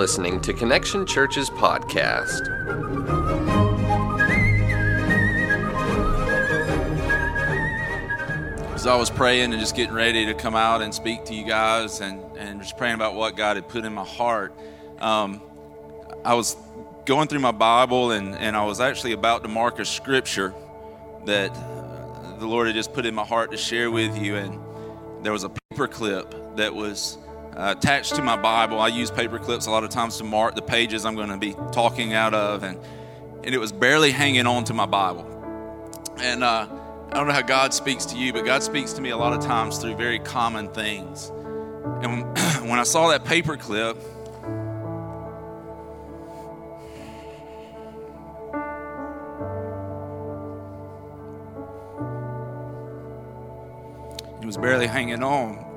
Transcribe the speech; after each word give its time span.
listening 0.00 0.40
to 0.40 0.54
Connection 0.54 1.04
Church's 1.04 1.50
podcast. 1.50 2.40
As 8.74 8.86
I 8.86 8.96
was 8.96 9.10
praying 9.10 9.52
and 9.52 9.60
just 9.60 9.76
getting 9.76 9.94
ready 9.94 10.24
to 10.24 10.32
come 10.32 10.56
out 10.56 10.80
and 10.80 10.94
speak 10.94 11.26
to 11.26 11.34
you 11.34 11.44
guys 11.44 12.00
and, 12.00 12.18
and 12.38 12.62
just 12.62 12.78
praying 12.78 12.94
about 12.94 13.14
what 13.14 13.36
God 13.36 13.56
had 13.56 13.68
put 13.68 13.84
in 13.84 13.92
my 13.92 14.06
heart, 14.06 14.58
um, 15.00 15.42
I 16.24 16.32
was 16.32 16.56
going 17.04 17.28
through 17.28 17.40
my 17.40 17.52
Bible 17.52 18.12
and, 18.12 18.34
and 18.36 18.56
I 18.56 18.64
was 18.64 18.80
actually 18.80 19.12
about 19.12 19.42
to 19.42 19.50
mark 19.50 19.80
a 19.80 19.84
scripture 19.84 20.54
that 21.26 21.52
the 22.38 22.46
Lord 22.46 22.68
had 22.68 22.74
just 22.74 22.94
put 22.94 23.04
in 23.04 23.14
my 23.14 23.26
heart 23.26 23.50
to 23.50 23.58
share 23.58 23.90
with 23.90 24.16
you. 24.16 24.36
And 24.36 24.58
there 25.22 25.32
was 25.34 25.44
a 25.44 25.50
paper 25.50 25.88
clip 25.88 26.56
that 26.56 26.74
was 26.74 27.18
attached 27.56 28.14
to 28.16 28.22
my 28.22 28.36
Bible. 28.36 28.80
I 28.80 28.88
use 28.88 29.10
paper 29.10 29.38
clips 29.38 29.66
a 29.66 29.70
lot 29.70 29.84
of 29.84 29.90
times 29.90 30.18
to 30.18 30.24
mark 30.24 30.54
the 30.54 30.62
pages 30.62 31.04
I'm 31.04 31.14
going 31.14 31.28
to 31.28 31.36
be 31.36 31.54
talking 31.72 32.12
out 32.12 32.34
of. 32.34 32.62
And, 32.62 32.78
and 33.44 33.54
it 33.54 33.58
was 33.58 33.72
barely 33.72 34.10
hanging 34.10 34.46
on 34.46 34.64
to 34.64 34.74
my 34.74 34.86
Bible. 34.86 35.26
And 36.18 36.44
uh, 36.44 36.68
I 37.10 37.14
don't 37.14 37.26
know 37.26 37.32
how 37.32 37.42
God 37.42 37.74
speaks 37.74 38.06
to 38.06 38.16
you, 38.16 38.32
but 38.32 38.44
God 38.44 38.62
speaks 38.62 38.92
to 38.94 39.00
me 39.00 39.10
a 39.10 39.16
lot 39.16 39.32
of 39.32 39.44
times 39.44 39.78
through 39.78 39.96
very 39.96 40.18
common 40.18 40.68
things. 40.68 41.30
And 42.02 42.24
when 42.68 42.78
I 42.78 42.84
saw 42.84 43.08
that 43.08 43.24
paper 43.24 43.56
clip, 43.56 43.96
it 54.40 54.46
was 54.46 54.56
barely 54.56 54.86
hanging 54.86 55.22
on. 55.22 55.69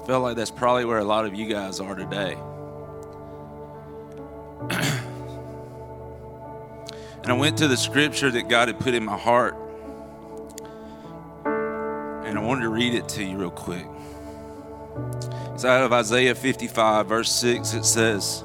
I 0.00 0.06
felt 0.06 0.22
like 0.22 0.36
that's 0.36 0.50
probably 0.50 0.84
where 0.84 0.98
a 0.98 1.04
lot 1.04 1.26
of 1.26 1.34
you 1.34 1.46
guys 1.46 1.80
are 1.80 1.94
today. 1.94 2.36
And 7.22 7.30
I 7.30 7.34
went 7.34 7.58
to 7.58 7.68
the 7.68 7.76
scripture 7.76 8.30
that 8.30 8.48
God 8.48 8.68
had 8.68 8.80
put 8.80 8.94
in 8.94 9.04
my 9.04 9.16
heart. 9.16 9.54
And 11.44 12.38
I 12.38 12.42
wanted 12.42 12.62
to 12.62 12.70
read 12.70 12.94
it 12.94 13.08
to 13.10 13.24
you 13.24 13.36
real 13.36 13.50
quick. 13.50 13.86
It's 15.54 15.64
out 15.64 15.84
of 15.84 15.92
Isaiah 15.92 16.34
55, 16.34 17.06
verse 17.06 17.30
6. 17.30 17.74
It 17.74 17.84
says, 17.84 18.42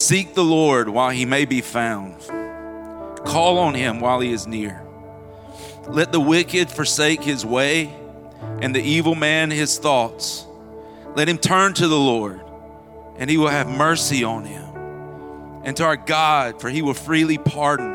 Seek 0.00 0.34
the 0.34 0.44
Lord 0.44 0.90
while 0.90 1.10
he 1.10 1.24
may 1.24 1.46
be 1.46 1.62
found, 1.62 2.20
call 3.24 3.58
on 3.58 3.74
him 3.74 4.00
while 4.00 4.20
he 4.20 4.32
is 4.32 4.46
near. 4.46 4.86
Let 5.86 6.12
the 6.12 6.20
wicked 6.20 6.70
forsake 6.70 7.22
his 7.22 7.46
way, 7.46 7.94
and 8.60 8.74
the 8.74 8.82
evil 8.82 9.14
man 9.14 9.50
his 9.50 9.78
thoughts. 9.78 10.46
Let 11.16 11.28
him 11.28 11.38
turn 11.38 11.74
to 11.74 11.88
the 11.88 11.98
Lord, 11.98 12.40
and 13.16 13.30
he 13.30 13.36
will 13.36 13.48
have 13.48 13.68
mercy 13.68 14.24
on 14.24 14.44
him 14.44 14.64
and 15.64 15.76
to 15.78 15.84
our 15.84 15.96
God, 15.96 16.60
for 16.60 16.68
he 16.68 16.82
will 16.82 16.94
freely 16.94 17.38
pardon. 17.38 17.92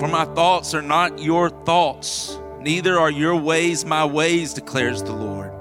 For 0.00 0.08
my 0.08 0.24
thoughts 0.24 0.74
are 0.74 0.82
not 0.82 1.20
your 1.20 1.50
thoughts, 1.50 2.38
neither 2.60 2.98
are 2.98 3.10
your 3.10 3.36
ways 3.36 3.84
my 3.84 4.04
ways, 4.04 4.54
declares 4.54 5.02
the 5.02 5.12
Lord. 5.12 5.52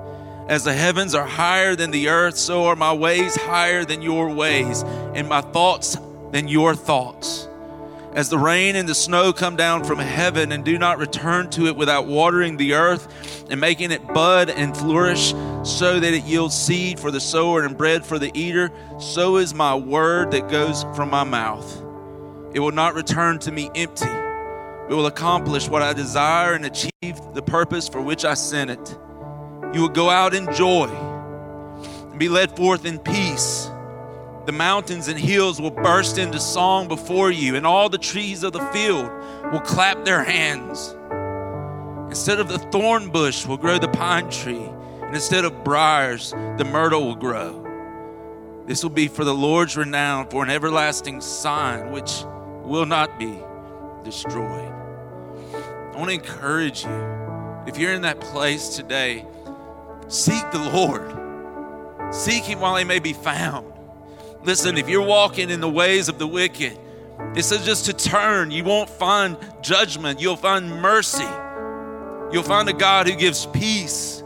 As 0.47 0.63
the 0.63 0.73
heavens 0.73 1.13
are 1.13 1.25
higher 1.25 1.75
than 1.75 1.91
the 1.91 2.09
earth, 2.09 2.37
so 2.37 2.65
are 2.65 2.75
my 2.75 2.93
ways 2.93 3.35
higher 3.35 3.85
than 3.85 4.01
your 4.01 4.33
ways, 4.33 4.83
and 5.13 5.27
my 5.27 5.41
thoughts 5.41 5.97
than 6.31 6.47
your 6.47 6.75
thoughts. 6.75 7.47
As 8.13 8.29
the 8.29 8.37
rain 8.37 8.75
and 8.75 8.89
the 8.89 8.95
snow 8.95 9.31
come 9.31 9.55
down 9.55 9.85
from 9.85 9.97
heaven 9.97 10.51
and 10.51 10.65
do 10.65 10.77
not 10.77 10.97
return 10.97 11.49
to 11.51 11.67
it 11.67 11.77
without 11.77 12.07
watering 12.07 12.57
the 12.57 12.73
earth 12.73 13.45
and 13.49 13.61
making 13.61 13.91
it 13.91 14.05
bud 14.13 14.49
and 14.49 14.75
flourish, 14.75 15.33
so 15.63 15.99
that 15.99 16.13
it 16.13 16.23
yields 16.23 16.53
seed 16.53 16.99
for 16.99 17.09
the 17.09 17.21
sower 17.21 17.63
and 17.63 17.77
bread 17.77 18.05
for 18.05 18.19
the 18.19 18.29
eater, 18.33 18.69
so 18.99 19.37
is 19.37 19.53
my 19.53 19.75
word 19.75 20.31
that 20.31 20.49
goes 20.49 20.83
from 20.93 21.09
my 21.09 21.23
mouth. 21.23 21.81
It 22.53 22.59
will 22.59 22.73
not 22.73 22.95
return 22.95 23.39
to 23.39 23.51
me 23.51 23.71
empty. 23.75 24.09
It 24.89 24.93
will 24.93 25.05
accomplish 25.05 25.69
what 25.69 25.81
I 25.81 25.93
desire 25.93 26.53
and 26.53 26.65
achieve 26.65 27.21
the 27.33 27.41
purpose 27.41 27.87
for 27.87 28.01
which 28.01 28.25
I 28.25 28.33
sent 28.33 28.71
it. 28.71 28.97
You 29.73 29.79
will 29.79 29.89
go 29.89 30.09
out 30.09 30.33
in 30.33 30.53
joy 30.53 30.89
and 32.09 32.19
be 32.19 32.27
led 32.27 32.57
forth 32.57 32.85
in 32.85 32.99
peace. 32.99 33.70
The 34.45 34.51
mountains 34.51 35.07
and 35.07 35.19
hills 35.19 35.61
will 35.61 35.71
burst 35.71 36.17
into 36.17 36.39
song 36.39 36.87
before 36.87 37.29
you, 37.29 37.55
and 37.55 37.65
all 37.65 37.89
the 37.89 37.99
trees 37.99 38.43
of 38.43 38.53
the 38.53 38.65
field 38.67 39.11
will 39.51 39.61
clap 39.61 40.03
their 40.03 40.23
hands. 40.23 40.95
Instead 42.09 42.39
of 42.39 42.47
the 42.47 42.57
thorn 42.57 43.09
bush 43.11 43.45
will 43.45 43.57
grow 43.57 43.77
the 43.77 43.87
pine 43.87 44.29
tree, 44.31 44.65
and 45.01 45.13
instead 45.13 45.45
of 45.45 45.63
briars, 45.63 46.31
the 46.57 46.65
myrtle 46.65 47.05
will 47.05 47.15
grow. 47.15 47.59
This 48.65 48.81
will 48.81 48.89
be 48.89 49.07
for 49.07 49.23
the 49.23 49.33
Lord's 49.33 49.77
renown, 49.77 50.27
for 50.29 50.43
an 50.43 50.49
everlasting 50.49 51.21
sign 51.21 51.91
which 51.91 52.23
will 52.63 52.87
not 52.87 53.19
be 53.19 53.37
destroyed. 54.03 54.71
I 55.53 55.93
want 55.95 56.09
to 56.09 56.15
encourage 56.15 56.83
you, 56.83 57.63
if 57.67 57.77
you're 57.77 57.93
in 57.93 58.01
that 58.01 58.19
place 58.19 58.69
today, 58.69 59.25
seek 60.07 60.49
the 60.51 60.71
Lord. 60.73 62.13
Seek 62.13 62.43
Him 62.43 62.59
while 62.59 62.75
He 62.75 62.83
may 62.83 62.99
be 62.99 63.13
found. 63.13 63.70
Listen, 64.43 64.77
if 64.77 64.89
you're 64.89 65.05
walking 65.05 65.49
in 65.49 65.59
the 65.59 65.69
ways 65.69 66.09
of 66.09 66.17
the 66.17 66.27
wicked, 66.27 66.77
it 67.35 67.43
says 67.43 67.65
just 67.65 67.85
to 67.85 67.93
turn. 67.93 68.51
You 68.51 68.63
won't 68.63 68.89
find 68.89 69.37
judgment, 69.61 70.19
you'll 70.19 70.35
find 70.35 70.69
mercy. 70.81 71.27
You'll 72.31 72.43
find 72.43 72.67
a 72.69 72.73
God 72.73 73.07
who 73.07 73.15
gives 73.15 73.45
peace. 73.47 74.23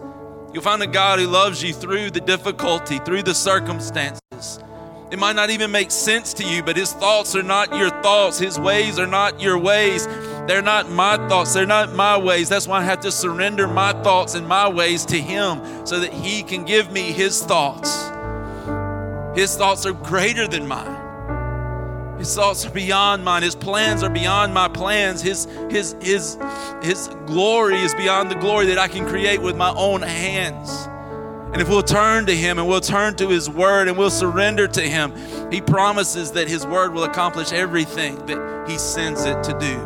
You'll 0.54 0.64
find 0.64 0.82
a 0.82 0.88
God 0.88 1.20
who 1.20 1.28
loves 1.28 1.62
you 1.62 1.74
through 1.74 2.12
the 2.12 2.22
difficulty, 2.22 3.00
through 3.00 3.24
the 3.24 3.34
circumstances. 3.34 4.60
It 5.12 5.20
might 5.20 5.36
not 5.36 5.50
even 5.50 5.72
make 5.72 5.92
sense 5.92 6.34
to 6.36 6.44
you, 6.44 6.64
but 6.64 6.78
His 6.78 6.94
thoughts 6.94 7.36
are 7.36 7.44
not 7.44 7.76
your 7.76 7.90
thoughts. 7.90 8.40
His 8.40 8.60
ways 8.60 8.98
are 8.98 9.08
not 9.08 9.42
your 9.42 9.58
ways. 9.58 10.08
They're 10.48 10.62
not 10.62 10.90
my 10.90 11.18
thoughts. 11.28 11.54
They're 11.54 11.66
not 11.66 11.94
my 11.94 12.18
ways. 12.18 12.48
That's 12.48 12.68
why 12.68 12.80
I 12.80 12.84
have 12.84 13.02
to 13.02 13.12
surrender 13.12 13.68
my 13.68 13.92
thoughts 14.04 14.36
and 14.36 14.48
my 14.48 14.70
ways 14.70 15.06
to 15.08 15.20
Him 15.20 15.86
so 15.86 16.00
that 16.00 16.14
He 16.14 16.42
can 16.44 16.64
give 16.64 16.92
me 16.92 17.12
His 17.12 17.44
thoughts. 17.44 18.05
His 19.36 19.56
thoughts 19.58 19.86
are 19.86 19.94
greater 19.94 20.48
than 20.48 20.66
mine. 20.68 21.06
His 22.18 22.34
thoughts 22.34 22.66
are 22.66 22.72
beyond 22.72 23.26
mine. 23.26 23.44
His 23.44 23.56
plans 23.56 24.02
are 24.02 24.10
beyond 24.10 24.54
my 24.54 24.70
plans. 24.70 25.22
His, 25.22 25.46
his, 25.70 25.96
his, 26.02 26.38
his 26.82 27.10
glory 27.26 27.76
is 27.82 27.94
beyond 27.96 28.32
the 28.32 28.36
glory 28.36 28.68
that 28.68 28.78
I 28.78 28.88
can 28.88 29.06
create 29.06 29.42
with 29.42 29.58
my 29.58 29.72
own 29.72 30.02
hands. 30.02 30.88
And 31.52 31.62
if 31.62 31.68
we'll 31.68 31.84
turn 31.84 32.26
to 32.28 32.36
Him 32.36 32.60
and 32.60 32.68
we'll 32.68 32.80
turn 32.82 33.16
to 33.18 33.28
His 33.28 33.50
Word 33.50 33.90
and 33.90 33.98
we'll 33.98 34.10
surrender 34.10 34.68
to 34.70 34.82
Him, 34.82 35.14
He 35.52 35.60
promises 35.60 36.32
that 36.32 36.48
His 36.48 36.66
Word 36.66 36.94
will 36.94 37.04
accomplish 37.04 37.52
everything 37.52 38.26
that 38.28 38.70
He 38.70 38.78
sends 38.78 39.26
it 39.26 39.44
to 39.44 39.58
do. 39.60 39.80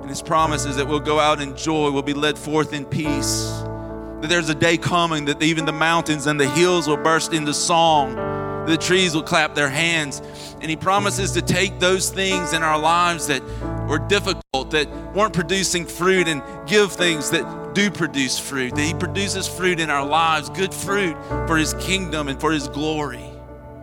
And 0.00 0.08
His 0.08 0.22
promise 0.22 0.64
is 0.64 0.76
that 0.76 0.88
we'll 0.88 1.00
go 1.00 1.20
out 1.20 1.40
in 1.40 1.56
joy, 1.56 1.90
we'll 1.90 2.02
be 2.02 2.14
led 2.14 2.36
forth 2.36 2.72
in 2.72 2.84
peace 2.84 3.64
that 4.22 4.28
there's 4.28 4.48
a 4.48 4.54
day 4.54 4.76
coming 4.76 5.24
that 5.24 5.42
even 5.42 5.64
the 5.64 5.72
mountains 5.72 6.28
and 6.28 6.38
the 6.38 6.48
hills 6.48 6.86
will 6.86 6.96
burst 6.96 7.32
into 7.32 7.52
song, 7.52 8.14
the 8.66 8.76
trees 8.76 9.16
will 9.16 9.24
clap 9.24 9.56
their 9.56 9.68
hands. 9.68 10.22
And 10.60 10.70
He 10.70 10.76
promises 10.76 11.32
to 11.32 11.42
take 11.42 11.80
those 11.80 12.08
things 12.08 12.52
in 12.52 12.62
our 12.62 12.78
lives 12.78 13.26
that 13.26 13.42
were 13.88 13.98
difficult, 13.98 14.70
that 14.70 14.88
weren't 15.12 15.34
producing 15.34 15.84
fruit, 15.86 16.28
and 16.28 16.40
give 16.68 16.92
things 16.92 17.30
that 17.30 17.74
do 17.74 17.90
produce 17.90 18.38
fruit. 18.38 18.76
That 18.76 18.82
He 18.82 18.94
produces 18.94 19.48
fruit 19.48 19.80
in 19.80 19.90
our 19.90 20.06
lives, 20.06 20.48
good 20.50 20.72
fruit 20.72 21.16
for 21.48 21.56
His 21.56 21.74
kingdom 21.74 22.28
and 22.28 22.40
for 22.40 22.52
His 22.52 22.68
glory. 22.68 23.28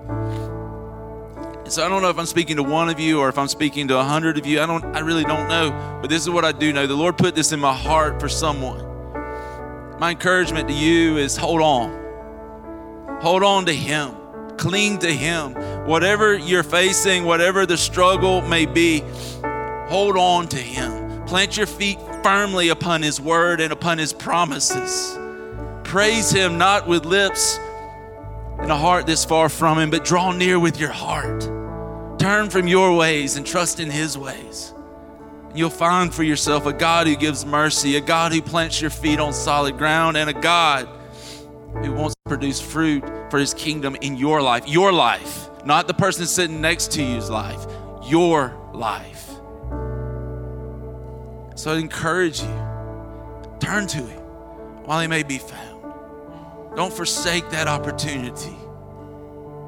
And 0.08 1.74
so 1.74 1.86
I 1.86 1.90
don't 1.90 2.02
know 2.02 2.10
if 2.10 2.18
I'm 2.18 2.26
speaking 2.26 2.56
to 2.56 2.64
one 2.64 2.88
of 2.88 2.98
you 2.98 3.20
or 3.20 3.28
if 3.28 3.38
I'm 3.38 3.50
speaking 3.50 3.90
to 3.90 4.00
a 4.00 4.04
hundred 4.06 4.38
of 4.38 4.46
you. 4.46 4.62
I 4.62 4.66
don't. 4.66 4.86
I 4.96 5.00
really 5.00 5.26
don't 5.26 5.50
know. 5.50 6.00
But 6.02 6.10
this 6.10 6.22
is 6.22 6.30
what 6.30 6.46
I 6.46 6.54
do 6.54 6.72
know. 6.72 6.88
The 6.88 6.96
Lord 6.96 7.18
put 7.18 7.36
this 7.36 7.52
in 7.52 7.60
my 7.60 7.74
heart 7.74 8.22
for 8.22 8.30
someone. 8.30 8.89
My 10.00 10.12
encouragement 10.12 10.70
to 10.70 10.74
you 10.74 11.18
is 11.18 11.36
hold 11.36 11.62
on. 11.62 13.20
Hold 13.22 13.44
on 13.44 13.66
to 13.66 13.74
Him. 13.74 14.16
Cling 14.58 15.00
to 15.00 15.12
Him. 15.12 15.54
Whatever 15.86 16.38
you're 16.38 16.64
facing, 16.64 17.26
whatever 17.26 17.66
the 17.66 17.78
struggle 17.78 18.42
may 18.42 18.66
be, 18.66 19.04
hold 19.90 20.16
on 20.16 20.48
to 20.48 20.58
Him. 20.58 21.26
Plant 21.26 21.58
your 21.58 21.66
feet 21.66 22.00
firmly 22.24 22.70
upon 22.70 23.02
His 23.02 23.20
word 23.20 23.60
and 23.60 23.74
upon 23.74 23.98
His 23.98 24.14
promises. 24.14 25.18
Praise 25.84 26.32
Him 26.32 26.58
not 26.58 26.88
with 26.88 27.04
lips 27.04 27.60
and 28.60 28.72
a 28.72 28.78
heart 28.78 29.06
this 29.06 29.26
far 29.26 29.50
from 29.50 29.78
Him, 29.80 29.90
but 29.90 30.06
draw 30.06 30.32
near 30.32 30.60
with 30.60 30.80
your 30.80 30.92
heart. 30.92 31.42
Turn 32.20 32.50
from 32.50 32.68
your 32.68 32.96
ways 32.96 33.36
and 33.36 33.46
trust 33.46 33.82
in 33.82 33.90
His 33.90 34.18
ways. 34.18 34.74
You'll 35.56 35.70
find 35.70 36.14
for 36.14 36.24
yourself 36.24 36.66
a 36.66 36.74
God 36.74 37.08
who 37.08 37.16
gives 37.16 37.46
mercy, 37.46 37.96
a 37.96 38.02
God 38.02 38.32
who 38.32 38.42
plants 38.42 38.80
your 38.80 38.92
feet 38.92 39.20
on 39.20 39.34
solid 39.34 39.78
ground, 39.78 40.16
and 40.16 40.30
a 40.30 40.34
God 40.34 40.88
who 41.84 41.92
wants 41.94 42.16
to 42.16 42.30
produce 42.30 42.62
fruit 42.62 43.04
for 43.30 43.40
his 43.40 43.54
kingdom 43.54 43.96
in 44.02 44.16
your 44.16 44.42
life. 44.42 44.68
Your 44.68 44.92
life, 44.92 45.50
not 45.66 45.88
the 45.88 45.94
person 45.94 46.26
sitting 46.26 46.62
next 46.62 46.92
to 46.94 47.04
you's 47.04 47.30
life, 47.30 47.66
your 48.04 48.56
life. 48.74 49.28
So 51.56 51.74
I 51.74 51.78
encourage 51.78 52.42
you 52.42 52.70
turn 53.60 53.88
to 53.88 53.98
him 53.98 54.20
while 54.86 55.02
he 55.02 55.08
may 55.08 55.24
be 55.24 55.40
found. 55.40 55.84
Don't 56.76 56.94
forsake 56.94 57.50
that 57.50 57.68
opportunity. 57.68 58.56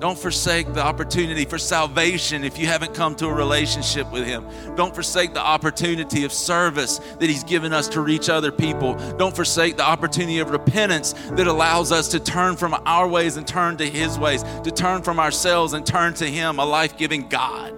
Don't 0.01 0.17
forsake 0.17 0.73
the 0.73 0.81
opportunity 0.81 1.45
for 1.45 1.59
salvation 1.59 2.43
if 2.43 2.57
you 2.57 2.65
haven't 2.65 2.95
come 2.95 3.13
to 3.17 3.27
a 3.27 3.33
relationship 3.33 4.11
with 4.11 4.25
Him. 4.25 4.43
Don't 4.75 4.95
forsake 4.95 5.35
the 5.35 5.39
opportunity 5.39 6.23
of 6.23 6.33
service 6.33 6.97
that 7.19 7.29
He's 7.29 7.43
given 7.43 7.71
us 7.71 7.87
to 7.89 8.01
reach 8.01 8.27
other 8.27 8.51
people. 8.51 8.95
Don't 9.17 9.35
forsake 9.35 9.77
the 9.77 9.83
opportunity 9.83 10.39
of 10.39 10.49
repentance 10.49 11.13
that 11.33 11.45
allows 11.45 11.91
us 11.91 12.07
to 12.09 12.19
turn 12.19 12.55
from 12.55 12.73
our 12.87 13.07
ways 13.07 13.37
and 13.37 13.45
turn 13.45 13.77
to 13.77 13.87
His 13.87 14.17
ways, 14.17 14.41
to 14.63 14.71
turn 14.71 15.03
from 15.03 15.19
ourselves 15.19 15.73
and 15.73 15.85
turn 15.85 16.15
to 16.15 16.25
Him, 16.25 16.57
a 16.57 16.65
life 16.65 16.97
giving 16.97 17.29
God. 17.29 17.77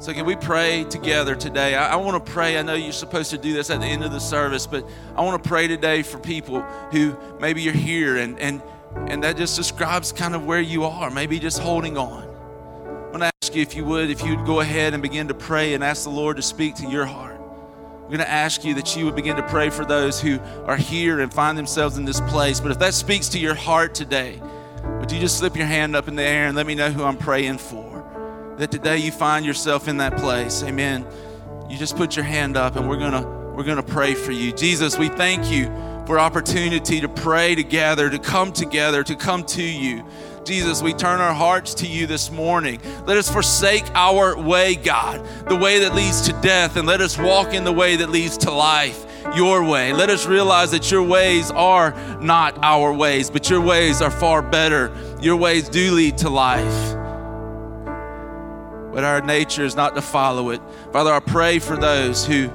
So, 0.00 0.12
can 0.12 0.26
we 0.26 0.34
pray 0.34 0.84
together 0.84 1.36
today? 1.36 1.76
I, 1.76 1.92
I 1.92 1.96
want 1.96 2.26
to 2.26 2.32
pray. 2.32 2.58
I 2.58 2.62
know 2.62 2.74
you're 2.74 2.92
supposed 2.92 3.30
to 3.30 3.38
do 3.38 3.54
this 3.54 3.70
at 3.70 3.78
the 3.78 3.86
end 3.86 4.02
of 4.02 4.10
the 4.10 4.18
service, 4.18 4.66
but 4.66 4.86
I 5.14 5.22
want 5.22 5.40
to 5.40 5.48
pray 5.48 5.68
today 5.68 6.02
for 6.02 6.18
people 6.18 6.62
who 6.90 7.16
maybe 7.38 7.62
you're 7.62 7.72
here 7.72 8.16
and, 8.16 8.38
and, 8.40 8.60
and 9.08 9.22
that 9.22 9.36
just 9.36 9.56
describes 9.56 10.12
kind 10.12 10.34
of 10.34 10.44
where 10.44 10.60
you 10.60 10.84
are, 10.84 11.10
maybe 11.10 11.38
just 11.38 11.58
holding 11.58 11.96
on. 11.96 12.22
I 12.22 13.10
want 13.10 13.22
to 13.22 13.30
ask 13.42 13.54
you 13.54 13.62
if 13.62 13.74
you 13.74 13.84
would, 13.84 14.10
if 14.10 14.24
you'd 14.24 14.44
go 14.44 14.60
ahead 14.60 14.94
and 14.94 15.02
begin 15.02 15.28
to 15.28 15.34
pray 15.34 15.74
and 15.74 15.84
ask 15.84 16.04
the 16.04 16.10
Lord 16.10 16.36
to 16.36 16.42
speak 16.42 16.74
to 16.76 16.88
your 16.88 17.04
heart. 17.04 17.40
I'm 17.40 18.08
going 18.08 18.18
to 18.18 18.30
ask 18.30 18.64
you 18.64 18.74
that 18.74 18.96
you 18.96 19.04
would 19.06 19.16
begin 19.16 19.36
to 19.36 19.42
pray 19.44 19.70
for 19.70 19.84
those 19.84 20.20
who 20.20 20.38
are 20.66 20.76
here 20.76 21.20
and 21.20 21.32
find 21.32 21.56
themselves 21.56 21.96
in 21.96 22.04
this 22.04 22.20
place. 22.22 22.60
But 22.60 22.70
if 22.70 22.78
that 22.80 22.92
speaks 22.92 23.28
to 23.30 23.38
your 23.38 23.54
heart 23.54 23.94
today, 23.94 24.40
would 25.00 25.10
you 25.10 25.20
just 25.20 25.38
slip 25.38 25.56
your 25.56 25.66
hand 25.66 25.96
up 25.96 26.08
in 26.08 26.16
the 26.16 26.22
air 26.22 26.46
and 26.46 26.56
let 26.56 26.66
me 26.66 26.74
know 26.74 26.90
who 26.90 27.02
I'm 27.02 27.16
praying 27.16 27.58
for? 27.58 27.94
that 28.58 28.70
today 28.70 28.98
you 28.98 29.10
find 29.10 29.44
yourself 29.44 29.88
in 29.88 29.96
that 29.98 30.16
place. 30.16 30.62
Amen. 30.62 31.06
You 31.68 31.76
just 31.76 31.96
put 31.96 32.16
your 32.16 32.24
hand 32.24 32.56
up 32.56 32.76
and 32.76 32.88
we're 32.88 32.98
going 32.98 33.12
to 33.12 33.44
we're 33.54 33.64
going 33.64 33.76
to 33.76 33.82
pray 33.82 34.14
for 34.14 34.32
you. 34.32 34.52
Jesus, 34.52 34.98
we 34.98 35.08
thank 35.08 35.50
you 35.50 35.66
for 36.06 36.18
opportunity 36.18 37.00
to 37.00 37.08
pray 37.08 37.54
together, 37.54 38.10
to 38.10 38.18
come 38.18 38.52
together, 38.52 39.02
to 39.04 39.16
come 39.16 39.44
to 39.44 39.62
you. 39.62 40.04
Jesus, 40.44 40.82
we 40.82 40.92
turn 40.92 41.20
our 41.20 41.32
hearts 41.32 41.72
to 41.74 41.86
you 41.86 42.06
this 42.06 42.30
morning. 42.30 42.78
Let 43.06 43.16
us 43.16 43.30
forsake 43.30 43.84
our 43.94 44.38
way, 44.38 44.74
God, 44.74 45.26
the 45.48 45.56
way 45.56 45.78
that 45.80 45.94
leads 45.94 46.22
to 46.22 46.32
death, 46.42 46.76
and 46.76 46.86
let 46.86 47.00
us 47.00 47.16
walk 47.16 47.54
in 47.54 47.64
the 47.64 47.72
way 47.72 47.96
that 47.96 48.10
leads 48.10 48.36
to 48.38 48.50
life, 48.50 49.06
your 49.34 49.64
way. 49.64 49.94
Let 49.94 50.10
us 50.10 50.26
realize 50.26 50.70
that 50.72 50.90
your 50.90 51.02
ways 51.02 51.50
are 51.50 51.92
not 52.20 52.58
our 52.62 52.92
ways, 52.92 53.30
but 53.30 53.48
your 53.48 53.62
ways 53.62 54.02
are 54.02 54.10
far 54.10 54.42
better. 54.42 54.94
Your 55.20 55.36
ways 55.36 55.70
do 55.70 55.92
lead 55.92 56.18
to 56.18 56.28
life 56.28 56.94
but 58.94 59.02
our 59.02 59.20
nature 59.20 59.64
is 59.64 59.74
not 59.74 59.96
to 59.96 60.00
follow 60.00 60.50
it. 60.50 60.62
Father, 60.92 61.12
I 61.12 61.18
pray 61.18 61.58
for 61.58 61.76
those 61.76 62.24
who 62.24 62.48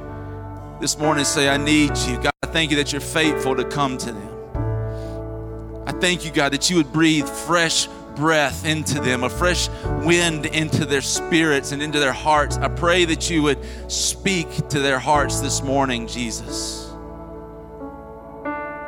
this 0.79 0.97
morning 0.97 1.25
say, 1.25 1.49
I 1.49 1.57
need 1.57 1.95
you. 1.97 2.15
God, 2.21 2.31
I 2.41 2.47
thank 2.47 2.71
you 2.71 2.77
that 2.77 2.91
you're 2.91 3.01
faithful 3.01 3.55
to 3.55 3.65
come 3.65 3.97
to 3.97 4.11
them. 4.13 5.83
I 5.85 5.91
thank 5.91 6.23
you, 6.23 6.31
God, 6.31 6.53
that 6.53 6.69
you 6.69 6.77
would 6.77 6.93
breathe 6.93 7.27
fresh 7.27 7.87
breath 8.15 8.65
into 8.65 8.99
them, 8.99 9.23
a 9.23 9.29
fresh 9.29 9.69
wind 10.03 10.45
into 10.45 10.85
their 10.85 11.01
spirits 11.01 11.71
and 11.71 11.81
into 11.81 11.99
their 11.99 12.13
hearts. 12.13 12.57
I 12.57 12.69
pray 12.69 13.05
that 13.05 13.29
you 13.29 13.43
would 13.43 13.59
speak 13.91 14.69
to 14.69 14.79
their 14.79 14.99
hearts 14.99 15.41
this 15.41 15.61
morning, 15.61 16.07
Jesus. 16.07 16.89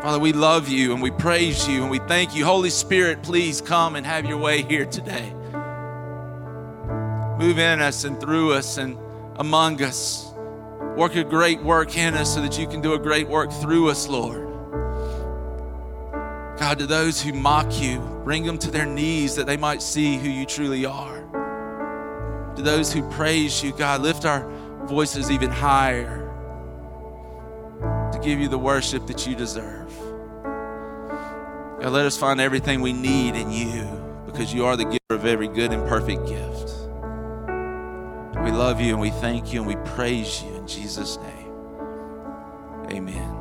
Father, 0.01 0.19
we 0.19 0.33
love 0.33 0.69
you 0.69 0.93
and 0.93 1.01
we 1.01 1.11
praise 1.11 1.67
you 1.67 1.81
and 1.81 1.91
we 1.91 1.99
thank 1.99 2.35
you. 2.35 2.45
Holy 2.45 2.69
Spirit, 2.69 3.21
please 3.21 3.61
come 3.61 3.95
and 3.95 4.05
have 4.05 4.25
your 4.25 4.37
way 4.37 4.61
here 4.63 4.85
today. 4.85 5.33
Move 7.37 7.59
in 7.59 7.81
us 7.81 8.03
and 8.05 8.19
through 8.19 8.53
us 8.53 8.77
and 8.77 8.97
among 9.35 9.81
us. 9.83 10.30
Work 10.95 11.15
a 11.15 11.23
great 11.23 11.61
work 11.63 11.97
in 11.97 12.15
us 12.15 12.33
so 12.33 12.41
that 12.41 12.59
you 12.59 12.67
can 12.67 12.81
do 12.81 12.93
a 12.93 12.99
great 12.99 13.27
work 13.27 13.51
through 13.51 13.89
us, 13.89 14.07
Lord. 14.07 14.47
God, 16.59 16.79
to 16.79 16.85
those 16.85 17.21
who 17.21 17.33
mock 17.33 17.81
you, 17.81 17.99
bring 18.23 18.45
them 18.45 18.57
to 18.59 18.69
their 18.69 18.85
knees 18.85 19.35
that 19.35 19.47
they 19.47 19.57
might 19.57 19.81
see 19.81 20.17
who 20.17 20.29
you 20.29 20.45
truly 20.45 20.85
are. 20.85 21.21
To 22.55 22.61
those 22.61 22.91
who 22.91 23.09
praise 23.09 23.63
you, 23.63 23.71
God, 23.71 24.01
lift 24.01 24.25
our 24.25 24.47
voices 24.85 25.31
even 25.31 25.49
higher 25.49 26.27
to 28.11 28.19
give 28.19 28.39
you 28.39 28.49
the 28.49 28.59
worship 28.59 29.07
that 29.07 29.25
you 29.25 29.33
deserve. 29.33 29.89
God, 31.81 31.93
let 31.93 32.05
us 32.05 32.17
find 32.17 32.41
everything 32.41 32.81
we 32.81 32.93
need 32.93 33.35
in 33.35 33.49
you 33.49 33.85
because 34.25 34.53
you 34.53 34.65
are 34.65 34.75
the 34.75 34.85
giver 34.85 34.99
of 35.09 35.25
every 35.25 35.47
good 35.47 35.71
and 35.71 35.87
perfect 35.87 36.27
gift. 36.27 36.69
We 38.43 38.51
love 38.51 38.81
you 38.81 38.91
and 38.91 38.99
we 38.99 39.09
thank 39.09 39.53
you 39.53 39.61
and 39.61 39.67
we 39.67 39.77
praise 39.93 40.43
you 40.43 40.60
Jesus' 40.71 41.17
name. 41.17 41.51
Amen. 42.91 43.35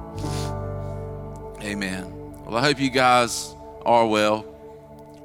Amen. 1.62 2.34
Well, 2.44 2.56
I 2.56 2.62
hope 2.62 2.80
you 2.80 2.90
guys 2.90 3.54
are 3.86 4.04
well 4.04 4.44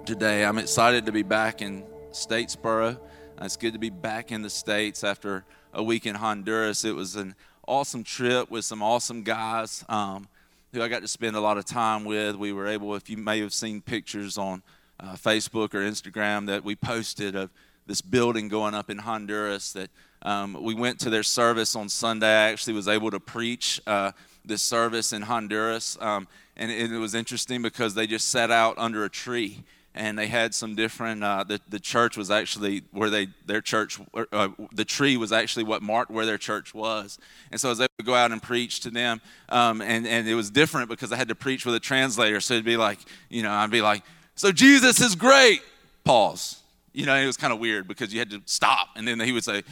today. 0.06 0.46
I'm 0.46 0.60
excited 0.60 1.07
to 1.07 1.12
be 1.12 1.24
back 1.24 1.63
in 1.63 1.84
Statesboro. 2.12 3.00
It's 3.42 3.57
good 3.57 3.74
to 3.74 3.80
be 3.80 3.90
back 3.90 4.31
in 4.31 4.44
the 4.44 4.52
States 4.52 5.04
after 5.04 5.46
a 5.74 5.81
week 5.81 6.06
in 6.06 6.13
Honduras. 6.13 6.86
It 6.86 6.94
was 6.94 7.16
an 7.16 7.34
awesome 7.68 8.04
trip 8.04 8.51
with 8.51 8.66
some 8.66 8.84
awesome 8.84 9.24
guys 9.24 9.84
um, 9.90 10.28
who 10.74 10.84
I 10.84 10.88
got 10.88 11.01
to 11.01 11.08
spend 11.08 11.36
a 11.36 11.42
lot 11.42 11.58
of 11.58 11.66
time 11.66 12.06
with. 12.06 12.36
We 12.36 12.54
were 12.54 12.68
able, 12.68 12.94
if 12.94 13.10
you 13.10 13.18
may 13.18 13.40
have 13.40 13.54
seen 13.54 13.81
pictures 13.81 14.38
on 14.38 14.62
uh, 15.00 15.16
Facebook 15.16 15.74
or 15.74 15.80
Instagram 15.80 16.46
that 16.46 16.63
we 16.63 16.75
posted 16.75 17.36
of 17.36 17.50
this 17.88 18.02
building 18.02 18.48
going 18.48 18.74
up 18.74 18.90
in 18.90 18.98
Honduras 18.98 19.74
that 19.74 19.90
um, 20.22 20.58
we 20.62 20.74
went 20.74 21.00
to 21.02 21.10
their 21.10 21.24
service 21.24 21.76
on 21.76 21.88
Sunday. 21.90 22.28
I 22.28 22.52
actually 22.52 22.74
was 22.74 22.88
able 22.88 23.12
to 23.12 23.20
preach 23.20 23.80
uh, 23.86 24.12
this 24.44 24.62
service 24.62 25.14
in 25.14 25.22
Honduras. 25.22 25.98
Um, 26.02 26.28
and 26.58 26.72
it, 26.72 26.92
it, 26.92 26.98
was 26.98 27.14
interesting 27.14 27.62
because 27.62 27.94
they 27.94 28.08
just 28.08 28.30
sat 28.30 28.50
out 28.50 28.76
under 28.78 29.04
a 29.04 29.10
tree 29.10 29.64
and 29.94 30.20
they 30.20 30.28
had 30.28 30.54
some 30.54 30.76
different 30.76 31.24
uh, 31.24 31.44
the, 31.44 31.60
the 31.70 31.80
church 31.80 32.18
was 32.18 32.30
actually 32.30 32.84
where 32.92 33.10
they 33.10 33.28
their 33.46 33.62
church 33.62 34.00
uh, 34.32 34.50
the 34.74 34.86
tree 34.86 35.18
was 35.18 35.32
actually 35.32 35.64
what 35.64 35.82
marked 35.82 36.12
where 36.12 36.26
their 36.26 36.38
church 36.38 36.74
was 36.74 37.18
and 37.52 37.60
so 37.60 37.70
i 37.70 37.72
was 37.72 37.80
able 37.80 37.94
to 37.98 38.04
go 38.04 38.14
out 38.14 38.32
and 38.32 38.44
preach 38.44 38.82
to 38.82 38.90
them 38.90 39.22
um, 39.50 39.82
and, 39.82 40.06
and 40.06 40.28
it 40.28 40.36
was 40.36 40.52
different 40.52 40.90
because 40.90 41.12
i 41.12 41.16
had 41.16 41.30
to 41.30 41.36
preach 41.36 41.66
with 41.66 41.74
a 41.76 41.80
translator 41.80 42.42
so 42.42 42.54
it'd 42.54 42.66
be 42.66 42.78
like 42.78 43.00
you 43.30 43.42
know 43.42 43.52
i'd 43.52 43.72
be 43.72 43.82
like 43.82 44.04
so 44.36 44.52
jesus 44.52 45.00
is 45.00 45.16
great 45.16 45.62
pause 46.04 46.62
you 46.95 47.06
know, 47.06 47.15
it 47.15 47.25
was 47.25 47.38
kind 47.38 47.53
of 47.53 47.59
weird 47.59 47.88
because 47.88 48.13
you 48.13 48.19
had 48.19 48.30
to 48.31 48.42
stop, 48.45 48.89
and 48.95 49.07
then 49.07 49.19
he 49.19 49.31
would 49.31 49.44
say 49.44 49.63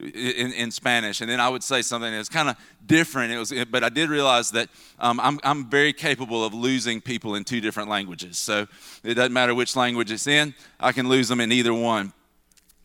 in, 0.00 0.52
in 0.52 0.70
Spanish, 0.70 1.20
and 1.20 1.28
then 1.28 1.40
I 1.40 1.48
would 1.48 1.62
say 1.62 1.82
something 1.82 2.10
that 2.10 2.18
was 2.18 2.28
kind 2.28 2.48
of 2.48 2.56
different. 2.86 3.32
It 3.32 3.38
was, 3.38 3.52
but 3.70 3.82
I 3.82 3.88
did 3.88 4.10
realize 4.10 4.52
that 4.52 4.68
um, 4.98 5.18
I'm, 5.20 5.40
I'm 5.42 5.68
very 5.68 5.92
capable 5.92 6.44
of 6.44 6.54
losing 6.54 7.00
people 7.00 7.34
in 7.34 7.44
two 7.44 7.60
different 7.60 7.88
languages. 7.88 8.38
So 8.38 8.66
it 9.02 9.14
doesn't 9.14 9.32
matter 9.32 9.54
which 9.54 9.74
language 9.74 10.12
it's 10.12 10.26
in, 10.26 10.54
I 10.78 10.92
can 10.92 11.08
lose 11.08 11.28
them 11.28 11.40
in 11.40 11.50
either 11.50 11.74
one. 11.74 12.12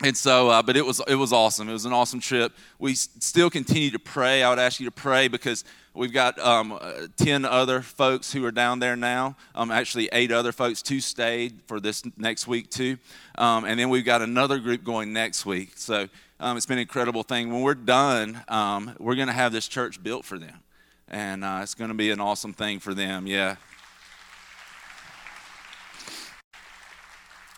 And 0.04 0.14
so, 0.14 0.50
uh, 0.50 0.62
but 0.62 0.76
it 0.76 0.84
was 0.84 1.00
it 1.08 1.14
was 1.14 1.32
awesome. 1.32 1.68
It 1.68 1.72
was 1.72 1.86
an 1.86 1.94
awesome 1.94 2.20
trip. 2.20 2.52
We 2.78 2.94
still 2.94 3.48
continue 3.48 3.90
to 3.90 3.98
pray. 3.98 4.42
I 4.42 4.50
would 4.50 4.58
ask 4.58 4.78
you 4.78 4.84
to 4.84 4.92
pray 4.92 5.28
because 5.28 5.64
We've 5.96 6.12
got 6.12 6.40
um, 6.40 6.72
uh, 6.72 7.06
10 7.18 7.44
other 7.44 7.80
folks 7.80 8.32
who 8.32 8.44
are 8.44 8.50
down 8.50 8.80
there 8.80 8.96
now. 8.96 9.36
Um, 9.54 9.70
actually, 9.70 10.08
eight 10.12 10.32
other 10.32 10.50
folks. 10.50 10.82
Two 10.82 10.98
stayed 10.98 11.60
for 11.68 11.78
this 11.78 12.02
next 12.16 12.48
week, 12.48 12.68
too. 12.68 12.98
Um, 13.38 13.64
and 13.64 13.78
then 13.78 13.90
we've 13.90 14.04
got 14.04 14.20
another 14.20 14.58
group 14.58 14.82
going 14.82 15.12
next 15.12 15.46
week. 15.46 15.74
So 15.76 16.08
um, 16.40 16.56
it's 16.56 16.66
been 16.66 16.78
an 16.78 16.82
incredible 16.82 17.22
thing. 17.22 17.52
When 17.52 17.62
we're 17.62 17.76
done, 17.76 18.42
um, 18.48 18.96
we're 18.98 19.14
going 19.14 19.28
to 19.28 19.32
have 19.32 19.52
this 19.52 19.68
church 19.68 20.02
built 20.02 20.24
for 20.24 20.36
them. 20.36 20.64
And 21.06 21.44
uh, 21.44 21.60
it's 21.62 21.74
going 21.74 21.90
to 21.90 21.94
be 21.94 22.10
an 22.10 22.18
awesome 22.18 22.54
thing 22.54 22.80
for 22.80 22.92
them. 22.92 23.28
Yeah. 23.28 23.54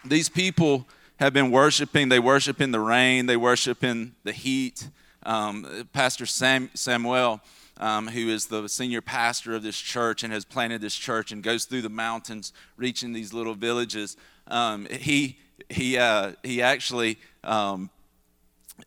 These 0.04 0.28
people 0.28 0.86
have 1.18 1.32
been 1.32 1.50
worshiping. 1.50 2.08
They 2.08 2.18
worship 2.18 2.60
in 2.60 2.72
the 2.72 2.80
rain, 2.80 3.26
they 3.26 3.36
worship 3.36 3.82
in 3.82 4.14
the 4.24 4.32
heat. 4.32 4.88
Um, 5.24 5.88
Pastor 5.92 6.26
Sam, 6.26 6.70
Samuel 6.74 7.40
um, 7.78 8.08
who 8.08 8.28
is 8.28 8.46
the 8.46 8.68
senior 8.68 9.02
pastor 9.02 9.54
of 9.54 9.62
this 9.62 9.78
church 9.78 10.22
and 10.22 10.32
has 10.32 10.44
planted 10.44 10.80
this 10.80 10.94
church 10.94 11.32
and 11.32 11.42
goes 11.42 11.64
through 11.64 11.82
the 11.82 11.88
mountains, 11.88 12.52
reaching 12.76 13.12
these 13.12 13.32
little 13.32 13.54
villages. 13.54 14.16
Um, 14.48 14.86
he 14.86 15.38
he 15.68 15.98
uh, 15.98 16.32
he 16.42 16.62
actually 16.62 17.18
um, 17.44 17.90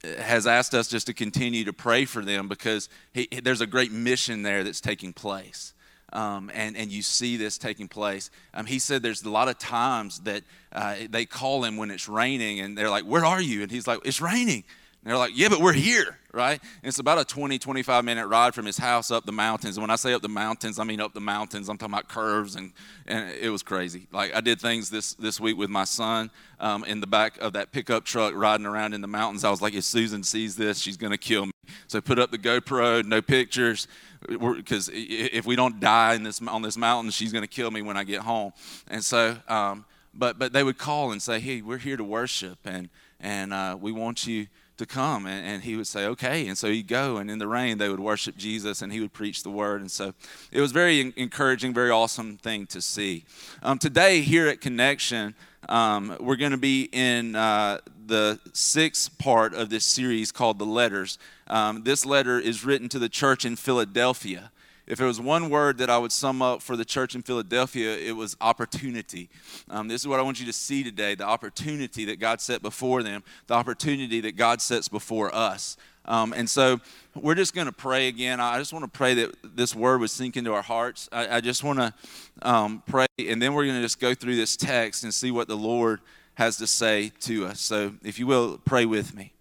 has 0.03 0.47
asked 0.47 0.73
us 0.73 0.87
just 0.87 1.07
to 1.07 1.13
continue 1.13 1.65
to 1.65 1.73
pray 1.73 2.05
for 2.05 2.23
them 2.23 2.47
because 2.47 2.89
he, 3.13 3.27
there's 3.43 3.61
a 3.61 3.67
great 3.67 3.91
mission 3.91 4.43
there 4.43 4.63
that's 4.63 4.81
taking 4.81 5.13
place. 5.13 5.73
Um, 6.11 6.51
and, 6.53 6.75
and 6.75 6.91
you 6.91 7.01
see 7.01 7.37
this 7.37 7.57
taking 7.57 7.87
place. 7.87 8.31
Um, 8.53 8.65
he 8.65 8.79
said 8.79 9.03
there's 9.03 9.23
a 9.23 9.29
lot 9.29 9.47
of 9.47 9.57
times 9.57 10.19
that 10.21 10.43
uh, 10.71 10.95
they 11.09 11.25
call 11.25 11.63
him 11.63 11.77
when 11.77 11.91
it's 11.91 12.09
raining 12.09 12.59
and 12.59 12.77
they're 12.77 12.89
like, 12.89 13.05
Where 13.05 13.25
are 13.25 13.41
you? 13.41 13.61
And 13.61 13.71
he's 13.71 13.87
like, 13.87 13.99
It's 14.05 14.21
raining. 14.21 14.63
They're 15.03 15.17
like, 15.17 15.31
yeah, 15.33 15.47
but 15.47 15.61
we're 15.61 15.73
here, 15.73 16.17
right? 16.33 16.59
And 16.61 16.89
it's 16.89 16.99
about 16.99 17.19
a 17.19 17.25
20, 17.25 17.57
25 17.57 18.03
minute 18.03 18.27
ride 18.27 18.53
from 18.53 18.65
his 18.65 18.77
house 18.77 19.11
up 19.11 19.25
the 19.25 19.31
mountains. 19.31 19.77
And 19.77 19.81
when 19.81 19.89
I 19.89 19.95
say 19.95 20.13
up 20.13 20.21
the 20.21 20.27
mountains, 20.27 20.77
I 20.77 20.83
mean 20.83 20.99
up 20.99 21.13
the 21.13 21.21
mountains. 21.21 21.69
I'm 21.69 21.77
talking 21.77 21.93
about 21.93 22.09
curves, 22.09 22.55
and, 22.55 22.73
and 23.07 23.31
it 23.31 23.49
was 23.49 23.63
crazy. 23.63 24.07
Like 24.11 24.35
I 24.35 24.41
did 24.41 24.59
things 24.59 24.89
this, 24.89 25.13
this 25.13 25.39
week 25.39 25.57
with 25.57 25.69
my 25.69 25.85
son 25.85 26.29
um, 26.59 26.83
in 26.83 26.99
the 26.99 27.07
back 27.07 27.37
of 27.39 27.53
that 27.53 27.71
pickup 27.71 28.03
truck 28.03 28.33
riding 28.35 28.65
around 28.65 28.93
in 28.93 28.99
the 28.99 29.07
mountains. 29.07 29.45
I 29.45 29.49
was 29.49 29.61
like, 29.61 29.73
if 29.73 29.85
Susan 29.85 30.21
sees 30.21 30.57
this, 30.57 30.79
she's 30.79 30.97
going 30.97 31.11
to 31.11 31.17
kill 31.17 31.45
me. 31.45 31.53
So 31.87 31.99
I 31.99 32.01
put 32.01 32.19
up 32.19 32.31
the 32.31 32.37
GoPro, 32.37 33.05
no 33.05 33.21
pictures, 33.21 33.87
because 34.27 34.89
if 34.93 35.45
we 35.45 35.55
don't 35.55 35.79
die 35.79 36.15
in 36.15 36.23
this, 36.23 36.41
on 36.41 36.61
this 36.61 36.75
mountain, 36.75 37.11
she's 37.11 37.31
going 37.31 37.43
to 37.43 37.47
kill 37.47 37.71
me 37.71 37.81
when 37.81 37.95
I 37.95 38.03
get 38.03 38.21
home. 38.21 38.51
And 38.89 39.03
so, 39.03 39.37
um, 39.47 39.85
but, 40.13 40.37
but 40.37 40.51
they 40.51 40.63
would 40.63 40.77
call 40.77 41.11
and 41.11 41.21
say, 41.21 41.39
hey, 41.39 41.61
we're 41.61 41.77
here 41.77 41.95
to 41.95 42.03
worship, 42.03 42.59
and, 42.65 42.89
and 43.21 43.53
uh, 43.53 43.77
we 43.79 43.91
want 43.93 44.27
you 44.27 44.47
to 44.79 44.85
come. 44.85 45.25
And, 45.25 45.45
and, 45.45 45.63
he 45.63 45.75
would 45.75 45.87
say, 45.87 46.05
okay. 46.07 46.47
And 46.47 46.57
so 46.57 46.69
he'd 46.69 46.87
go, 46.87 47.17
and 47.17 47.29
in 47.29 47.37
the 47.37 47.47
rain, 47.47 47.77
they 47.77 47.89
would 47.89 47.99
worship 47.99 48.35
Jesus, 48.35 48.81
and 48.81 48.91
he 48.91 48.99
would 48.99 49.13
preach 49.13 49.43
the 49.43 49.49
word. 49.49 49.81
And 49.81 49.91
so 49.91 50.13
it 50.51 50.59
was 50.59 50.71
very 50.71 51.13
encouraging, 51.15 51.73
very 51.73 51.91
awesome 51.91 52.37
thing 52.37 52.65
to 52.67 52.81
see. 52.81 53.25
Um, 53.61 53.77
today, 53.77 54.21
here 54.21 54.47
at 54.47 54.61
Connection, 54.61 55.35
um, 55.67 56.17
we're 56.19 56.37
going 56.37 56.51
to 56.51 56.57
be 56.57 56.89
in 56.91 57.35
uh, 57.35 57.79
the 58.07 58.39
sixth 58.53 59.17
part 59.19 59.53
of 59.53 59.69
this 59.69 59.85
series 59.85 60.31
called 60.31 60.57
The 60.57 60.65
Letters. 60.65 61.19
Um, 61.47 61.83
this 61.83 62.05
letter 62.05 62.39
is 62.39 62.65
written 62.65 62.89
to 62.89 62.99
the 62.99 63.09
church 63.09 63.45
in 63.45 63.55
Philadelphia 63.55 64.51
if 64.89 64.97
there 64.97 65.05
was 65.05 65.21
one 65.21 65.51
word 65.51 65.77
that 65.77 65.89
I 65.91 65.99
would 65.99 66.11
sum 66.11 66.41
up 66.41 66.63
for 66.63 66.75
the 66.75 66.83
church 66.83 67.13
in 67.13 67.21
Philadelphia, 67.21 67.95
it 67.95 68.13
was 68.13 68.35
opportunity. 68.41 69.29
Um, 69.69 69.87
this 69.87 70.01
is 70.01 70.07
what 70.07 70.19
I 70.19 70.23
want 70.23 70.39
you 70.39 70.47
to 70.47 70.53
see 70.53 70.83
today 70.83 71.13
the 71.13 71.25
opportunity 71.25 72.05
that 72.05 72.19
God 72.19 72.41
set 72.41 72.63
before 72.63 73.03
them, 73.03 73.23
the 73.45 73.53
opportunity 73.53 74.19
that 74.21 74.35
God 74.35 74.61
sets 74.61 74.87
before 74.87 75.33
us. 75.33 75.77
Um, 76.05 76.33
and 76.33 76.49
so 76.49 76.79
we're 77.13 77.35
just 77.35 77.53
going 77.53 77.67
to 77.67 77.71
pray 77.71 78.07
again. 78.07 78.39
I 78.39 78.57
just 78.57 78.73
want 78.73 78.83
to 78.83 78.89
pray 78.89 79.13
that 79.13 79.35
this 79.43 79.75
word 79.75 79.99
would 80.01 80.09
sink 80.09 80.35
into 80.35 80.53
our 80.53 80.63
hearts. 80.63 81.07
I, 81.11 81.37
I 81.37 81.41
just 81.41 81.63
want 81.63 81.77
to 81.77 81.93
um, 82.41 82.81
pray, 82.87 83.05
and 83.19 83.39
then 83.39 83.53
we're 83.53 83.65
going 83.65 83.77
to 83.77 83.83
just 83.83 83.99
go 83.99 84.15
through 84.15 84.37
this 84.37 84.57
text 84.57 85.03
and 85.03 85.13
see 85.13 85.29
what 85.29 85.47
the 85.47 85.57
Lord 85.57 85.99
has 86.33 86.57
to 86.57 86.65
say 86.65 87.11
to 87.21 87.45
us. 87.45 87.61
So 87.61 87.93
if 88.03 88.17
you 88.17 88.25
will, 88.25 88.57
pray 88.65 88.85
with 88.85 89.13
me. 89.13 89.33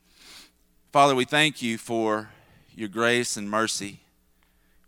Father, 0.92 1.14
we 1.14 1.24
thank 1.24 1.62
you 1.62 1.78
for 1.78 2.28
your 2.74 2.88
grace 2.88 3.38
and 3.38 3.50
mercy 3.50 4.00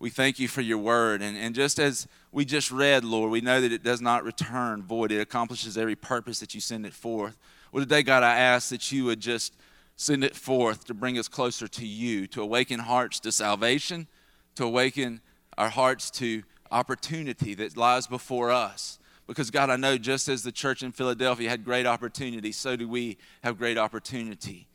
we 0.00 0.08
thank 0.10 0.38
you 0.38 0.48
for 0.48 0.62
your 0.62 0.78
word. 0.78 1.22
And, 1.22 1.36
and 1.36 1.54
just 1.54 1.78
as 1.78 2.08
we 2.32 2.44
just 2.44 2.70
read, 2.72 3.04
Lord, 3.04 3.30
we 3.30 3.42
know 3.42 3.60
that 3.60 3.70
it 3.70 3.84
does 3.84 4.00
not 4.00 4.24
return 4.24 4.82
void, 4.82 5.12
it 5.12 5.20
accomplishes 5.20 5.78
every 5.78 5.94
purpose 5.94 6.40
that 6.40 6.54
you 6.54 6.60
send 6.60 6.86
it 6.86 6.94
forth. 6.94 7.38
Well, 7.70 7.84
today, 7.84 8.02
God, 8.02 8.22
I 8.22 8.36
ask 8.36 8.70
that 8.70 8.90
you 8.90 9.04
would 9.04 9.20
just 9.20 9.54
send 9.96 10.24
it 10.24 10.34
forth 10.34 10.86
to 10.86 10.94
bring 10.94 11.18
us 11.18 11.28
closer 11.28 11.68
to 11.68 11.86
you, 11.86 12.26
to 12.28 12.40
awaken 12.40 12.80
hearts 12.80 13.20
to 13.20 13.30
salvation, 13.30 14.08
to 14.54 14.64
awaken 14.64 15.20
our 15.58 15.68
hearts 15.68 16.10
to 16.12 16.42
opportunity 16.70 17.54
that 17.54 17.76
lies 17.76 18.06
before 18.06 18.50
us. 18.50 18.98
Because, 19.26 19.50
God, 19.50 19.70
I 19.70 19.76
know 19.76 19.98
just 19.98 20.28
as 20.28 20.42
the 20.42 20.50
church 20.50 20.82
in 20.82 20.90
Philadelphia 20.90 21.50
had 21.50 21.64
great 21.64 21.86
opportunity, 21.86 22.50
so 22.50 22.74
do 22.74 22.88
we 22.88 23.18
have 23.44 23.58
great 23.58 23.76
opportunity 23.78 24.66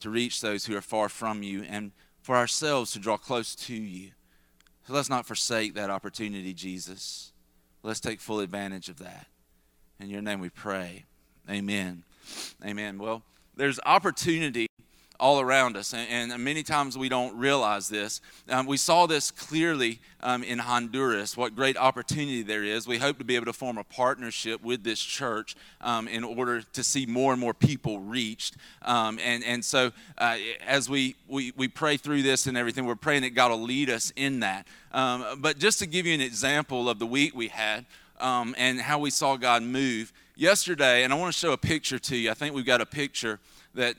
to 0.00 0.10
reach 0.10 0.40
those 0.40 0.66
who 0.66 0.76
are 0.76 0.82
far 0.82 1.08
from 1.08 1.42
you 1.42 1.62
and 1.62 1.92
for 2.20 2.36
ourselves 2.36 2.90
to 2.92 2.98
draw 2.98 3.16
close 3.16 3.54
to 3.54 3.74
you. 3.74 4.10
So 4.86 4.92
let's 4.92 5.08
not 5.08 5.26
forsake 5.26 5.74
that 5.74 5.90
opportunity, 5.90 6.52
Jesus. 6.52 7.32
Let's 7.82 8.00
take 8.00 8.20
full 8.20 8.40
advantage 8.40 8.88
of 8.88 8.98
that. 8.98 9.26
In 9.98 10.10
your 10.10 10.22
name 10.22 10.40
we 10.40 10.50
pray. 10.50 11.04
Amen. 11.48 12.04
Amen. 12.64 12.98
Well, 12.98 13.22
there's 13.56 13.80
opportunity 13.86 14.66
all 15.20 15.40
around 15.40 15.76
us. 15.76 15.94
And, 15.94 16.32
and, 16.32 16.44
many 16.44 16.62
times 16.62 16.98
we 16.98 17.08
don't 17.08 17.36
realize 17.36 17.88
this. 17.88 18.20
Um, 18.48 18.66
we 18.66 18.76
saw 18.76 19.06
this 19.06 19.30
clearly 19.30 20.00
um, 20.20 20.42
in 20.42 20.58
Honduras, 20.58 21.36
what 21.36 21.54
great 21.54 21.76
opportunity 21.76 22.42
there 22.42 22.64
is. 22.64 22.86
We 22.86 22.98
hope 22.98 23.18
to 23.18 23.24
be 23.24 23.36
able 23.36 23.46
to 23.46 23.52
form 23.52 23.78
a 23.78 23.84
partnership 23.84 24.62
with 24.62 24.82
this 24.82 25.00
church 25.00 25.54
um, 25.80 26.08
in 26.08 26.24
order 26.24 26.62
to 26.62 26.82
see 26.82 27.06
more 27.06 27.32
and 27.32 27.40
more 27.40 27.54
people 27.54 28.00
reached. 28.00 28.56
Um, 28.82 29.18
and, 29.22 29.44
and 29.44 29.64
so 29.64 29.92
uh, 30.18 30.36
as 30.66 30.90
we, 30.90 31.14
we, 31.28 31.52
we 31.56 31.68
pray 31.68 31.96
through 31.96 32.22
this 32.22 32.46
and 32.46 32.56
everything, 32.56 32.84
we're 32.84 32.96
praying 32.96 33.22
that 33.22 33.34
God 33.34 33.50
will 33.50 33.62
lead 33.62 33.90
us 33.90 34.12
in 34.16 34.40
that. 34.40 34.66
Um, 34.92 35.24
but 35.38 35.58
just 35.58 35.78
to 35.78 35.86
give 35.86 36.06
you 36.06 36.14
an 36.14 36.20
example 36.20 36.88
of 36.88 36.98
the 36.98 37.06
week 37.06 37.34
we 37.34 37.48
had 37.48 37.86
um, 38.20 38.54
and 38.58 38.80
how 38.80 38.98
we 38.98 39.10
saw 39.10 39.36
God 39.36 39.62
move, 39.62 40.12
yesterday, 40.36 41.04
and 41.04 41.12
I 41.12 41.16
want 41.16 41.32
to 41.32 41.38
show 41.38 41.52
a 41.52 41.56
picture 41.56 41.98
to 41.98 42.16
you. 42.16 42.30
I 42.30 42.34
think 42.34 42.54
we've 42.54 42.66
got 42.66 42.80
a 42.80 42.86
picture 42.86 43.38
that 43.74 43.96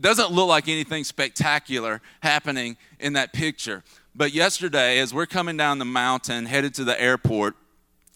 doesn't 0.00 0.30
look 0.30 0.48
like 0.48 0.68
anything 0.68 1.04
spectacular 1.04 2.00
happening 2.20 2.76
in 2.98 3.14
that 3.14 3.32
picture. 3.32 3.82
But 4.14 4.32
yesterday, 4.32 4.98
as 4.98 5.14
we're 5.14 5.26
coming 5.26 5.56
down 5.56 5.78
the 5.78 5.84
mountain, 5.84 6.46
headed 6.46 6.74
to 6.74 6.84
the 6.84 7.00
airport 7.00 7.56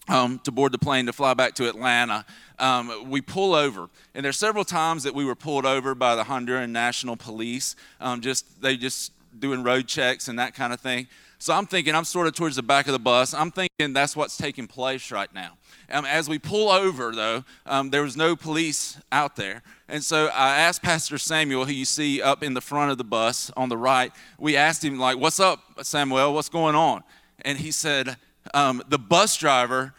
um, 0.09 0.39
to 0.43 0.51
board 0.51 0.71
the 0.71 0.77
plane 0.77 1.05
to 1.05 1.13
fly 1.13 1.33
back 1.33 1.55
to 1.55 1.69
Atlanta, 1.69 2.25
um, 2.59 3.09
we 3.09 3.21
pull 3.21 3.55
over. 3.55 3.89
And 4.13 4.25
there's 4.25 4.37
several 4.37 4.65
times 4.65 5.03
that 5.03 5.15
we 5.15 5.25
were 5.25 5.35
pulled 5.35 5.65
over 5.65 5.95
by 5.95 6.15
the 6.15 6.23
Honduran 6.23 6.69
National 6.69 7.15
Police. 7.15 7.75
Um, 7.99 8.21
just 8.21 8.61
they 8.61 8.77
just 8.77 9.11
doing 9.37 9.63
road 9.63 9.87
checks 9.87 10.27
and 10.27 10.37
that 10.39 10.53
kind 10.53 10.73
of 10.73 10.79
thing. 10.79 11.07
So 11.43 11.53
I'm 11.53 11.65
thinking, 11.65 11.93
I'm 11.93 12.05
sort 12.05 12.27
of 12.27 12.35
towards 12.35 12.55
the 12.55 12.63
back 12.63 12.87
of 12.87 12.93
the 12.93 12.99
bus. 12.99 13.33
I'm 13.33 13.51
thinking 13.51 13.91
that's 13.91 14.15
what's 14.15 14.37
taking 14.37 14.65
place 14.65 15.11
right 15.11 15.27
now. 15.33 15.57
Um, 15.91 16.05
as 16.05 16.29
we 16.29 16.39
pull 16.39 16.69
over, 16.69 17.11
though, 17.11 17.43
um, 17.65 17.89
there 17.89 18.01
was 18.01 18.15
no 18.15 18.37
police 18.37 18.97
out 19.11 19.35
there. 19.35 19.61
And 19.89 20.01
so 20.01 20.27
I 20.27 20.55
asked 20.59 20.81
Pastor 20.81 21.17
Samuel, 21.17 21.65
who 21.65 21.73
you 21.73 21.83
see 21.83 22.21
up 22.21 22.43
in 22.43 22.53
the 22.53 22.61
front 22.61 22.91
of 22.91 22.97
the 22.97 23.03
bus 23.03 23.51
on 23.57 23.67
the 23.67 23.75
right, 23.75 24.13
we 24.39 24.55
asked 24.55 24.85
him, 24.85 24.97
like, 24.97 25.17
what's 25.17 25.37
up, 25.37 25.59
Samuel? 25.81 26.33
What's 26.33 26.47
going 26.47 26.75
on? 26.75 27.03
And 27.41 27.57
he 27.57 27.71
said, 27.71 28.15
um, 28.53 28.81
the 28.87 28.97
bus 28.97 29.35
driver 29.35 29.93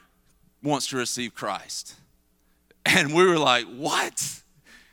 wants 0.62 0.86
to 0.86 0.96
receive 0.96 1.34
Christ. 1.34 1.96
And 2.86 3.14
we 3.14 3.22
were 3.22 3.38
like, 3.38 3.66
what? 3.66 4.40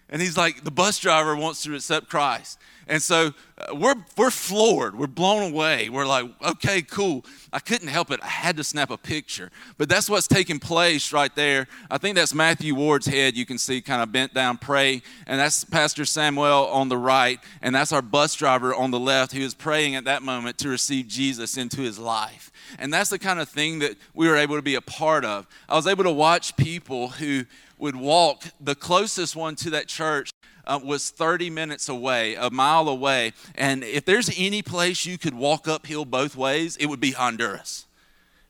And 0.09 0.21
he's 0.21 0.35
like, 0.35 0.65
the 0.65 0.71
bus 0.71 0.99
driver 0.99 1.33
wants 1.33 1.63
to 1.63 1.73
accept 1.75 2.09
Christ. 2.09 2.59
And 2.91 3.01
so 3.01 3.31
uh, 3.57 3.73
we're, 3.73 3.95
we're 4.17 4.29
floored. 4.29 4.99
We're 4.99 5.07
blown 5.07 5.53
away. 5.53 5.87
We're 5.87 6.05
like, 6.05 6.29
okay, 6.43 6.81
cool. 6.81 7.23
I 7.53 7.59
couldn't 7.59 7.87
help 7.87 8.11
it. 8.11 8.19
I 8.21 8.27
had 8.27 8.57
to 8.57 8.65
snap 8.65 8.91
a 8.91 8.97
picture. 8.97 9.49
But 9.77 9.87
that's 9.87 10.09
what's 10.09 10.27
taking 10.27 10.59
place 10.59 11.13
right 11.13 11.33
there. 11.33 11.69
I 11.89 11.97
think 11.97 12.17
that's 12.17 12.33
Matthew 12.33 12.75
Ward's 12.75 13.05
head. 13.05 13.37
You 13.37 13.45
can 13.45 13.57
see 13.57 13.79
kind 13.79 14.03
of 14.03 14.11
bent 14.11 14.33
down, 14.33 14.57
pray. 14.57 15.01
And 15.25 15.39
that's 15.39 15.63
Pastor 15.63 16.03
Samuel 16.03 16.67
on 16.67 16.89
the 16.89 16.97
right. 16.97 17.39
And 17.61 17.73
that's 17.73 17.93
our 17.93 18.01
bus 18.01 18.35
driver 18.35 18.75
on 18.75 18.91
the 18.91 18.99
left 18.99 19.31
who 19.31 19.39
is 19.39 19.53
praying 19.53 19.95
at 19.95 20.03
that 20.03 20.21
moment 20.21 20.57
to 20.57 20.67
receive 20.67 21.07
Jesus 21.07 21.55
into 21.55 21.79
his 21.79 21.97
life. 21.97 22.51
And 22.77 22.93
that's 22.93 23.09
the 23.09 23.19
kind 23.19 23.39
of 23.39 23.47
thing 23.47 23.79
that 23.79 23.95
we 24.13 24.27
were 24.27 24.35
able 24.35 24.57
to 24.57 24.61
be 24.61 24.75
a 24.75 24.81
part 24.81 25.23
of. 25.23 25.47
I 25.69 25.75
was 25.75 25.87
able 25.87 26.03
to 26.03 26.11
watch 26.11 26.57
people 26.57 27.07
who 27.07 27.45
would 27.77 27.95
walk 27.95 28.43
the 28.59 28.75
closest 28.75 29.37
one 29.37 29.55
to 29.55 29.69
that 29.69 29.87
church 29.87 30.29
uh, 30.65 30.79
was 30.83 31.09
30 31.09 31.49
minutes 31.49 31.89
away, 31.89 32.35
a 32.35 32.49
mile 32.49 32.87
away. 32.87 33.33
And 33.55 33.83
if 33.83 34.05
there's 34.05 34.29
any 34.37 34.61
place 34.61 35.05
you 35.05 35.17
could 35.17 35.33
walk 35.33 35.67
uphill 35.67 36.05
both 36.05 36.35
ways, 36.35 36.77
it 36.77 36.87
would 36.87 36.99
be 36.99 37.11
Honduras. 37.11 37.85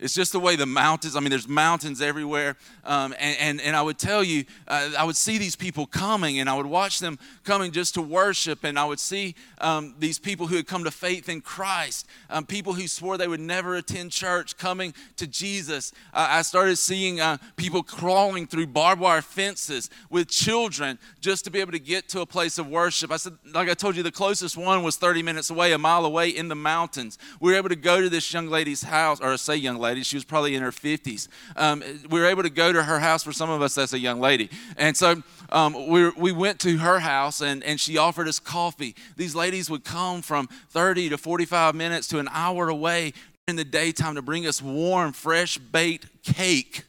It's 0.01 0.15
just 0.15 0.31
the 0.31 0.39
way 0.39 0.55
the 0.55 0.65
mountains, 0.65 1.15
I 1.15 1.19
mean, 1.19 1.29
there's 1.29 1.47
mountains 1.47 2.01
everywhere. 2.01 2.57
Um, 2.83 3.13
and, 3.19 3.37
and, 3.39 3.61
and 3.61 3.75
I 3.75 3.83
would 3.83 3.99
tell 3.99 4.23
you, 4.23 4.45
uh, 4.67 4.89
I 4.97 5.03
would 5.03 5.15
see 5.15 5.37
these 5.37 5.55
people 5.55 5.85
coming 5.85 6.39
and 6.39 6.49
I 6.49 6.55
would 6.55 6.65
watch 6.65 6.99
them 6.99 7.19
coming 7.43 7.71
just 7.71 7.93
to 7.93 8.01
worship. 8.01 8.63
And 8.63 8.79
I 8.79 8.85
would 8.85 8.99
see 8.99 9.35
um, 9.59 9.93
these 9.99 10.17
people 10.17 10.47
who 10.47 10.55
had 10.55 10.65
come 10.65 10.85
to 10.85 10.91
faith 10.91 11.29
in 11.29 11.39
Christ, 11.39 12.07
um, 12.31 12.47
people 12.47 12.73
who 12.73 12.87
swore 12.87 13.15
they 13.19 13.27
would 13.27 13.39
never 13.39 13.75
attend 13.75 14.11
church 14.11 14.57
coming 14.57 14.95
to 15.17 15.27
Jesus. 15.27 15.91
Uh, 16.11 16.27
I 16.31 16.41
started 16.41 16.77
seeing 16.77 17.21
uh, 17.21 17.37
people 17.55 17.83
crawling 17.83 18.47
through 18.47 18.67
barbed 18.67 19.01
wire 19.01 19.21
fences 19.21 19.91
with 20.09 20.29
children 20.29 20.97
just 21.19 21.45
to 21.45 21.51
be 21.51 21.59
able 21.59 21.73
to 21.73 21.79
get 21.79 22.09
to 22.09 22.21
a 22.21 22.25
place 22.25 22.57
of 22.57 22.67
worship. 22.67 23.11
I 23.11 23.17
said, 23.17 23.33
like 23.53 23.69
I 23.69 23.75
told 23.75 23.95
you, 23.95 24.01
the 24.01 24.11
closest 24.11 24.57
one 24.57 24.81
was 24.81 24.97
30 24.97 25.21
minutes 25.21 25.51
away, 25.51 25.73
a 25.73 25.77
mile 25.77 26.05
away 26.05 26.29
in 26.29 26.47
the 26.47 26.55
mountains. 26.55 27.19
We 27.39 27.51
were 27.51 27.57
able 27.59 27.69
to 27.69 27.75
go 27.75 28.01
to 28.01 28.09
this 28.09 28.33
young 28.33 28.47
lady's 28.47 28.81
house, 28.81 29.21
or 29.21 29.37
say 29.37 29.55
young 29.57 29.77
lady 29.77 29.90
lady. 29.91 30.03
She 30.03 30.15
was 30.15 30.23
probably 30.23 30.55
in 30.55 30.61
her 30.61 30.71
50s. 30.71 31.27
Um, 31.55 31.83
we 32.09 32.19
were 32.19 32.25
able 32.25 32.43
to 32.43 32.49
go 32.49 32.71
to 32.71 32.81
her 32.81 32.99
house. 32.99 33.23
For 33.23 33.33
some 33.33 33.49
of 33.49 33.61
us, 33.61 33.75
that's 33.75 33.93
a 33.93 33.99
young 33.99 34.19
lady. 34.19 34.49
And 34.77 34.95
so 34.95 35.21
um, 35.49 35.87
we, 35.87 36.09
we 36.11 36.31
went 36.31 36.59
to 36.61 36.77
her 36.77 36.99
house 36.99 37.41
and, 37.41 37.63
and 37.63 37.79
she 37.79 37.97
offered 37.97 38.27
us 38.27 38.39
coffee. 38.39 38.95
These 39.17 39.35
ladies 39.35 39.69
would 39.69 39.83
come 39.83 40.21
from 40.21 40.47
30 40.69 41.09
to 41.09 41.17
45 41.17 41.75
minutes 41.75 42.07
to 42.07 42.19
an 42.19 42.29
hour 42.31 42.69
away 42.69 43.13
in 43.47 43.55
the 43.57 43.65
daytime 43.65 44.15
to 44.15 44.21
bring 44.21 44.47
us 44.47 44.61
warm, 44.61 45.11
fresh 45.11 45.57
baked 45.57 46.23
cake 46.23 46.83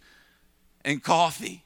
and 0.85 1.03
coffee. 1.03 1.62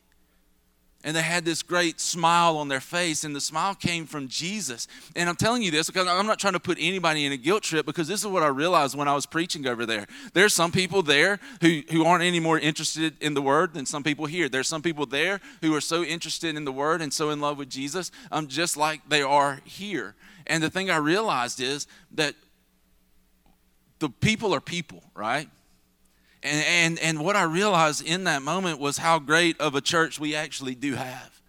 And 1.06 1.14
they 1.14 1.22
had 1.22 1.44
this 1.44 1.62
great 1.62 2.00
smile 2.00 2.56
on 2.56 2.66
their 2.66 2.80
face, 2.80 3.22
and 3.22 3.34
the 3.34 3.40
smile 3.40 3.76
came 3.76 4.06
from 4.06 4.26
Jesus. 4.26 4.88
And 5.14 5.28
I'm 5.28 5.36
telling 5.36 5.62
you 5.62 5.70
this 5.70 5.86
because 5.86 6.08
I'm 6.08 6.26
not 6.26 6.40
trying 6.40 6.54
to 6.54 6.60
put 6.60 6.78
anybody 6.80 7.24
in 7.24 7.30
a 7.30 7.36
guilt 7.36 7.62
trip 7.62 7.86
because 7.86 8.08
this 8.08 8.20
is 8.20 8.26
what 8.26 8.42
I 8.42 8.48
realized 8.48 8.98
when 8.98 9.06
I 9.06 9.14
was 9.14 9.24
preaching 9.24 9.68
over 9.68 9.86
there. 9.86 10.08
There's 10.32 10.52
some 10.52 10.72
people 10.72 11.02
there 11.02 11.38
who, 11.60 11.82
who 11.92 12.04
aren't 12.04 12.24
any 12.24 12.40
more 12.40 12.58
interested 12.58 13.14
in 13.20 13.34
the 13.34 13.40
word 13.40 13.72
than 13.72 13.86
some 13.86 14.02
people 14.02 14.26
here. 14.26 14.48
There's 14.48 14.66
some 14.66 14.82
people 14.82 15.06
there 15.06 15.40
who 15.62 15.72
are 15.76 15.80
so 15.80 16.02
interested 16.02 16.56
in 16.56 16.64
the 16.64 16.72
word 16.72 17.00
and 17.00 17.14
so 17.14 17.30
in 17.30 17.40
love 17.40 17.56
with 17.56 17.70
Jesus, 17.70 18.10
um, 18.32 18.48
just 18.48 18.76
like 18.76 19.08
they 19.08 19.22
are 19.22 19.60
here. 19.64 20.16
And 20.48 20.60
the 20.60 20.70
thing 20.70 20.90
I 20.90 20.96
realized 20.96 21.60
is 21.60 21.86
that 22.14 22.34
the 24.00 24.08
people 24.08 24.52
are 24.52 24.60
people, 24.60 25.04
right? 25.14 25.48
And, 26.42 26.64
and, 26.66 26.98
and 27.00 27.24
what 27.24 27.36
I 27.36 27.42
realized 27.42 28.04
in 28.04 28.24
that 28.24 28.42
moment 28.42 28.78
was 28.78 28.98
how 28.98 29.18
great 29.18 29.60
of 29.60 29.74
a 29.74 29.80
church 29.80 30.20
we 30.20 30.34
actually 30.34 30.74
do 30.74 30.94
have. 30.94 31.40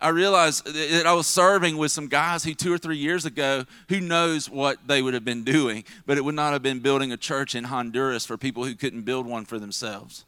I 0.00 0.10
realized 0.10 0.66
that 0.66 1.06
I 1.06 1.14
was 1.14 1.26
serving 1.26 1.78
with 1.78 1.90
some 1.90 2.08
guys 2.08 2.44
who 2.44 2.52
two 2.52 2.72
or 2.72 2.78
three 2.78 2.98
years 2.98 3.24
ago, 3.24 3.64
who 3.88 4.00
knows 4.00 4.50
what 4.50 4.86
they 4.86 5.00
would 5.00 5.14
have 5.14 5.24
been 5.24 5.42
doing, 5.42 5.84
but 6.04 6.18
it 6.18 6.24
would 6.24 6.34
not 6.34 6.52
have 6.52 6.62
been 6.62 6.80
building 6.80 7.12
a 7.12 7.16
church 7.16 7.54
in 7.54 7.64
Honduras 7.64 8.26
for 8.26 8.36
people 8.36 8.64
who 8.64 8.74
couldn't 8.74 9.02
build 9.02 9.26
one 9.26 9.46
for 9.46 9.58
themselves. 9.58 10.26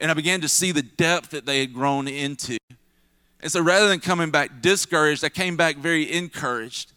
And 0.00 0.12
I 0.12 0.14
began 0.14 0.40
to 0.42 0.48
see 0.48 0.70
the 0.70 0.82
depth 0.82 1.30
that 1.30 1.44
they 1.44 1.58
had 1.58 1.74
grown 1.74 2.06
into. 2.06 2.56
And 3.40 3.50
so 3.50 3.60
rather 3.60 3.88
than 3.88 3.98
coming 3.98 4.30
back 4.30 4.60
discouraged, 4.60 5.24
I 5.24 5.28
came 5.28 5.56
back 5.56 5.76
very 5.76 6.12
encouraged 6.12 6.92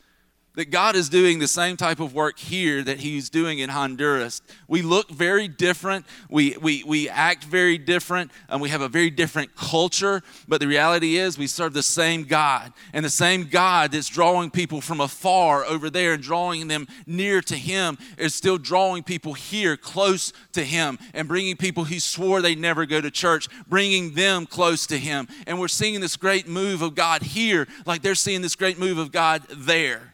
that 0.55 0.69
God 0.69 0.95
is 0.95 1.07
doing 1.07 1.39
the 1.39 1.47
same 1.47 1.77
type 1.77 1.99
of 1.99 2.13
work 2.13 2.37
here 2.37 2.83
that 2.83 2.99
He's 2.99 3.29
doing 3.29 3.59
in 3.59 3.69
Honduras. 3.69 4.41
We 4.67 4.81
look 4.81 5.09
very 5.09 5.47
different, 5.47 6.05
we, 6.29 6.57
we, 6.57 6.83
we 6.83 7.07
act 7.07 7.45
very 7.45 7.77
different, 7.77 8.31
and 8.49 8.61
we 8.61 8.69
have 8.69 8.81
a 8.81 8.89
very 8.89 9.09
different 9.09 9.55
culture, 9.55 10.21
but 10.47 10.59
the 10.59 10.67
reality 10.67 11.15
is 11.15 11.37
we 11.37 11.47
serve 11.47 11.73
the 11.73 11.83
same 11.83 12.23
God. 12.23 12.73
And 12.93 13.05
the 13.05 13.09
same 13.09 13.45
God 13.45 13.93
that's 13.93 14.09
drawing 14.09 14.51
people 14.51 14.81
from 14.81 14.99
afar 14.99 15.63
over 15.65 15.89
there 15.89 16.13
and 16.13 16.21
drawing 16.21 16.67
them 16.67 16.87
near 17.05 17.41
to 17.43 17.55
Him 17.55 17.97
is 18.17 18.35
still 18.35 18.57
drawing 18.57 19.03
people 19.03 19.33
here 19.33 19.77
close 19.77 20.33
to 20.51 20.63
Him 20.63 20.99
and 21.13 21.27
bringing 21.29 21.55
people 21.55 21.85
who 21.85 21.99
swore 21.99 22.41
they'd 22.41 22.59
never 22.59 22.85
go 22.85 22.99
to 22.99 23.11
church, 23.11 23.47
bringing 23.69 24.15
them 24.15 24.45
close 24.45 24.85
to 24.87 24.97
Him. 24.97 25.29
And 25.47 25.59
we're 25.59 25.69
seeing 25.69 26.01
this 26.01 26.17
great 26.17 26.47
move 26.47 26.81
of 26.81 26.93
God 26.93 27.21
here, 27.21 27.67
like 27.85 28.01
they're 28.01 28.15
seeing 28.15 28.41
this 28.41 28.55
great 28.55 28.77
move 28.77 28.97
of 28.97 29.13
God 29.13 29.43
there. 29.49 30.10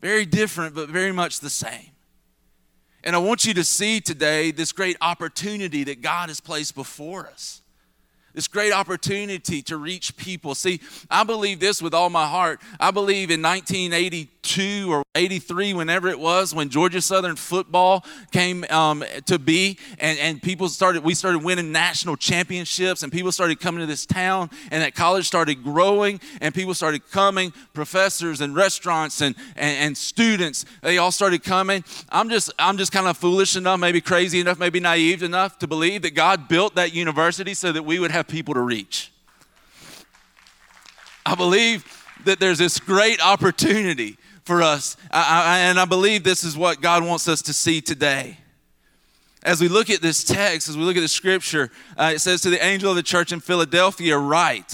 Very 0.00 0.24
different, 0.26 0.74
but 0.74 0.88
very 0.88 1.12
much 1.12 1.40
the 1.40 1.50
same. 1.50 1.90
And 3.04 3.14
I 3.16 3.18
want 3.18 3.44
you 3.44 3.54
to 3.54 3.64
see 3.64 4.00
today 4.00 4.50
this 4.50 4.72
great 4.72 4.96
opportunity 5.00 5.84
that 5.84 6.02
God 6.02 6.28
has 6.28 6.40
placed 6.40 6.74
before 6.74 7.26
us 7.26 7.62
this 8.38 8.46
great 8.46 8.72
opportunity 8.72 9.62
to 9.62 9.76
reach 9.76 10.16
people. 10.16 10.54
See, 10.54 10.80
I 11.10 11.24
believe 11.24 11.58
this 11.58 11.82
with 11.82 11.92
all 11.92 12.08
my 12.08 12.28
heart. 12.28 12.60
I 12.78 12.92
believe 12.92 13.32
in 13.32 13.40
1982 14.48 14.92
or 14.92 15.02
83, 15.14 15.74
whenever 15.74 16.08
it 16.08 16.18
was, 16.18 16.54
when 16.54 16.68
Georgia 16.68 17.00
Southern 17.00 17.36
football 17.36 18.04
came 18.32 18.64
um, 18.70 19.04
to 19.26 19.38
be, 19.38 19.78
and, 19.98 20.18
and 20.18 20.42
people 20.42 20.68
started, 20.68 21.04
we 21.04 21.14
started 21.14 21.42
winning 21.42 21.72
national 21.72 22.16
championships, 22.16 23.02
and 23.02 23.12
people 23.12 23.32
started 23.32 23.60
coming 23.60 23.80
to 23.80 23.86
this 23.86 24.06
town, 24.06 24.50
and 24.70 24.82
that 24.82 24.94
college 24.94 25.26
started 25.26 25.62
growing, 25.62 26.20
and 26.40 26.54
people 26.54 26.74
started 26.74 27.08
coming, 27.10 27.52
professors 27.72 28.40
and 28.40 28.54
restaurants 28.54 29.20
and, 29.20 29.34
and, 29.56 29.76
and 29.78 29.98
students, 29.98 30.64
they 30.82 30.98
all 30.98 31.12
started 31.12 31.42
coming. 31.42 31.84
I'm 32.08 32.30
just, 32.30 32.52
I'm 32.58 32.78
just 32.78 32.92
kind 32.92 33.06
of 33.06 33.16
foolish 33.16 33.56
enough, 33.56 33.80
maybe 33.80 34.00
crazy 34.00 34.40
enough, 34.40 34.58
maybe 34.58 34.80
naive 34.80 35.22
enough 35.22 35.58
to 35.58 35.66
believe 35.66 36.02
that 36.02 36.14
God 36.14 36.48
built 36.48 36.74
that 36.76 36.94
university 36.94 37.54
so 37.54 37.72
that 37.72 37.82
we 37.82 37.98
would 37.98 38.10
have 38.10 38.28
people 38.28 38.54
to 38.54 38.60
reach. 38.60 39.12
I 41.26 41.34
believe 41.34 41.84
that 42.24 42.40
there's 42.40 42.58
this 42.58 42.80
great 42.80 43.24
opportunity 43.24 44.16
for 44.48 44.62
us, 44.62 44.96
I, 45.10 45.42
I, 45.44 45.58
and 45.58 45.78
I 45.78 45.84
believe 45.84 46.24
this 46.24 46.42
is 46.42 46.56
what 46.56 46.80
God 46.80 47.04
wants 47.04 47.28
us 47.28 47.42
to 47.42 47.52
see 47.52 47.82
today. 47.82 48.38
As 49.42 49.60
we 49.60 49.68
look 49.68 49.90
at 49.90 50.00
this 50.00 50.24
text, 50.24 50.70
as 50.70 50.76
we 50.76 50.84
look 50.84 50.96
at 50.96 51.00
the 51.00 51.08
scripture, 51.08 51.70
uh, 51.98 52.12
it 52.14 52.20
says 52.20 52.40
to 52.40 52.50
the 52.50 52.64
angel 52.64 52.88
of 52.88 52.96
the 52.96 53.02
church 53.02 53.30
in 53.30 53.40
Philadelphia, 53.40 54.16
write. 54.16 54.72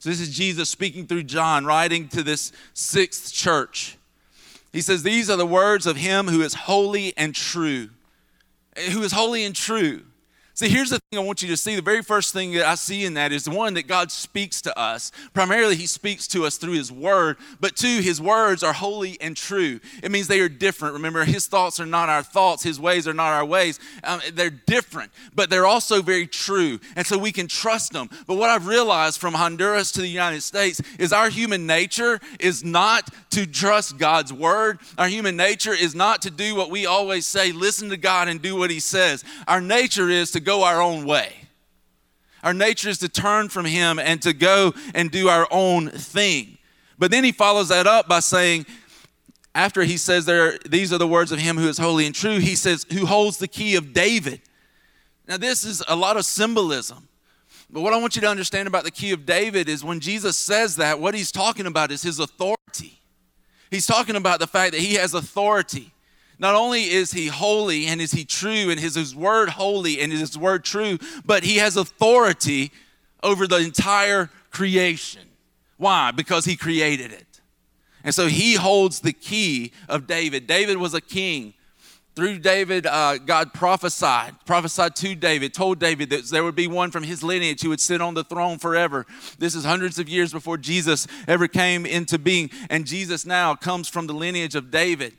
So 0.00 0.10
this 0.10 0.20
is 0.20 0.36
Jesus 0.36 0.68
speaking 0.68 1.06
through 1.06 1.22
John, 1.22 1.64
writing 1.64 2.08
to 2.08 2.24
this 2.24 2.50
sixth 2.74 3.32
church. 3.32 3.96
He 4.72 4.80
says, 4.80 5.04
These 5.04 5.30
are 5.30 5.36
the 5.36 5.46
words 5.46 5.86
of 5.86 5.96
him 5.96 6.26
who 6.26 6.42
is 6.42 6.54
holy 6.54 7.16
and 7.16 7.32
true. 7.32 7.90
Who 8.90 9.02
is 9.02 9.12
holy 9.12 9.44
and 9.44 9.54
true. 9.54 10.02
See, 10.60 10.68
here's 10.68 10.90
the 10.90 10.98
thing 10.98 11.18
I 11.18 11.22
want 11.22 11.40
you 11.40 11.48
to 11.48 11.56
see. 11.56 11.74
The 11.74 11.80
very 11.80 12.02
first 12.02 12.34
thing 12.34 12.52
that 12.52 12.66
I 12.66 12.74
see 12.74 13.06
in 13.06 13.14
that 13.14 13.32
is 13.32 13.48
one 13.48 13.72
that 13.72 13.86
God 13.86 14.12
speaks 14.12 14.60
to 14.60 14.78
us. 14.78 15.10
Primarily, 15.32 15.74
He 15.74 15.86
speaks 15.86 16.28
to 16.28 16.44
us 16.44 16.58
through 16.58 16.74
His 16.74 16.92
Word, 16.92 17.38
but 17.60 17.76
two, 17.76 18.02
His 18.02 18.20
words 18.20 18.62
are 18.62 18.74
holy 18.74 19.18
and 19.22 19.34
true. 19.34 19.80
It 20.02 20.10
means 20.10 20.28
they 20.28 20.40
are 20.40 20.50
different. 20.50 20.92
Remember, 20.92 21.24
His 21.24 21.46
thoughts 21.46 21.80
are 21.80 21.86
not 21.86 22.10
our 22.10 22.22
thoughts, 22.22 22.62
His 22.62 22.78
ways 22.78 23.08
are 23.08 23.14
not 23.14 23.32
our 23.32 23.44
ways. 23.46 23.80
Um, 24.04 24.20
they're 24.34 24.50
different, 24.50 25.12
but 25.34 25.48
they're 25.48 25.64
also 25.64 26.02
very 26.02 26.26
true. 26.26 26.78
And 26.94 27.06
so 27.06 27.16
we 27.16 27.32
can 27.32 27.48
trust 27.48 27.94
them. 27.94 28.10
But 28.26 28.34
what 28.34 28.50
I've 28.50 28.66
realized 28.66 29.18
from 29.18 29.32
Honduras 29.32 29.90
to 29.92 30.02
the 30.02 30.08
United 30.08 30.42
States 30.42 30.82
is 30.98 31.10
our 31.10 31.30
human 31.30 31.66
nature 31.66 32.20
is 32.38 32.62
not 32.62 33.08
to 33.30 33.46
trust 33.46 33.96
God's 33.96 34.30
Word. 34.30 34.78
Our 34.98 35.08
human 35.08 35.38
nature 35.38 35.72
is 35.72 35.94
not 35.94 36.20
to 36.20 36.30
do 36.30 36.54
what 36.54 36.68
we 36.68 36.84
always 36.84 37.24
say 37.24 37.50
listen 37.50 37.88
to 37.88 37.96
God 37.96 38.28
and 38.28 38.42
do 38.42 38.56
what 38.56 38.70
He 38.70 38.80
says. 38.80 39.24
Our 39.48 39.62
nature 39.62 40.10
is 40.10 40.32
to 40.32 40.40
go 40.40 40.49
go 40.50 40.64
our 40.64 40.82
own 40.82 41.04
way. 41.04 41.32
Our 42.42 42.54
nature 42.54 42.88
is 42.88 42.98
to 42.98 43.08
turn 43.08 43.48
from 43.48 43.66
Him 43.66 43.98
and 43.98 44.20
to 44.22 44.32
go 44.32 44.72
and 44.94 45.10
do 45.10 45.28
our 45.28 45.46
own 45.50 45.90
thing. 45.90 46.58
But 46.98 47.10
then 47.10 47.24
he 47.24 47.32
follows 47.32 47.68
that 47.68 47.86
up 47.86 48.08
by 48.08 48.20
saying, 48.20 48.66
after 49.54 49.82
he 49.82 49.96
says 49.96 50.26
there, 50.26 50.58
these 50.68 50.92
are 50.92 50.98
the 50.98 51.06
words 51.06 51.32
of 51.32 51.38
him 51.38 51.56
who 51.56 51.66
is 51.66 51.78
holy 51.78 52.04
and 52.04 52.14
true, 52.14 52.38
he 52.38 52.54
says, 52.54 52.84
who 52.92 53.06
holds 53.06 53.38
the 53.38 53.48
key 53.48 53.74
of 53.74 53.92
David. 53.92 54.42
Now, 55.26 55.38
this 55.38 55.64
is 55.64 55.82
a 55.88 55.96
lot 55.96 56.16
of 56.16 56.24
symbolism. 56.24 57.08
But 57.70 57.80
what 57.80 57.94
I 57.94 57.96
want 57.96 58.16
you 58.16 58.22
to 58.22 58.28
understand 58.28 58.68
about 58.68 58.84
the 58.84 58.90
key 58.90 59.12
of 59.12 59.24
David 59.24 59.68
is 59.68 59.82
when 59.82 59.98
Jesus 59.98 60.36
says 60.36 60.76
that, 60.76 61.00
what 61.00 61.14
he's 61.14 61.32
talking 61.32 61.66
about 61.66 61.90
is 61.90 62.02
his 62.02 62.18
authority. 62.18 63.00
He's 63.70 63.86
talking 63.86 64.16
about 64.16 64.38
the 64.38 64.46
fact 64.46 64.72
that 64.72 64.80
he 64.80 64.94
has 64.94 65.14
authority. 65.14 65.92
Not 66.40 66.54
only 66.54 66.84
is 66.84 67.12
he 67.12 67.26
holy 67.26 67.86
and 67.86 68.00
is 68.00 68.12
he 68.12 68.24
true 68.24 68.70
and 68.70 68.80
is 68.80 68.94
his 68.94 69.14
word 69.14 69.50
holy 69.50 70.00
and 70.00 70.10
is 70.10 70.20
his 70.20 70.38
word 70.38 70.64
true, 70.64 70.98
but 71.22 71.44
he 71.44 71.58
has 71.58 71.76
authority 71.76 72.72
over 73.22 73.46
the 73.46 73.58
entire 73.58 74.30
creation. 74.50 75.20
Why? 75.76 76.12
Because 76.12 76.46
he 76.46 76.56
created 76.56 77.12
it. 77.12 77.42
And 78.02 78.14
so 78.14 78.26
he 78.26 78.54
holds 78.54 79.00
the 79.00 79.12
key 79.12 79.72
of 79.86 80.06
David. 80.06 80.46
David 80.46 80.78
was 80.78 80.94
a 80.94 81.02
king. 81.02 81.52
Through 82.16 82.38
David, 82.38 82.86
uh, 82.86 83.18
God 83.18 83.52
prophesied, 83.52 84.34
prophesied 84.46 84.96
to 84.96 85.14
David, 85.14 85.52
told 85.52 85.78
David 85.78 86.08
that 86.08 86.24
there 86.30 86.42
would 86.42 86.56
be 86.56 86.66
one 86.66 86.90
from 86.90 87.02
his 87.02 87.22
lineage 87.22 87.60
who 87.60 87.68
would 87.68 87.80
sit 87.80 88.00
on 88.00 88.14
the 88.14 88.24
throne 88.24 88.58
forever. 88.58 89.04
This 89.38 89.54
is 89.54 89.66
hundreds 89.66 89.98
of 89.98 90.08
years 90.08 90.32
before 90.32 90.56
Jesus 90.56 91.06
ever 91.28 91.46
came 91.46 91.84
into 91.84 92.18
being. 92.18 92.50
And 92.70 92.86
Jesus 92.86 93.26
now 93.26 93.54
comes 93.54 93.88
from 93.88 94.06
the 94.06 94.14
lineage 94.14 94.54
of 94.54 94.70
David 94.70 95.12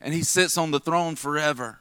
and 0.00 0.14
he 0.14 0.22
sits 0.22 0.56
on 0.56 0.70
the 0.70 0.80
throne 0.80 1.16
forever. 1.16 1.78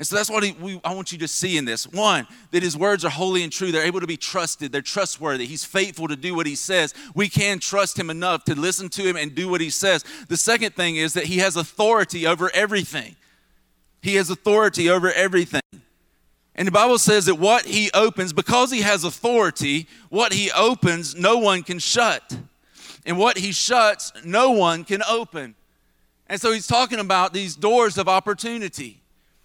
And 0.00 0.06
so 0.06 0.16
that's 0.16 0.30
what 0.30 0.42
he, 0.42 0.52
we, 0.52 0.80
I 0.82 0.94
want 0.94 1.12
you 1.12 1.18
to 1.18 1.28
see 1.28 1.58
in 1.58 1.66
this. 1.66 1.86
One, 1.86 2.26
that 2.52 2.62
his 2.62 2.74
words 2.74 3.04
are 3.04 3.10
holy 3.10 3.42
and 3.42 3.52
true. 3.52 3.70
They're 3.70 3.84
able 3.84 4.00
to 4.00 4.06
be 4.06 4.16
trusted. 4.16 4.72
They're 4.72 4.80
trustworthy. 4.80 5.44
He's 5.44 5.62
faithful 5.62 6.08
to 6.08 6.16
do 6.16 6.34
what 6.34 6.46
he 6.46 6.54
says. 6.54 6.94
We 7.14 7.28
can 7.28 7.58
trust 7.58 7.98
him 7.98 8.08
enough 8.08 8.44
to 8.44 8.54
listen 8.54 8.88
to 8.90 9.02
him 9.02 9.16
and 9.16 9.34
do 9.34 9.46
what 9.46 9.60
he 9.60 9.68
says. 9.68 10.02
The 10.28 10.38
second 10.38 10.74
thing 10.74 10.96
is 10.96 11.12
that 11.12 11.24
he 11.24 11.36
has 11.38 11.54
authority 11.56 12.26
over 12.26 12.50
everything. 12.54 13.14
He 14.00 14.14
has 14.14 14.30
authority 14.30 14.88
over 14.88 15.12
everything. 15.12 15.60
And 16.54 16.66
the 16.66 16.72
Bible 16.72 16.98
says 16.98 17.26
that 17.26 17.34
what 17.34 17.66
he 17.66 17.90
opens, 17.92 18.32
because 18.32 18.70
he 18.70 18.80
has 18.80 19.04
authority, 19.04 19.86
what 20.08 20.32
he 20.32 20.50
opens, 20.52 21.14
no 21.14 21.36
one 21.36 21.62
can 21.62 21.78
shut. 21.78 22.38
And 23.04 23.18
what 23.18 23.36
he 23.36 23.52
shuts, 23.52 24.12
no 24.24 24.52
one 24.52 24.84
can 24.84 25.02
open. 25.02 25.56
And 26.30 26.40
so 26.40 26.52
he's 26.52 26.68
talking 26.68 27.00
about 27.00 27.32
these 27.32 27.56
doors 27.56 27.98
of 27.98 28.08
opportunity. 28.08 28.99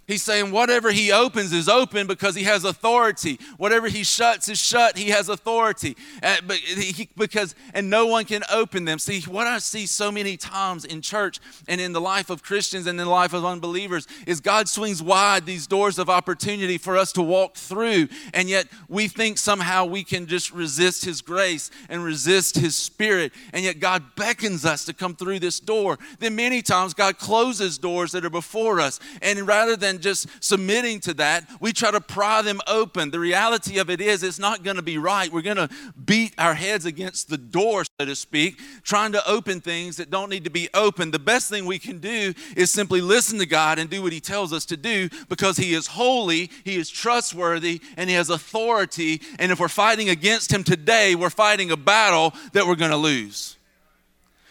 He's 0.07 0.21
saying 0.21 0.51
whatever 0.51 0.91
he 0.91 1.11
opens 1.11 1.51
is 1.51 1.67
open 1.67 2.05
because 2.05 2.35
he 2.35 2.43
has 2.43 2.63
authority. 2.63 3.39
Whatever 3.57 3.87
he 3.87 4.03
shuts 4.03 4.47
is 4.49 4.59
shut. 4.59 4.97
He 4.97 5.09
has 5.09 5.29
authority. 5.29 5.97
Uh, 6.21 6.37
but 6.45 6.57
he, 6.57 7.09
because 7.17 7.55
and 7.73 7.89
no 7.89 8.05
one 8.05 8.25
can 8.25 8.43
open 8.51 8.85
them. 8.85 8.99
See 8.99 9.21
what 9.21 9.47
I 9.47 9.57
see 9.57 9.87
so 9.87 10.11
many 10.11 10.37
times 10.37 10.85
in 10.85 11.01
church 11.01 11.39
and 11.67 11.81
in 11.81 11.91
the 11.91 12.01
life 12.01 12.29
of 12.29 12.43
Christians 12.43 12.85
and 12.85 12.99
in 12.99 13.05
the 13.05 13.11
life 13.11 13.33
of 13.33 13.43
unbelievers 13.45 14.07
is 14.27 14.39
God 14.39 14.69
swings 14.69 15.01
wide 15.01 15.45
these 15.45 15.65
doors 15.65 15.97
of 15.97 16.09
opportunity 16.09 16.77
for 16.77 16.97
us 16.97 17.11
to 17.13 17.21
walk 17.21 17.55
through, 17.55 18.07
and 18.33 18.49
yet 18.49 18.67
we 18.87 19.07
think 19.07 19.37
somehow 19.37 19.85
we 19.85 20.03
can 20.03 20.27
just 20.27 20.51
resist 20.51 21.05
His 21.05 21.21
grace 21.21 21.71
and 21.89 22.03
resist 22.03 22.57
His 22.57 22.75
Spirit, 22.75 23.31
and 23.53 23.63
yet 23.63 23.79
God 23.79 24.15
beckons 24.15 24.65
us 24.65 24.85
to 24.85 24.93
come 24.93 25.15
through 25.15 25.39
this 25.39 25.59
door. 25.59 25.97
Then 26.19 26.35
many 26.35 26.61
times 26.61 26.93
God 26.93 27.17
closes 27.17 27.77
doors 27.77 28.11
that 28.11 28.25
are 28.25 28.29
before 28.29 28.79
us, 28.79 28.99
and 29.21 29.47
rather 29.47 29.75
than 29.75 29.94
than 29.95 30.01
just 30.01 30.27
submitting 30.43 30.99
to 31.01 31.13
that, 31.15 31.49
we 31.59 31.71
try 31.71 31.91
to 31.91 32.01
pry 32.01 32.41
them 32.41 32.59
open. 32.67 33.11
The 33.11 33.19
reality 33.19 33.79
of 33.79 33.89
it 33.89 34.01
is, 34.01 34.23
it's 34.23 34.39
not 34.39 34.63
going 34.63 34.75
to 34.75 34.81
be 34.81 34.97
right. 34.97 35.31
We're 35.31 35.41
going 35.41 35.57
to 35.57 35.69
beat 36.05 36.33
our 36.37 36.53
heads 36.53 36.85
against 36.85 37.29
the 37.29 37.37
door, 37.37 37.83
so 37.85 38.05
to 38.05 38.15
speak, 38.15 38.59
trying 38.83 39.13
to 39.13 39.29
open 39.29 39.61
things 39.61 39.97
that 39.97 40.09
don't 40.09 40.29
need 40.29 40.43
to 40.43 40.49
be 40.49 40.69
opened. 40.73 41.13
The 41.13 41.19
best 41.19 41.49
thing 41.49 41.65
we 41.65 41.79
can 41.79 41.99
do 41.99 42.33
is 42.55 42.71
simply 42.71 43.01
listen 43.01 43.39
to 43.39 43.45
God 43.45 43.79
and 43.79 43.89
do 43.89 44.01
what 44.01 44.13
He 44.13 44.19
tells 44.19 44.53
us 44.53 44.65
to 44.65 44.77
do 44.77 45.09
because 45.29 45.57
He 45.57 45.73
is 45.73 45.87
holy, 45.87 46.51
He 46.63 46.75
is 46.75 46.89
trustworthy, 46.89 47.81
and 47.97 48.09
He 48.09 48.15
has 48.15 48.29
authority. 48.29 49.21
And 49.39 49.51
if 49.51 49.59
we're 49.59 49.67
fighting 49.67 50.09
against 50.09 50.51
Him 50.51 50.63
today, 50.63 51.15
we're 51.15 51.29
fighting 51.29 51.71
a 51.71 51.77
battle 51.77 52.33
that 52.53 52.67
we're 52.67 52.75
going 52.75 52.91
to 52.91 52.97
lose. 52.97 53.57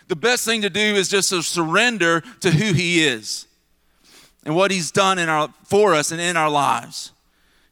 The 0.09 0.17
best 0.17 0.45
thing 0.45 0.63
to 0.63 0.71
do 0.71 0.81
is 0.81 1.09
just 1.09 1.31
to 1.31 1.43
surrender 1.43 2.23
to 2.41 2.51
who 2.51 2.73
He 2.73 3.05
is 3.05 3.47
and 4.45 4.55
what 4.55 4.71
He's 4.71 4.91
done 4.91 5.19
in 5.19 5.29
our, 5.29 5.49
for 5.65 5.95
us 5.95 6.13
and 6.13 6.21
in 6.21 6.37
our 6.37 6.51
lives. 6.51 7.13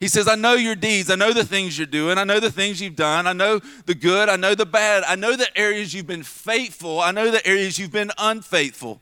He 0.02 0.08
says, 0.08 0.26
I 0.26 0.34
know 0.34 0.54
your 0.54 0.74
deeds. 0.74 1.10
I 1.10 1.14
know 1.14 1.32
the 1.32 1.44
things 1.44 1.78
you're 1.78 1.86
doing. 1.86 2.18
I 2.18 2.24
know 2.24 2.40
the 2.40 2.50
things 2.50 2.80
you've 2.80 2.96
done. 2.96 3.28
I 3.28 3.32
know 3.32 3.60
the 3.86 3.94
good. 3.94 4.28
I 4.28 4.34
know 4.34 4.56
the 4.56 4.66
bad. 4.66 5.04
I 5.06 5.14
know 5.14 5.36
the 5.36 5.46
areas 5.56 5.94
you've 5.94 6.08
been 6.08 6.24
faithful. 6.24 6.98
I 6.98 7.12
know 7.12 7.30
the 7.30 7.46
areas 7.46 7.78
you've 7.78 7.92
been 7.92 8.10
unfaithful. 8.18 9.00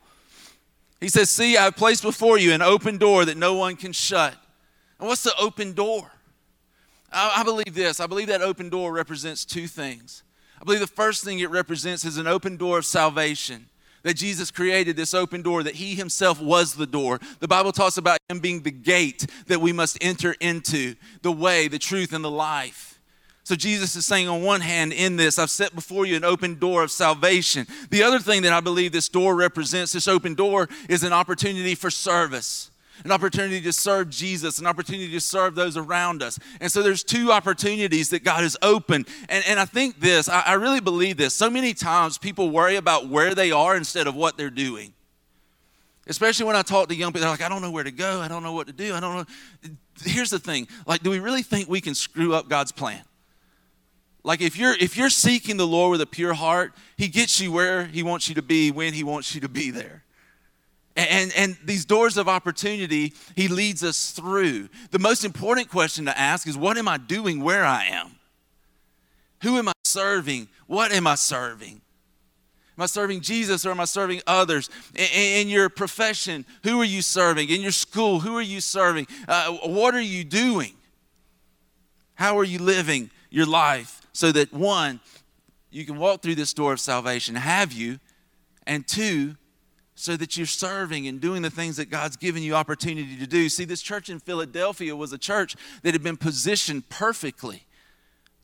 He 1.01 1.09
says, 1.09 1.31
See, 1.31 1.57
I've 1.57 1.75
placed 1.75 2.03
before 2.03 2.37
you 2.37 2.53
an 2.53 2.61
open 2.61 2.99
door 2.99 3.25
that 3.25 3.39
no 3.39 3.55
one 3.55 3.77
can 3.77 3.93
shut. 3.93 4.35
And 4.99 5.09
what's 5.09 5.23
the 5.23 5.33
open 5.41 5.73
door? 5.73 6.13
I, 7.11 7.37
I 7.39 7.45
believe 7.45 7.75
this. 7.75 7.99
I 7.99 8.07
believe 8.07 8.27
that 8.27 8.43
open 8.43 8.69
door 8.69 8.93
represents 8.93 9.47
two 9.47 9.67
things. 9.69 10.23
I 10.61 10.65
believe 10.65 10.81
the 10.81 10.87
first 10.87 11.25
thing 11.25 11.39
it 11.39 11.49
represents 11.49 12.05
is 12.05 12.19
an 12.19 12.27
open 12.27 12.59
door 12.59 12.77
of 12.77 12.85
salvation 12.85 13.70
that 14.03 14.15
Jesus 14.15 14.51
created 14.51 14.97
this 14.97 15.15
open 15.15 15.43
door, 15.43 15.63
that 15.63 15.77
He 15.77 15.95
Himself 15.95 16.41
was 16.41 16.75
the 16.75 16.87
door. 16.87 17.21
The 17.41 17.49
Bible 17.49 17.73
talks 17.73 17.97
about 17.97 18.19
Him 18.29 18.41
being 18.41 18.63
the 18.63 18.71
gate 18.71 19.27
that 19.47 19.61
we 19.61 19.73
must 19.73 19.99
enter 20.01 20.35
into, 20.41 20.95
the 21.23 21.33
way, 21.33 21.69
the 21.69 21.79
truth, 21.79 22.13
and 22.13 22.25
the 22.25 22.31
life. 22.31 22.99
So 23.43 23.57
Jesus 23.57 23.97
is 23.97 24.07
saying, 24.07 24.29
on 24.29 24.43
one 24.43 24.61
hand, 24.61 24.93
in 24.93 25.17
this, 25.17 25.39
I've 25.39 25.51
set 25.51 25.75
before 25.75 26.07
you 26.07 26.15
an 26.15 26.25
open 26.25 26.59
door 26.59 26.85
of 26.85 26.91
salvation. 26.91 27.67
The 27.91 28.03
other 28.03 28.21
thing 28.21 28.43
that 28.43 28.53
I 28.53 28.61
believe 28.61 28.93
this 28.93 29.09
door 29.09 29.35
represents, 29.35 29.93
this 29.93 30.07
open 30.07 30.35
door, 30.35 30.69
is 30.89 31.03
an 31.03 31.13
opportunity 31.13 31.75
for 31.75 31.91
service 31.91 32.70
an 33.05 33.13
opportunity 33.13 33.61
to 33.61 33.73
serve 33.73 34.11
Jesus, 34.11 34.59
an 34.59 34.67
opportunity 34.67 35.11
to 35.11 35.21
serve 35.21 35.55
those 35.55 35.77
around 35.77 36.23
us. 36.23 36.39
And 36.61 36.71
so 36.71 36.83
there's 36.83 37.03
two 37.03 37.33
opportunities 37.33 38.11
that 38.11 38.25
God 38.25 38.43
has 38.43 38.57
opened. 38.63 39.09
And, 39.29 39.45
and 39.47 39.61
I 39.61 39.65
think 39.65 40.01
this, 40.01 40.29
I, 40.29 40.41
I 40.41 40.53
really 40.55 40.81
believe 40.81 41.17
this. 41.17 41.35
So 41.35 41.51
many 41.51 41.75
times 41.75 42.19
people 42.19 42.51
worry 42.51 42.77
about 42.77 43.09
where 43.09 43.35
they 43.35 43.51
are 43.53 43.77
instead 43.77 44.07
of 44.07 44.15
what 44.15 44.37
they're 44.37 44.51
doing. 44.51 44.93
Especially 46.07 46.47
when 46.47 46.57
I 46.57 46.63
talk 46.63 46.89
to 46.89 46.95
young 46.95 47.11
people, 47.13 47.21
they're 47.21 47.31
like, 47.31 47.43
I 47.43 47.49
don't 47.49 47.63
know 47.63 47.71
where 47.71 47.85
to 47.85 47.93
go. 47.93 48.21
I 48.21 48.29
don't 48.29 48.43
know 48.43 48.53
what 48.53 48.67
to 48.67 48.73
do. 48.73 48.95
I 48.95 49.01
don't 49.01 49.17
know. 49.17 49.71
Here's 50.03 50.31
the 50.31 50.39
thing 50.39 50.67
like, 50.87 51.03
do 51.03 51.11
we 51.11 51.21
really 51.21 51.43
think 51.43 51.69
we 51.69 51.81
can 51.81 51.95
screw 51.95 52.35
up 52.35 52.49
God's 52.49 52.73
plan? 52.73 53.03
Like 54.23 54.41
if 54.41 54.59
you're 54.59 54.75
if 54.75 54.97
you're 54.97 55.11
seeking 55.11 55.57
the 55.57 55.67
Lord 55.67 55.93
with 55.93 56.01
a 56.01 56.07
pure 56.07 56.35
heart, 56.35 56.75
He 56.97 57.09
gets 57.09 57.41
you 57.41 57.53
where 57.53 57.87
He 57.87 58.03
wants 58.03 58.29
you 58.29 58.35
to 58.35 58.43
be 58.43 58.71
when 58.71 58.93
He 58.93 59.05
wants 59.05 59.35
you 59.35 59.41
to 59.43 59.49
be 59.49 59.71
there. 59.71 60.05
And, 60.97 61.33
and 61.37 61.57
these 61.65 61.85
doors 61.85 62.17
of 62.17 62.29
opportunity, 62.29 63.15
he 63.37 63.49
leads 63.49 63.85
us 63.85 64.11
through. 64.11 64.69
The 64.91 64.99
most 64.99 65.25
important 65.25 65.69
question 65.69 66.05
to 66.07 66.19
ask 66.19 66.47
is 66.47 66.57
what 66.57 66.77
am 66.77 66.89
I 66.89 66.99
doing 66.99 67.43
where 67.43 67.65
I 67.65 67.85
am? 67.87 68.13
Who 69.43 69.57
am 69.57 69.69
I 69.69 69.73
serving? 69.85 70.49
What 70.67 70.93
am 70.93 71.07
I 71.07 71.15
serving? 71.15 71.81
Am 72.77 72.83
I 72.83 72.87
serving 72.87 73.21
Jesus 73.21 73.67
or 73.67 73.71
am 73.71 73.81
I 73.81 73.85
serving 73.85 74.23
others? 74.27 74.71
In, 74.95 75.07
in 75.13 75.49
your 75.49 75.69
profession, 75.69 76.45
who 76.63 76.81
are 76.81 76.85
you 76.85 77.03
serving? 77.03 77.49
In 77.51 77.61
your 77.61 77.73
school, 77.73 78.21
who 78.21 78.37
are 78.37 78.43
you 78.43 78.61
serving? 78.61 79.07
Uh, 79.29 79.53
what 79.65 79.95
are 79.95 80.01
you 80.01 80.25
doing? 80.25 80.75
How 82.15 82.39
are 82.39 82.45
you 82.45 82.59
living 82.59 83.11
your 83.31 83.47
life 83.47 84.07
so 84.13 84.33
that 84.33 84.53
one, 84.53 85.01
you 85.71 85.85
can 85.85 85.99
walk 85.99 86.23
through 86.23 86.35
this 86.35 86.53
door 86.53 86.73
of 86.73 86.81
salvation? 86.81 87.35
Have 87.35 87.73
you? 87.73 87.99
And 88.67 88.87
two, 88.87 89.37
so 90.01 90.17
that 90.17 90.37
you're 90.37 90.47
serving 90.47 91.07
and 91.07 91.21
doing 91.21 91.43
the 91.43 91.51
things 91.51 91.77
that 91.77 91.91
God's 91.91 92.17
given 92.17 92.43
you 92.43 92.55
opportunity 92.55 93.17
to 93.17 93.27
do. 93.27 93.49
See, 93.49 93.65
this 93.65 93.83
church 93.83 94.09
in 94.09 94.19
Philadelphia 94.19 94.97
was 94.97 95.13
a 95.13 95.19
church 95.19 95.57
that 95.83 95.93
had 95.93 96.03
been 96.03 96.17
positioned 96.17 96.89
perfectly 96.89 97.65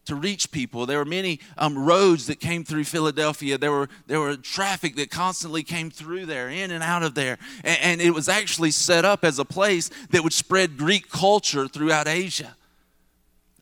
to 0.04 0.14
reach 0.14 0.52
people. 0.52 0.86
There 0.86 0.98
were 0.98 1.04
many 1.04 1.40
um, 1.58 1.76
roads 1.76 2.26
that 2.26 2.40
came 2.40 2.62
through 2.62 2.84
Philadelphia. 2.84 3.58
There 3.58 3.72
were 3.72 3.88
there 4.06 4.20
were 4.20 4.36
traffic 4.36 4.96
that 4.96 5.10
constantly 5.10 5.62
came 5.62 5.90
through 5.90 6.26
there, 6.26 6.48
in 6.48 6.70
and 6.70 6.82
out 6.82 7.02
of 7.02 7.14
there, 7.14 7.38
and, 7.64 7.78
and 7.82 8.00
it 8.00 8.10
was 8.10 8.28
actually 8.28 8.70
set 8.70 9.04
up 9.04 9.24
as 9.24 9.38
a 9.38 9.44
place 9.44 9.90
that 10.10 10.22
would 10.22 10.32
spread 10.32 10.76
Greek 10.76 11.10
culture 11.10 11.66
throughout 11.68 12.06
Asia. 12.06 12.54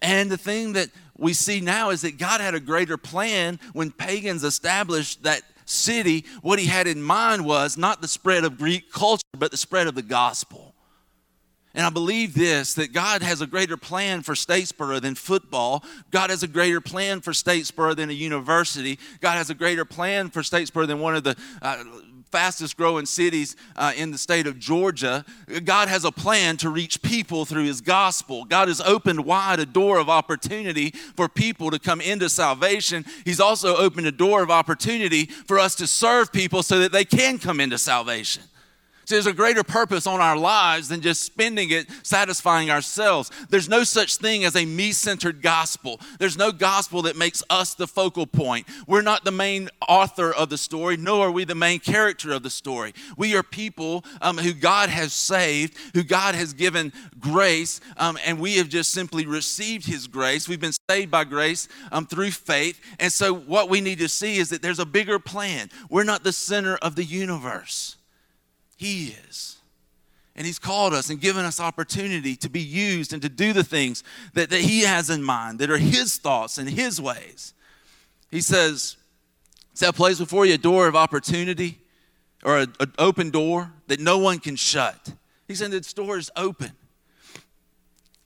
And 0.03 0.31
the 0.31 0.37
thing 0.37 0.75
that 0.75 0.91
we 1.17 1.33
see 1.33 1.61
now 1.61 1.91
is 1.91 2.03
that 2.03 2.19
God 2.19 2.41
had 2.41 2.55
a 2.55 2.61
greater 2.61 2.97
plan 2.97 3.59
when 3.73 3.91
pagans 3.91 4.45
established 4.45 5.23
that 5.23 5.43
city, 5.65 6.25
what 6.43 6.59
he 6.59 6.67
had 6.67 6.87
in 6.87 7.03
mind 7.03 7.45
was 7.45 7.77
not 7.77 8.03
the 8.03 8.09
spread 8.09 8.45
of 8.45 8.59
Greek 8.59 8.91
culture, 8.93 9.23
but 9.37 9.51
the 9.51 9.57
spread 9.57 9.87
of 9.87 9.95
the 9.95 10.03
gospel. 10.03 10.75
And 11.75 11.85
I 11.85 11.91
believe 11.91 12.35
this 12.35 12.75
that 12.75 12.93
God 12.93 13.23
has 13.23 13.41
a 13.41 13.47
greater 13.47 13.77
plan 13.77 14.23
for 14.23 14.35
Statesboro 14.35 15.01
than 15.01 15.17
football. 15.17 15.85
God 16.13 16.31
has 16.31 16.45
a 16.45 16.49
greater 16.49 16.81
plan 16.81 17.21
for 17.21 17.33
Statesboro 17.33 17.97
than 17.97 18.11
a 18.11 18.13
university. 18.13 18.99
God 19.21 19.33
has 19.33 19.51
a 19.51 19.55
greater 19.55 19.85
plan 19.85 20.31
for 20.31 20.43
Statesboro 20.43 20.87
than 20.87 21.01
one 21.01 21.17
of 21.17 21.25
the 21.25 21.37
uh, 21.61 21.83
fastest 22.31 22.77
growing 22.77 23.07
cities 23.07 23.57
uh, 23.77 23.93
in 23.97 24.11
the 24.11 24.19
state 24.19 24.47
of 24.47 24.59
Georgia. 24.59 25.25
God 25.65 25.89
has 25.89 26.05
a 26.05 26.13
plan 26.13 26.57
to 26.59 26.71
reach 26.71 27.03
people 27.03 27.45
through 27.45 27.65
His 27.65 27.81
gospel. 27.81 28.45
God 28.45 28.69
has 28.69 28.81
opened 28.81 29.25
wide 29.25 29.61
a 29.61 29.67
door 29.67 29.99
of 29.99 30.09
opportunity 30.09 30.91
for 30.91 31.29
people 31.29 31.71
to 31.71 31.79
come 31.79 32.01
into 32.01 32.29
salvation. 32.29 33.05
He's 33.25 33.41
also 33.41 33.77
opened 33.77 34.07
a 34.07 34.13
door 34.13 34.43
of 34.43 34.51
opportunity 34.51 35.27
for 35.27 35.59
us 35.59 35.75
to 35.77 35.87
serve 35.87 36.33
people 36.33 36.63
so 36.63 36.79
that 36.81 36.93
they 36.93 37.05
can 37.05 37.39
come 37.39 37.61
into 37.61 37.79
salvation. 37.79 38.43
See, 39.07 39.17
there's 39.17 39.27
a 39.27 39.35
greater 39.35 39.63
purpose 39.63 40.07
on 40.07 40.21
our 40.21 40.37
lives 40.37 40.89
than 40.89 41.03
just 41.03 41.23
spending 41.23 41.71
it 41.71 41.87
satisfying 42.03 42.71
ourselves. 42.71 43.31
There's 43.51 43.69
no 43.69 43.85
such 43.85 44.17
thing 44.17 44.45
as 44.45 44.57
a 44.57 44.65
me 44.65 44.93
centered 44.93 45.43
gospel. 45.43 46.01
There's 46.19 46.39
no 46.39 46.53
gospel 46.53 47.03
that 47.03 47.17
makes 47.17 47.43
us 47.51 47.75
the 47.75 47.87
focal 47.87 48.27
point. 48.27 48.67
We're 48.87 49.03
not 49.03 49.25
the 49.25 49.31
main 49.31 49.69
author 49.87 50.33
of 50.33 50.49
the 50.49 50.57
story, 50.57 50.97
nor 50.97 51.29
are 51.29 51.31
we 51.31 51.45
the 51.45 51.55
main 51.55 51.81
character 51.81 52.33
of 52.33 52.43
the 52.43 52.51
story. 52.51 52.95
We 53.19 53.37
are 53.37 53.43
people 53.43 54.05
um, 54.23 54.39
who 54.39 54.55
God 54.55 54.89
has 54.89 55.13
saved, 55.13 55.77
who 55.93 56.03
God 56.03 56.35
has 56.35 56.55
given 56.55 56.93
grace, 57.19 57.81
um, 57.99 58.19
and 58.25 58.41
we 58.41 58.57
have 58.57 58.71
just 58.71 58.93
simply 58.93 59.27
received 59.27 59.87
His 59.87 60.07
grace. 60.07 60.49
We've 60.49 60.61
been 60.61 60.73
saved 60.91 61.11
by 61.11 61.25
grace 61.25 61.69
um, 61.93 62.07
through 62.07 62.31
faith. 62.31 62.81
And 62.99 63.13
so, 63.13 63.35
what 63.35 63.69
we 63.69 63.81
need 63.81 63.99
to 63.99 64.09
see 64.09 64.39
is 64.39 64.49
that 64.49 64.63
there's 64.63 64.79
a 64.79 64.87
bigger 64.87 65.19
plan. 65.19 65.69
We're 65.91 66.05
not 66.05 66.25
the 66.25 66.33
center 66.33 66.77
of 66.77 66.97
the 66.97 67.05
universe. 67.05 67.97
He 68.77 69.15
is. 69.29 69.57
And 70.37 70.47
He's 70.47 70.59
called 70.59 70.95
us 70.95 71.11
and 71.11 71.21
given 71.21 71.45
us 71.45 71.61
opportunity 71.61 72.37
to 72.37 72.49
be 72.49 72.61
used 72.61 73.13
and 73.13 73.23
to 73.23 73.29
do 73.29 73.53
the 73.53 73.65
things 73.65 74.03
that, 74.35 74.51
that 74.51 74.61
He 74.61 74.81
has 74.83 75.11
in 75.11 75.23
mind, 75.23 75.59
that 75.61 75.71
are 75.71 75.79
His 75.79 76.17
thoughts 76.17 76.59
and 76.59 76.69
His 76.69 77.01
ways. 77.01 77.55
He 78.31 78.41
says, 78.41 78.97
See, 79.75 79.87
I 79.87 79.91
place 79.91 80.19
before 80.19 80.47
you 80.47 80.55
a 80.55 80.59
door 80.59 80.87
of 80.87 80.95
opportunity 80.95 81.79
or 82.45 82.59
an 82.59 82.75
open 82.99 83.31
door 83.31 83.73
that 83.89 84.01
no 84.01 84.19
one 84.19 84.39
can 84.39 84.57
shut. 84.57 85.13
He 85.49 85.55
said, 85.55 85.71
This 85.71 85.93
door 85.93 86.19
is 86.19 86.31
open. 86.37 86.73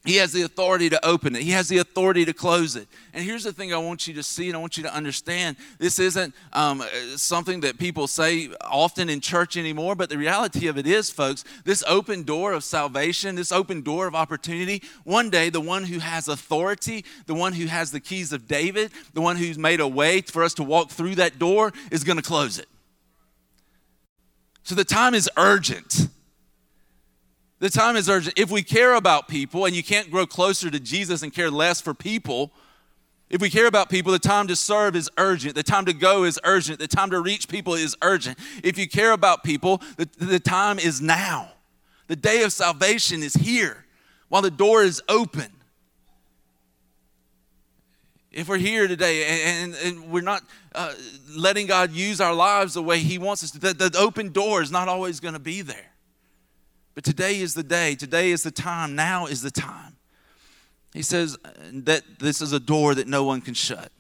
He 0.09 0.17
has 0.17 0.33
the 0.33 0.41
authority 0.41 0.89
to 0.89 1.07
open 1.07 1.37
it. 1.37 1.43
He 1.43 1.51
has 1.51 1.69
the 1.69 1.77
authority 1.77 2.25
to 2.25 2.33
close 2.33 2.77
it. 2.77 2.89
And 3.13 3.23
here's 3.23 3.45
the 3.45 3.53
thing 3.53 3.75
I 3.75 3.77
want 3.77 4.09
you 4.09 4.15
to 4.15 4.23
see 4.23 4.49
and 4.49 4.57
I 4.57 4.59
want 4.59 4.79
you 4.79 4.83
to 4.85 4.95
understand. 4.95 5.59
This 5.79 5.99
isn't 5.99 6.35
um, 6.55 6.83
something 7.17 7.61
that 7.61 7.77
people 7.77 8.07
say 8.07 8.49
often 8.63 9.11
in 9.11 9.21
church 9.21 9.59
anymore, 9.59 9.95
but 9.97 10.09
the 10.09 10.17
reality 10.17 10.67
of 10.67 10.79
it 10.79 10.87
is, 10.87 11.11
folks, 11.11 11.45
this 11.65 11.85
open 11.87 12.23
door 12.23 12.55
of 12.55 12.65
salvation, 12.65 13.35
this 13.35 13.53
open 13.53 13.83
door 13.83 14.07
of 14.07 14.15
opportunity, 14.15 14.83
one 15.05 15.29
day 15.29 15.51
the 15.51 15.61
one 15.61 15.85
who 15.85 15.99
has 15.99 16.27
authority, 16.27 17.05
the 17.27 17.35
one 17.35 17.53
who 17.53 17.67
has 17.67 17.91
the 17.91 18.01
keys 18.01 18.33
of 18.33 18.49
David, 18.49 18.91
the 19.13 19.21
one 19.21 19.37
who's 19.37 19.59
made 19.59 19.81
a 19.81 19.87
way 19.87 20.23
for 20.23 20.43
us 20.43 20.55
to 20.55 20.63
walk 20.63 20.89
through 20.89 21.17
that 21.17 21.39
door 21.39 21.71
is 21.91 22.03
going 22.03 22.17
to 22.17 22.23
close 22.23 22.59
it. 22.59 22.69
So 24.63 24.75
the 24.75 24.87
time 24.87 25.13
is 25.13 25.29
urgent. 25.37 26.09
The 27.61 27.71
time 27.71 27.97
is 27.97 28.09
urgent. 28.09 28.39
If 28.39 28.51
we 28.51 28.63
care 28.63 28.95
about 28.95 29.27
people 29.27 29.65
and 29.65 29.75
you 29.75 29.83
can't 29.83 30.11
grow 30.11 30.27
closer 30.27 30.71
to 30.71 30.79
Jesus 30.79 31.23
and 31.23 31.33
care 31.33 31.51
less 31.51 31.81
for 31.81 31.93
people, 31.93 32.53
if 33.31 33.43
we 33.43 33.51
care 33.51 33.67
about 33.67 33.91
people, 33.91 34.13
the 34.13 34.19
time 34.19 34.47
to 34.47 34.57
serve 34.57 34.97
is 34.97 35.11
urgent. 35.19 35.55
The 35.55 35.63
time 35.63 35.85
to 35.87 35.93
go 35.93 36.25
is 36.25 36.39
urgent. 36.45 36.79
The 36.79 36.89
time 36.89 37.11
to 37.11 37.21
reach 37.21 37.49
people 37.49 37.75
is 37.75 37.97
urgent. 38.01 38.39
If 38.63 38.79
you 38.79 38.89
care 38.89 39.13
about 39.13 39.43
people, 39.43 39.83
the, 39.97 40.09
the 40.19 40.41
time 40.41 40.79
is 40.79 41.01
now. 41.01 41.51
The 42.07 42.17
day 42.17 42.43
of 42.43 42.53
salvation 42.53 43.23
is 43.23 43.35
here 43.35 43.85
while 44.29 44.41
the 44.41 44.51
door 44.51 44.83
is 44.83 45.03
open. 45.09 45.53
If 48.31 48.49
we're 48.49 48.59
here 48.59 48.87
today 48.87 49.25
and, 49.25 49.75
and, 49.75 49.85
and 49.85 50.11
we're 50.11 50.23
not 50.23 50.43
uh, 50.75 50.95
letting 51.37 51.67
God 51.67 51.91
use 51.91 52.21
our 52.21 52.35
lives 52.35 52.75
the 52.75 52.83
way 52.83 53.01
He 53.01 53.19
wants 53.19 53.43
us 53.43 53.51
to, 53.51 53.59
the, 53.59 53.75
the 53.75 53.99
open 53.99 54.31
door 54.31 54.63
is 54.63 54.71
not 54.71 54.87
always 54.87 55.19
going 55.19 55.35
to 55.35 55.41
be 55.41 55.61
there. 55.61 55.93
But 56.99 57.05
today 57.05 57.39
is 57.39 57.55
the 57.55 57.63
day, 57.63 57.95
today 57.95 58.33
is 58.33 58.43
the 58.43 58.51
time, 58.51 58.97
now 58.97 59.27
is 59.27 59.41
the 59.41 59.53
time. 59.53 59.95
He 60.93 61.03
says 61.03 61.39
that 61.73 62.03
this 62.19 62.43
is 62.43 62.53
a 62.53 62.59
door 62.59 62.93
that 62.97 63.07
no 63.07 63.23
one 63.23 63.41
can 63.41 63.55
shut. 63.55 63.93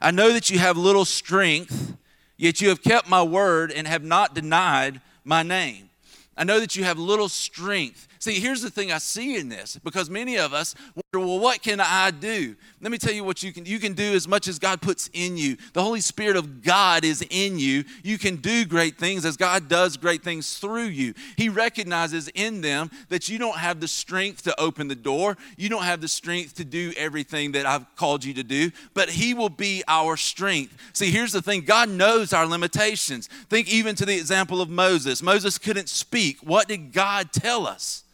I 0.00 0.12
know 0.12 0.32
that 0.32 0.48
you 0.48 0.60
have 0.60 0.76
little 0.76 1.04
strength, 1.04 1.96
yet 2.36 2.60
you 2.60 2.68
have 2.68 2.80
kept 2.80 3.08
my 3.08 3.24
word 3.24 3.72
and 3.72 3.88
have 3.88 4.04
not 4.04 4.36
denied 4.36 5.00
my 5.24 5.42
name. 5.42 5.90
I 6.36 6.44
know 6.44 6.60
that 6.60 6.76
you 6.76 6.84
have 6.84 6.96
little 6.96 7.28
strength, 7.28 8.06
See, 8.20 8.40
here's 8.40 8.62
the 8.62 8.70
thing 8.70 8.90
I 8.90 8.98
see 8.98 9.36
in 9.36 9.48
this 9.48 9.78
because 9.84 10.10
many 10.10 10.38
of 10.38 10.52
us 10.52 10.74
wonder, 10.94 11.26
well, 11.26 11.38
what 11.38 11.62
can 11.62 11.80
I 11.80 12.10
do? 12.10 12.56
Let 12.80 12.90
me 12.90 12.98
tell 12.98 13.12
you 13.12 13.22
what 13.22 13.42
you 13.42 13.52
can 13.52 13.64
you 13.64 13.78
can 13.78 13.92
do 13.92 14.14
as 14.14 14.26
much 14.26 14.48
as 14.48 14.58
God 14.58 14.80
puts 14.80 15.08
in 15.12 15.36
you. 15.36 15.56
The 15.72 15.82
Holy 15.82 16.00
Spirit 16.00 16.36
of 16.36 16.62
God 16.62 17.04
is 17.04 17.24
in 17.30 17.58
you. 17.58 17.84
You 18.02 18.18
can 18.18 18.36
do 18.36 18.64
great 18.64 18.98
things 18.98 19.24
as 19.24 19.36
God 19.36 19.68
does 19.68 19.96
great 19.96 20.24
things 20.24 20.58
through 20.58 20.86
you. 20.86 21.14
He 21.36 21.48
recognizes 21.48 22.28
in 22.34 22.60
them 22.60 22.90
that 23.08 23.28
you 23.28 23.38
don't 23.38 23.58
have 23.58 23.80
the 23.80 23.88
strength 23.88 24.42
to 24.42 24.60
open 24.60 24.88
the 24.88 24.94
door. 24.94 25.36
You 25.56 25.68
don't 25.68 25.84
have 25.84 26.00
the 26.00 26.08
strength 26.08 26.54
to 26.56 26.64
do 26.64 26.92
everything 26.96 27.52
that 27.52 27.66
I've 27.66 27.86
called 27.94 28.24
you 28.24 28.34
to 28.34 28.42
do, 28.42 28.72
but 28.94 29.08
he 29.10 29.34
will 29.34 29.48
be 29.48 29.84
our 29.86 30.16
strength. 30.16 30.76
See, 30.92 31.10
here's 31.10 31.32
the 31.32 31.42
thing. 31.42 31.62
God 31.62 31.88
knows 31.88 32.32
our 32.32 32.46
limitations. 32.46 33.28
Think 33.48 33.72
even 33.72 33.94
to 33.96 34.04
the 34.04 34.16
example 34.16 34.60
of 34.60 34.68
Moses. 34.68 35.22
Moses 35.22 35.56
couldn't 35.56 35.88
speak. 35.88 36.38
What 36.42 36.66
did 36.66 36.92
God 36.92 37.32
tell 37.32 37.66
us? 37.66 38.04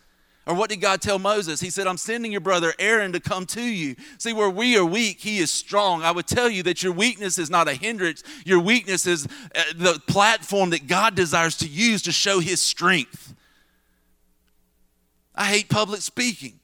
Or 0.46 0.54
what 0.54 0.68
did 0.68 0.80
God 0.80 1.00
tell 1.00 1.18
Moses? 1.18 1.61
He 1.61 1.70
said, 1.70 1.87
I'm 1.87 1.96
sending 1.96 2.30
your 2.30 2.42
brother 2.42 2.74
Aaron 2.78 3.12
to 3.12 3.20
come 3.20 3.46
to 3.46 3.62
you. 3.62 3.96
See, 4.18 4.35
where 4.35 4.50
we 4.50 4.76
are 4.76 4.85
weak, 4.85 5.20
he 5.20 5.38
is 5.38 5.50
strong. 5.50 6.02
I 6.02 6.11
would 6.11 6.26
tell 6.26 6.50
you 6.50 6.62
that 6.64 6.83
your 6.83 6.92
weakness 6.92 7.38
is 7.38 7.48
not 7.48 7.66
a 7.66 7.74
hindrance, 7.74 8.22
your 8.44 8.61
weakness 8.61 9.07
is 9.07 9.26
uh, 9.54 9.62
the 9.74 10.02
platform 10.07 10.70
that 10.70 10.87
God 10.87 11.14
desires 11.14 11.57
to 11.59 11.68
use 11.68 12.02
to 12.02 12.12
show 12.12 12.40
his 12.40 12.61
strength. 12.61 13.35
I 15.35 15.46
hate 15.46 15.68
public 15.70 16.02
speaking. 16.02 16.61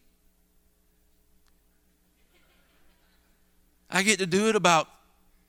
I 3.90 4.03
get 4.03 4.19
to 4.19 4.27
do 4.27 4.49
it 4.49 4.57
about 4.57 4.88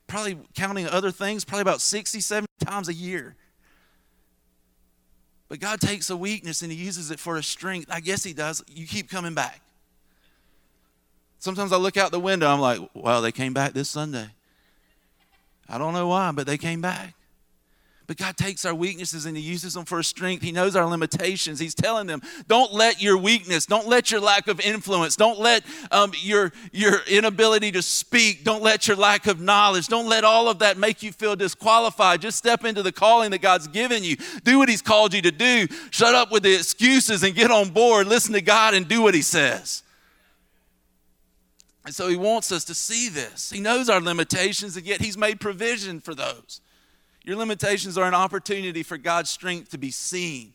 probably 0.07 0.37
counting 0.55 0.87
other 0.87 1.11
things, 1.11 1.45
probably 1.45 1.61
about 1.61 1.81
60, 1.81 2.21
70 2.21 2.47
times 2.59 2.87
a 2.87 2.93
year. 2.93 3.35
But 5.51 5.59
God 5.59 5.81
takes 5.81 6.09
a 6.09 6.15
weakness 6.15 6.61
and 6.61 6.71
He 6.71 6.77
uses 6.77 7.11
it 7.11 7.19
for 7.19 7.35
a 7.35 7.43
strength. 7.43 7.89
I 7.91 7.99
guess 7.99 8.23
He 8.23 8.31
does. 8.31 8.63
You 8.73 8.87
keep 8.87 9.09
coming 9.09 9.33
back. 9.33 9.59
Sometimes 11.39 11.73
I 11.73 11.75
look 11.75 11.97
out 11.97 12.11
the 12.11 12.21
window, 12.21 12.47
I'm 12.47 12.61
like, 12.61 12.79
wow, 12.93 13.19
they 13.19 13.33
came 13.33 13.53
back 13.53 13.73
this 13.73 13.89
Sunday. 13.89 14.29
I 15.67 15.77
don't 15.77 15.91
know 15.93 16.07
why, 16.07 16.31
but 16.31 16.47
they 16.47 16.57
came 16.57 16.79
back. 16.79 17.15
But 18.07 18.17
God 18.17 18.35
takes 18.35 18.65
our 18.65 18.73
weaknesses 18.73 19.25
and 19.25 19.37
He 19.37 19.43
uses 19.43 19.73
them 19.73 19.85
for 19.85 20.01
strength. 20.03 20.43
He 20.43 20.51
knows 20.51 20.75
our 20.75 20.85
limitations. 20.85 21.59
He's 21.59 21.75
telling 21.75 22.07
them, 22.07 22.21
don't 22.47 22.73
let 22.73 23.01
your 23.01 23.17
weakness, 23.17 23.65
don't 23.65 23.87
let 23.87 24.11
your 24.11 24.19
lack 24.19 24.47
of 24.47 24.59
influence, 24.59 25.15
don't 25.15 25.39
let 25.39 25.63
um, 25.91 26.11
your, 26.21 26.51
your 26.71 26.99
inability 27.07 27.71
to 27.71 27.81
speak, 27.81 28.43
don't 28.43 28.63
let 28.63 28.87
your 28.87 28.97
lack 28.97 29.27
of 29.27 29.39
knowledge, 29.39 29.87
don't 29.87 30.09
let 30.09 30.23
all 30.23 30.49
of 30.49 30.59
that 30.59 30.77
make 30.77 31.03
you 31.03 31.11
feel 31.11 31.35
disqualified. 31.35 32.21
Just 32.21 32.37
step 32.37 32.65
into 32.65 32.83
the 32.83 32.91
calling 32.91 33.31
that 33.31 33.41
God's 33.41 33.67
given 33.67 34.03
you. 34.03 34.17
Do 34.43 34.57
what 34.57 34.67
He's 34.67 34.81
called 34.81 35.13
you 35.13 35.21
to 35.21 35.31
do. 35.31 35.67
Shut 35.91 36.15
up 36.15 36.31
with 36.31 36.43
the 36.43 36.55
excuses 36.55 37.23
and 37.23 37.35
get 37.35 37.51
on 37.51 37.69
board. 37.69 38.07
Listen 38.07 38.33
to 38.33 38.41
God 38.41 38.73
and 38.73 38.87
do 38.87 39.01
what 39.01 39.13
He 39.13 39.21
says. 39.21 39.83
And 41.85 41.95
so 41.95 42.07
He 42.07 42.15
wants 42.15 42.51
us 42.51 42.65
to 42.65 42.73
see 42.73 43.09
this. 43.09 43.51
He 43.51 43.59
knows 43.59 43.89
our 43.89 44.01
limitations, 44.01 44.75
and 44.75 44.85
yet 44.85 45.01
He's 45.01 45.17
made 45.17 45.39
provision 45.39 45.99
for 45.99 46.13
those. 46.13 46.61
Your 47.23 47.37
limitations 47.37 47.97
are 47.97 48.07
an 48.07 48.13
opportunity 48.13 48.83
for 48.83 48.97
God's 48.97 49.29
strength 49.29 49.69
to 49.71 49.77
be 49.77 49.91
seen, 49.91 50.53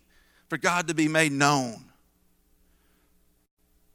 for 0.48 0.58
God 0.58 0.88
to 0.88 0.94
be 0.94 1.08
made 1.08 1.32
known. 1.32 1.85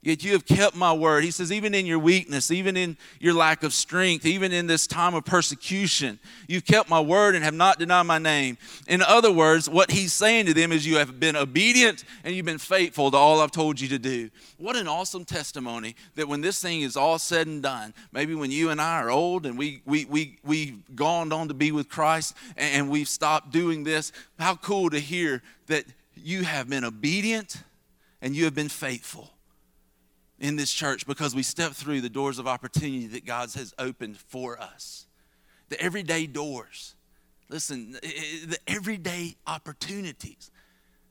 Yet 0.04 0.24
you 0.24 0.32
have 0.32 0.48
kept 0.48 0.76
my 0.76 0.92
word. 0.92 1.24
He 1.24 1.30
says, 1.30 1.52
even 1.52 1.76
in 1.76 1.86
your 1.86 2.00
weakness, 2.00 2.50
even 2.50 2.76
in 2.76 2.98
your 3.20 3.36
lack 3.36 3.62
of 3.62 3.72
strength, 3.72 4.26
even 4.26 4.52
in 4.52 4.66
this 4.66 4.88
time 4.88 5.14
of 5.14 5.26
persecution, 5.26 6.18
you've 6.48 6.66
kept 6.66 6.90
my 6.90 7.00
word 7.00 7.36
and 7.36 7.44
have 7.44 7.54
not 7.54 7.78
denied 7.78 8.08
my 8.08 8.18
name. 8.18 8.58
In 8.88 9.04
other 9.04 9.32
words, 9.32 9.70
what 9.70 9.92
he's 9.92 10.12
saying 10.12 10.48
to 10.48 10.56
them 10.56 10.72
is, 10.72 10.88
you 10.88 10.98
have 10.98 11.20
been 11.20 11.36
obedient 11.36 12.04
and 12.24 12.36
you've 12.36 12.48
been 12.48 12.58
faithful 12.58 13.12
to 13.12 13.18
all 13.18 13.42
I've 13.42 13.52
told 13.52 13.80
you 13.80 13.90
to 13.90 14.00
do. 14.00 14.32
What 14.58 14.76
an 14.76 14.88
awesome 14.88 15.24
testimony 15.24 15.96
that 16.16 16.28
when 16.28 16.42
this 16.42 16.60
thing 16.60 16.82
is 16.82 16.98
all 16.98 17.20
said 17.20 17.46
and 17.46 17.62
done, 17.62 17.94
maybe 18.12 18.34
when 18.34 18.50
you 18.50 18.72
and 18.72 18.82
I 18.82 19.02
are 19.04 19.12
old 19.12 19.46
and 19.46 19.56
we, 19.56 19.84
we, 19.86 20.06
we, 20.06 20.40
we've 20.44 20.96
gone 20.96 21.32
on 21.32 21.48
to 21.50 21.54
be 21.54 21.72
with 21.72 21.90
Christ 21.90 22.36
and 22.58 22.90
we've 22.90 23.08
stopped 23.08 23.52
doing 23.52 23.84
this, 23.84 24.12
how 24.40 24.56
cool 24.56 24.90
to 24.90 25.00
hear 25.00 25.44
that 25.68 25.86
you 26.16 26.42
have 26.42 26.68
been 26.68 26.84
obedient 26.84 27.58
and 28.20 28.36
you 28.36 28.46
have 28.46 28.56
been 28.56 28.70
faithful 28.70 29.32
in 30.41 30.56
this 30.56 30.71
church 30.73 31.06
because 31.06 31.36
we 31.36 31.43
step 31.43 31.71
through 31.71 32.01
the 32.01 32.10
doors 32.10 32.39
of 32.39 32.47
opportunity 32.47 33.06
that 33.08 33.25
God 33.25 33.54
has 33.54 33.73
opened 33.77 34.17
for 34.17 34.60
us. 34.60 35.06
The 35.69 35.80
everyday 35.80 36.25
doors. 36.25 36.95
Listen, 37.47 37.93
the 37.93 38.58
everyday 38.67 39.36
opportunities 39.45 40.49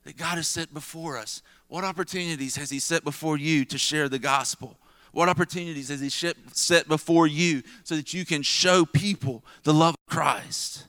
that 0.05 0.17
God 0.17 0.37
has 0.37 0.49
set 0.49 0.75
before 0.75 1.17
us. 1.17 1.43
What 1.69 1.85
opportunities 1.85 2.57
has 2.57 2.71
He 2.71 2.81
set 2.81 3.05
before 3.05 3.39
you 3.39 3.65
to 3.67 3.79
share 3.79 4.09
the 4.09 4.19
gospel? 4.19 4.77
What 5.13 5.29
opportunities 5.29 5.91
has 5.91 6.01
He 6.01 6.11
set 6.11 6.89
before 6.89 7.27
you 7.27 7.63
so 7.85 7.95
that 7.95 8.13
you 8.13 8.25
can 8.25 8.43
show 8.43 8.85
people 8.85 9.45
the 9.63 9.75
love 9.75 9.95
of 9.95 10.13
Christ? 10.13 10.87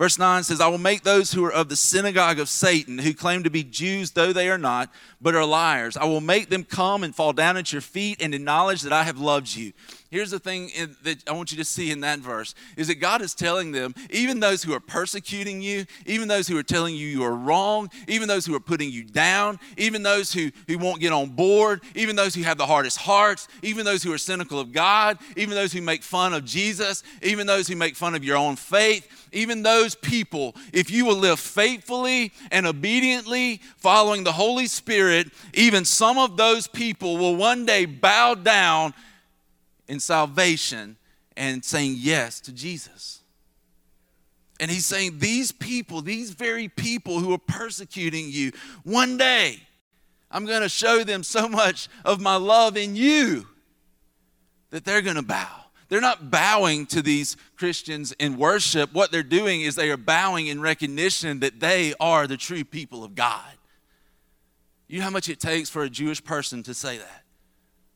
Verse 0.00 0.18
9 0.18 0.44
says, 0.44 0.62
I 0.62 0.68
will 0.68 0.78
make 0.78 1.02
those 1.02 1.30
who 1.30 1.44
are 1.44 1.52
of 1.52 1.68
the 1.68 1.76
synagogue 1.76 2.38
of 2.38 2.48
Satan, 2.48 2.96
who 2.96 3.12
claim 3.12 3.42
to 3.42 3.50
be 3.50 3.62
Jews, 3.62 4.12
though 4.12 4.32
they 4.32 4.48
are 4.48 4.56
not, 4.56 4.90
but 5.20 5.34
are 5.34 5.44
liars. 5.44 5.94
I 5.94 6.06
will 6.06 6.22
make 6.22 6.48
them 6.48 6.64
come 6.64 7.04
and 7.04 7.14
fall 7.14 7.34
down 7.34 7.58
at 7.58 7.70
your 7.70 7.82
feet 7.82 8.22
and 8.22 8.34
acknowledge 8.34 8.80
that 8.80 8.94
I 8.94 9.02
have 9.02 9.18
loved 9.18 9.54
you. 9.54 9.74
Here's 10.10 10.32
the 10.32 10.40
thing 10.40 10.70
in, 10.70 10.96
that 11.04 11.28
I 11.28 11.32
want 11.32 11.52
you 11.52 11.58
to 11.58 11.64
see 11.64 11.92
in 11.92 12.00
that 12.00 12.18
verse 12.18 12.56
is 12.76 12.88
that 12.88 12.96
God 12.96 13.22
is 13.22 13.32
telling 13.32 13.70
them, 13.70 13.94
even 14.10 14.40
those 14.40 14.64
who 14.64 14.74
are 14.74 14.80
persecuting 14.80 15.62
you, 15.62 15.86
even 16.04 16.26
those 16.26 16.48
who 16.48 16.58
are 16.58 16.64
telling 16.64 16.96
you 16.96 17.06
you 17.06 17.22
are 17.22 17.34
wrong, 17.34 17.88
even 18.08 18.26
those 18.26 18.44
who 18.44 18.52
are 18.56 18.60
putting 18.60 18.90
you 18.90 19.04
down, 19.04 19.60
even 19.76 20.02
those 20.02 20.32
who, 20.32 20.50
who 20.66 20.78
won't 20.78 21.00
get 21.00 21.12
on 21.12 21.28
board, 21.28 21.82
even 21.94 22.16
those 22.16 22.34
who 22.34 22.42
have 22.42 22.58
the 22.58 22.66
hardest 22.66 22.98
hearts, 22.98 23.46
even 23.62 23.84
those 23.84 24.02
who 24.02 24.12
are 24.12 24.18
cynical 24.18 24.58
of 24.58 24.72
God, 24.72 25.16
even 25.36 25.54
those 25.54 25.72
who 25.72 25.80
make 25.80 26.02
fun 26.02 26.34
of 26.34 26.44
Jesus, 26.44 27.04
even 27.22 27.46
those 27.46 27.68
who 27.68 27.76
make 27.76 27.94
fun 27.94 28.16
of 28.16 28.24
your 28.24 28.36
own 28.36 28.56
faith, 28.56 29.06
even 29.30 29.62
those 29.62 29.94
people, 29.94 30.56
if 30.72 30.90
you 30.90 31.04
will 31.04 31.18
live 31.18 31.38
faithfully 31.38 32.32
and 32.50 32.66
obediently 32.66 33.60
following 33.76 34.24
the 34.24 34.32
Holy 34.32 34.66
Spirit, 34.66 35.28
even 35.54 35.84
some 35.84 36.18
of 36.18 36.36
those 36.36 36.66
people 36.66 37.16
will 37.16 37.36
one 37.36 37.64
day 37.64 37.84
bow 37.84 38.34
down 38.34 38.92
in 39.90 39.98
salvation 39.98 40.96
and 41.36 41.64
saying 41.64 41.96
yes 41.98 42.40
to 42.40 42.52
Jesus. 42.52 43.20
And 44.60 44.70
he's 44.70 44.86
saying, 44.86 45.18
These 45.18 45.50
people, 45.50 46.00
these 46.00 46.30
very 46.30 46.68
people 46.68 47.18
who 47.18 47.32
are 47.32 47.38
persecuting 47.38 48.26
you, 48.30 48.52
one 48.84 49.16
day 49.16 49.58
I'm 50.30 50.46
going 50.46 50.62
to 50.62 50.68
show 50.68 51.02
them 51.02 51.24
so 51.24 51.48
much 51.48 51.88
of 52.04 52.20
my 52.20 52.36
love 52.36 52.76
in 52.76 52.94
you 52.94 53.48
that 54.70 54.84
they're 54.84 55.02
going 55.02 55.16
to 55.16 55.22
bow. 55.22 55.64
They're 55.88 56.00
not 56.00 56.30
bowing 56.30 56.86
to 56.86 57.02
these 57.02 57.36
Christians 57.56 58.12
in 58.12 58.36
worship. 58.36 58.94
What 58.94 59.10
they're 59.10 59.24
doing 59.24 59.62
is 59.62 59.74
they 59.74 59.90
are 59.90 59.96
bowing 59.96 60.46
in 60.46 60.60
recognition 60.60 61.40
that 61.40 61.58
they 61.58 61.94
are 61.98 62.28
the 62.28 62.36
true 62.36 62.62
people 62.62 63.02
of 63.02 63.16
God. 63.16 63.50
You 64.86 64.98
know 64.98 65.04
how 65.04 65.10
much 65.10 65.28
it 65.28 65.40
takes 65.40 65.68
for 65.68 65.82
a 65.82 65.90
Jewish 65.90 66.22
person 66.22 66.62
to 66.62 66.74
say 66.74 66.98
that? 66.98 67.24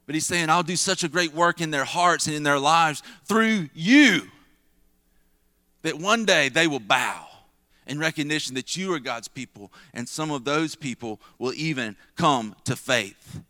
But 0.07 0.14
he's 0.14 0.27
saying, 0.27 0.51
I'll 0.51 0.62
do 0.62 0.77
such 0.77 1.03
a 1.03 1.09
great 1.09 1.33
work 1.33 1.61
in 1.61 1.71
their 1.71 1.85
hearts 1.85 2.27
and 2.27 2.37
in 2.37 2.43
their 2.43 2.59
lives 2.59 3.03
through 3.25 3.71
you 3.75 4.23
that 5.83 5.99
one 5.99 6.25
day 6.25 6.49
they 6.49 6.67
will 6.67 6.81
bow 6.81 7.27
in 7.87 7.99
recognition 7.99 8.55
that 8.55 8.77
you 8.77 8.93
are 8.95 8.99
God's 8.99 9.29
people, 9.29 9.71
and 9.93 10.09
some 10.09 10.31
of 10.31 10.45
those 10.45 10.75
people 10.75 11.21
will 11.38 11.53
even 11.55 11.97
come 12.17 12.57
to 12.64 12.75
faith. 12.77 13.43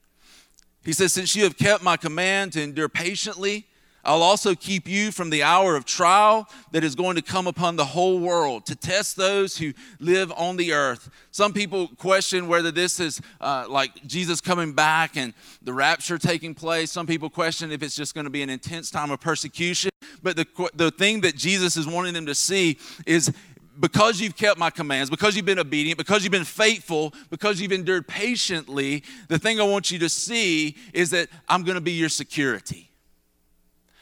He 0.84 0.92
says, 0.92 1.12
Since 1.12 1.36
you 1.36 1.44
have 1.44 1.56
kept 1.56 1.82
my 1.82 1.96
command 1.96 2.52
to 2.52 2.62
endure 2.62 2.88
patiently, 2.88 3.66
I'll 4.04 4.22
also 4.22 4.54
keep 4.54 4.86
you 4.86 5.10
from 5.10 5.30
the 5.30 5.42
hour 5.42 5.76
of 5.76 5.84
trial 5.84 6.48
that 6.72 6.84
is 6.84 6.94
going 6.94 7.16
to 7.16 7.22
come 7.22 7.46
upon 7.46 7.76
the 7.76 7.84
whole 7.84 8.18
world 8.18 8.66
to 8.66 8.76
test 8.76 9.16
those 9.16 9.56
who 9.56 9.72
live 9.98 10.32
on 10.36 10.56
the 10.56 10.72
earth. 10.72 11.10
Some 11.30 11.52
people 11.52 11.88
question 11.96 12.48
whether 12.48 12.70
this 12.70 13.00
is 13.00 13.20
uh, 13.40 13.66
like 13.68 14.06
Jesus 14.06 14.40
coming 14.40 14.72
back 14.72 15.16
and 15.16 15.32
the 15.62 15.72
rapture 15.72 16.18
taking 16.18 16.54
place. 16.54 16.92
Some 16.92 17.06
people 17.06 17.30
question 17.30 17.72
if 17.72 17.82
it's 17.82 17.96
just 17.96 18.14
going 18.14 18.24
to 18.24 18.30
be 18.30 18.42
an 18.42 18.50
intense 18.50 18.90
time 18.90 19.10
of 19.10 19.20
persecution. 19.20 19.90
But 20.22 20.36
the, 20.36 20.46
the 20.74 20.90
thing 20.90 21.22
that 21.22 21.36
Jesus 21.36 21.76
is 21.76 21.86
wanting 21.86 22.14
them 22.14 22.26
to 22.26 22.34
see 22.34 22.78
is 23.06 23.32
because 23.80 24.20
you've 24.20 24.36
kept 24.36 24.58
my 24.58 24.70
commands, 24.70 25.10
because 25.10 25.34
you've 25.34 25.46
been 25.46 25.58
obedient, 25.58 25.98
because 25.98 26.22
you've 26.22 26.32
been 26.32 26.44
faithful, 26.44 27.12
because 27.30 27.60
you've 27.60 27.72
endured 27.72 28.06
patiently, 28.06 29.02
the 29.28 29.38
thing 29.38 29.60
I 29.60 29.64
want 29.64 29.90
you 29.90 29.98
to 30.00 30.08
see 30.08 30.76
is 30.92 31.10
that 31.10 31.28
I'm 31.48 31.64
going 31.64 31.74
to 31.74 31.80
be 31.80 31.92
your 31.92 32.08
security. 32.08 32.90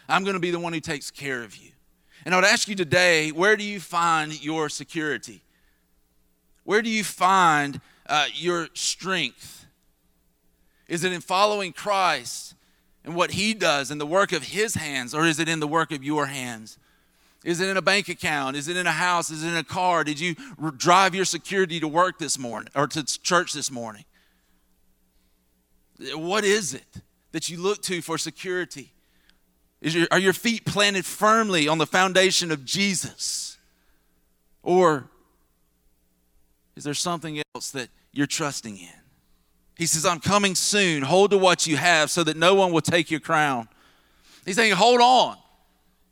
I'm 0.09 0.25
going 0.25 0.35
to 0.35 0.41
be 0.41 0.51
the 0.51 0.59
one 0.59 0.73
who 0.73 0.81
takes 0.81 1.11
care 1.11 1.43
of 1.43 1.57
you. 1.57 1.71
And 2.25 2.35
I 2.35 2.39
would 2.39 2.45
ask 2.45 2.69
you 2.69 2.75
today 2.75 3.31
where 3.31 3.57
do 3.57 3.65
you 3.65 3.81
find 3.81 4.43
your 4.43 4.69
security? 4.69 5.43
Where 6.65 6.83
do 6.83 6.91
you 6.91 7.05
find 7.05 7.81
uh, 8.07 8.27
your 8.35 8.69
strength? 8.75 9.67
Is 10.89 11.05
it 11.05 11.13
in 11.13 11.21
following 11.21 11.73
Christ 11.73 12.55
and 13.05 13.17
what 13.17 13.33
He 13.33 13.55
does 13.55 13.91
and 13.91 14.01
the 14.01 14.07
work 14.07 14.33
of 14.33 14.45
His 14.45 14.75
hands, 14.75 15.15
or 15.15 15.25
is 15.25 15.41
it 15.41 15.49
in 15.49 15.61
the 15.61 15.67
work 15.67 15.91
of 15.91 16.05
your 16.05 16.27
hands? 16.27 16.79
Is 17.45 17.61
it 17.61 17.69
in 17.69 17.77
a 17.77 17.83
bank 17.83 18.09
account? 18.09 18.57
Is 18.57 18.69
it 18.69 18.77
in 18.77 18.87
a 18.87 18.93
house? 18.93 19.31
Is 19.31 19.43
it 19.43 19.49
in 19.49 19.57
a 19.57 19.65
car? 19.65 20.05
Did 20.05 20.21
you 20.21 20.37
drive 20.77 21.15
your 21.15 21.25
security 21.25 21.81
to 21.81 21.89
work 21.89 22.19
this 22.19 22.39
morning 22.39 22.71
or 22.75 22.87
to 22.89 23.05
church 23.05 23.53
this 23.53 23.71
morning? 23.71 24.05
What 26.15 26.45
is 26.45 26.75
it 26.75 27.03
that 27.33 27.49
you 27.49 27.61
look 27.61 27.83
to 27.83 28.01
for 28.01 28.17
security? 28.17 28.93
Your, 29.83 30.07
are 30.13 30.19
your 30.19 30.33
feet 30.33 30.65
planted 30.65 31.05
firmly 31.05 31.67
on 31.67 31.79
the 31.79 31.87
foundation 31.87 32.53
of 32.53 32.65
Jesus? 32.65 33.59
Or 34.63 35.09
is 36.77 36.85
there 36.85 36.95
something 36.95 37.43
else 37.55 37.73
that 37.73 37.89
you're 38.13 38.29
trusting 38.29 38.77
in? 38.79 38.89
He 39.77 39.87
says, 39.87 40.07
I'm 40.07 40.21
coming 40.21 40.55
soon. 40.55 41.03
Hold 41.03 41.33
to 41.33 41.39
what 41.39 41.67
you 41.67 41.77
have 41.77 42.11
so 42.11 42.23
that 42.23 42.37
no 42.37 42.55
one 42.55 42.73
will 42.73 42.81
take 42.81 43.11
your 43.11 43.21
crown. 43.21 43.69
He's 44.45 44.57
saying, 44.57 44.73
Hold 44.73 45.01
on. 45.01 45.37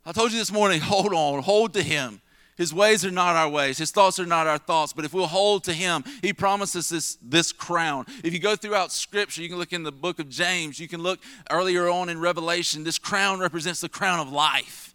I 0.05 0.11
told 0.11 0.31
you 0.31 0.39
this 0.39 0.51
morning, 0.51 0.81
hold 0.81 1.13
on, 1.13 1.41
hold 1.41 1.73
to 1.73 1.83
Him. 1.83 2.21
His 2.61 2.75
ways 2.75 3.03
are 3.03 3.09
not 3.09 3.35
our 3.35 3.49
ways. 3.49 3.79
His 3.79 3.89
thoughts 3.89 4.19
are 4.19 4.25
not 4.27 4.45
our 4.45 4.59
thoughts. 4.59 4.93
But 4.93 5.03
if 5.03 5.15
we'll 5.15 5.25
hold 5.25 5.63
to 5.63 5.73
Him, 5.73 6.03
He 6.21 6.31
promises 6.31 6.89
this, 6.89 7.17
this 7.19 7.51
crown. 7.51 8.05
If 8.23 8.33
you 8.33 8.39
go 8.39 8.55
throughout 8.55 8.91
Scripture, 8.91 9.41
you 9.41 9.49
can 9.49 9.57
look 9.57 9.73
in 9.73 9.81
the 9.81 9.91
book 9.91 10.19
of 10.19 10.29
James, 10.29 10.79
you 10.79 10.87
can 10.87 11.01
look 11.01 11.19
earlier 11.49 11.89
on 11.89 12.07
in 12.07 12.19
Revelation. 12.19 12.83
This 12.83 12.99
crown 12.99 13.39
represents 13.39 13.81
the 13.81 13.89
crown 13.89 14.19
of 14.19 14.31
life. 14.31 14.93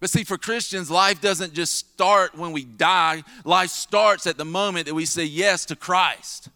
But 0.00 0.10
see, 0.10 0.24
for 0.24 0.36
Christians, 0.36 0.90
life 0.90 1.20
doesn't 1.20 1.52
just 1.52 1.76
start 1.76 2.34
when 2.34 2.50
we 2.50 2.64
die, 2.64 3.22
life 3.44 3.70
starts 3.70 4.26
at 4.26 4.36
the 4.36 4.44
moment 4.44 4.86
that 4.86 4.94
we 4.94 5.06
say 5.06 5.22
yes 5.22 5.64
to 5.66 5.76
Christ. 5.76 6.48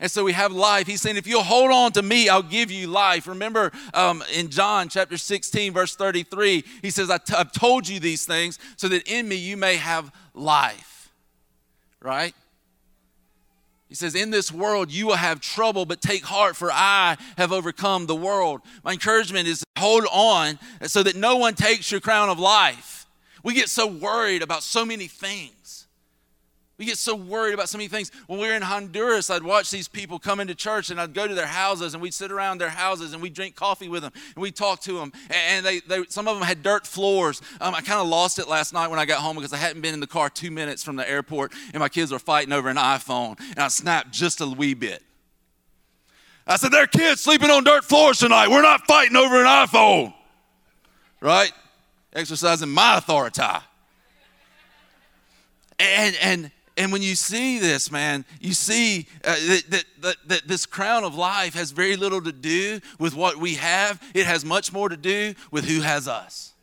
And 0.00 0.10
so 0.10 0.22
we 0.22 0.32
have 0.32 0.52
life. 0.52 0.86
He's 0.86 1.00
saying, 1.00 1.16
if 1.16 1.26
you'll 1.26 1.42
hold 1.42 1.72
on 1.72 1.92
to 1.92 2.02
me, 2.02 2.28
I'll 2.28 2.42
give 2.42 2.70
you 2.70 2.86
life. 2.86 3.26
Remember 3.26 3.72
um, 3.94 4.22
in 4.32 4.48
John 4.48 4.88
chapter 4.88 5.16
16, 5.16 5.72
verse 5.72 5.96
33, 5.96 6.64
he 6.82 6.90
says, 6.90 7.10
i 7.10 7.18
t- 7.18 7.34
I've 7.34 7.50
told 7.50 7.88
you 7.88 7.98
these 7.98 8.24
things 8.24 8.60
so 8.76 8.86
that 8.88 9.08
in 9.08 9.28
me 9.28 9.34
you 9.34 9.56
may 9.56 9.76
have 9.76 10.12
life. 10.34 11.12
Right? 12.00 12.34
He 13.88 13.94
says, 13.94 14.14
In 14.14 14.30
this 14.30 14.52
world 14.52 14.92
you 14.92 15.06
will 15.06 15.16
have 15.16 15.40
trouble, 15.40 15.84
but 15.84 16.00
take 16.00 16.22
heart, 16.22 16.56
for 16.56 16.70
I 16.70 17.16
have 17.36 17.52
overcome 17.52 18.06
the 18.06 18.14
world. 18.14 18.60
My 18.84 18.92
encouragement 18.92 19.48
is 19.48 19.64
hold 19.78 20.04
on 20.12 20.58
so 20.82 21.02
that 21.02 21.16
no 21.16 21.36
one 21.36 21.54
takes 21.54 21.90
your 21.90 22.00
crown 22.00 22.28
of 22.28 22.38
life. 22.38 23.06
We 23.42 23.54
get 23.54 23.68
so 23.68 23.86
worried 23.86 24.42
about 24.42 24.62
so 24.62 24.84
many 24.84 25.06
things. 25.06 25.52
We 26.78 26.84
get 26.84 26.96
so 26.96 27.16
worried 27.16 27.54
about 27.54 27.68
so 27.68 27.76
many 27.76 27.88
things. 27.88 28.12
When 28.28 28.38
we 28.38 28.46
were 28.46 28.54
in 28.54 28.62
Honduras, 28.62 29.30
I'd 29.30 29.42
watch 29.42 29.68
these 29.72 29.88
people 29.88 30.20
come 30.20 30.38
into 30.38 30.54
church 30.54 30.90
and 30.90 31.00
I'd 31.00 31.12
go 31.12 31.26
to 31.26 31.34
their 31.34 31.46
houses 31.46 31.92
and 31.92 32.00
we'd 32.00 32.14
sit 32.14 32.30
around 32.30 32.58
their 32.58 32.68
houses 32.68 33.12
and 33.12 33.20
we'd 33.20 33.34
drink 33.34 33.56
coffee 33.56 33.88
with 33.88 34.02
them 34.02 34.12
and 34.36 34.42
we'd 34.42 34.54
talk 34.54 34.80
to 34.82 34.92
them. 34.92 35.12
And 35.28 35.66
they, 35.66 35.80
they 35.80 36.04
some 36.08 36.28
of 36.28 36.36
them 36.36 36.46
had 36.46 36.62
dirt 36.62 36.86
floors. 36.86 37.42
Um, 37.60 37.74
I 37.74 37.80
kind 37.80 38.00
of 38.00 38.06
lost 38.06 38.38
it 38.38 38.46
last 38.46 38.72
night 38.72 38.86
when 38.88 39.00
I 39.00 39.06
got 39.06 39.18
home 39.18 39.34
because 39.34 39.52
I 39.52 39.56
hadn't 39.56 39.82
been 39.82 39.92
in 39.92 39.98
the 39.98 40.06
car 40.06 40.30
two 40.30 40.52
minutes 40.52 40.84
from 40.84 40.94
the 40.94 41.08
airport 41.10 41.52
and 41.72 41.80
my 41.80 41.88
kids 41.88 42.12
were 42.12 42.20
fighting 42.20 42.52
over 42.52 42.68
an 42.68 42.76
iPhone. 42.76 43.40
And 43.40 43.58
I 43.58 43.68
snapped 43.68 44.12
just 44.12 44.40
a 44.40 44.46
wee 44.46 44.74
bit. 44.74 45.02
I 46.46 46.56
said, 46.56 46.70
There 46.70 46.84
are 46.84 46.86
kids 46.86 47.20
sleeping 47.20 47.50
on 47.50 47.64
dirt 47.64 47.84
floors 47.84 48.20
tonight. 48.20 48.50
We're 48.50 48.62
not 48.62 48.86
fighting 48.86 49.16
over 49.16 49.40
an 49.40 49.46
iPhone. 49.46 50.14
Right? 51.20 51.50
Exercising 52.12 52.68
my 52.68 52.98
authority. 52.98 53.42
And, 55.80 56.16
and, 56.22 56.50
and 56.78 56.92
when 56.92 57.02
you 57.02 57.16
see 57.16 57.58
this, 57.58 57.90
man, 57.90 58.24
you 58.40 58.52
see 58.52 59.08
uh, 59.24 59.34
that, 59.34 59.62
that, 59.68 59.84
that, 60.00 60.16
that, 60.26 60.48
this 60.48 60.64
crown 60.64 61.02
of 61.02 61.16
life 61.16 61.54
has 61.54 61.72
very 61.72 61.96
little 61.96 62.22
to 62.22 62.30
do 62.30 62.80
with 63.00 63.16
what 63.16 63.36
we 63.36 63.54
have, 63.54 64.00
it 64.14 64.26
has 64.26 64.44
much 64.44 64.72
more 64.72 64.88
to 64.88 64.96
do 64.96 65.34
with 65.50 65.64
who 65.64 65.80
has 65.80 66.06
us. 66.06 66.54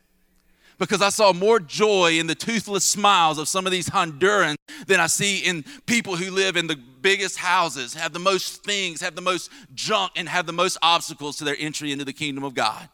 Because 0.77 1.01
I 1.01 1.09
saw 1.09 1.33
more 1.33 1.59
joy 1.59 2.17
in 2.17 2.27
the 2.27 2.35
toothless 2.35 2.85
smiles 2.85 3.37
of 3.37 3.49
some 3.49 3.65
of 3.65 3.73
these 3.73 3.89
Hondurans 3.89 4.55
than 4.87 5.01
I 5.01 5.07
see 5.07 5.39
in 5.39 5.63
people 5.85 6.15
who 6.15 6.31
live 6.31 6.55
in 6.55 6.67
the 6.67 6.75
biggest 6.75 7.37
houses, 7.37 7.93
have 7.93 8.13
the 8.13 8.19
most 8.19 8.63
things, 8.63 9.01
have 9.01 9.15
the 9.15 9.21
most 9.21 9.51
junk, 9.73 10.13
and 10.15 10.29
have 10.29 10.45
the 10.45 10.53
most 10.53 10.77
obstacles 10.81 11.37
to 11.37 11.43
their 11.43 11.57
entry 11.59 11.91
into 11.91 12.05
the 12.05 12.13
kingdom 12.13 12.45
of 12.45 12.53
God. 12.53 12.87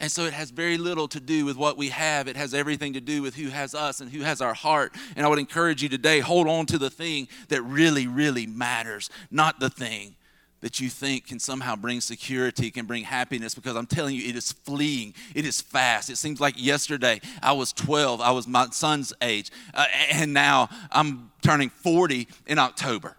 And 0.00 0.10
so 0.10 0.24
it 0.24 0.32
has 0.32 0.50
very 0.50 0.78
little 0.78 1.06
to 1.08 1.20
do 1.20 1.44
with 1.44 1.58
what 1.58 1.76
we 1.76 1.90
have. 1.90 2.26
It 2.26 2.36
has 2.36 2.54
everything 2.54 2.94
to 2.94 3.00
do 3.00 3.20
with 3.20 3.36
who 3.36 3.48
has 3.50 3.74
us 3.74 4.00
and 4.00 4.10
who 4.10 4.22
has 4.22 4.40
our 4.40 4.54
heart. 4.54 4.94
And 5.14 5.26
I 5.26 5.28
would 5.28 5.38
encourage 5.38 5.82
you 5.82 5.90
today 5.90 6.20
hold 6.20 6.48
on 6.48 6.64
to 6.66 6.78
the 6.78 6.88
thing 6.88 7.28
that 7.48 7.60
really, 7.62 8.06
really 8.06 8.46
matters, 8.46 9.10
not 9.30 9.60
the 9.60 9.68
thing 9.68 10.16
that 10.62 10.80
you 10.80 10.88
think 10.88 11.26
can 11.26 11.38
somehow 11.38 11.76
bring 11.76 12.00
security, 12.00 12.70
can 12.70 12.86
bring 12.86 13.04
happiness, 13.04 13.54
because 13.54 13.76
I'm 13.76 13.86
telling 13.86 14.14
you, 14.14 14.28
it 14.28 14.36
is 14.36 14.52
fleeing. 14.52 15.14
It 15.34 15.46
is 15.46 15.60
fast. 15.60 16.10
It 16.10 16.16
seems 16.16 16.40
like 16.40 16.62
yesterday 16.62 17.20
I 17.42 17.52
was 17.52 17.72
12, 17.72 18.20
I 18.20 18.30
was 18.30 18.46
my 18.46 18.66
son's 18.70 19.12
age, 19.22 19.50
uh, 19.72 19.86
and 20.12 20.32
now 20.34 20.68
I'm 20.90 21.30
turning 21.42 21.70
40 21.70 22.28
in 22.46 22.58
October. 22.58 23.16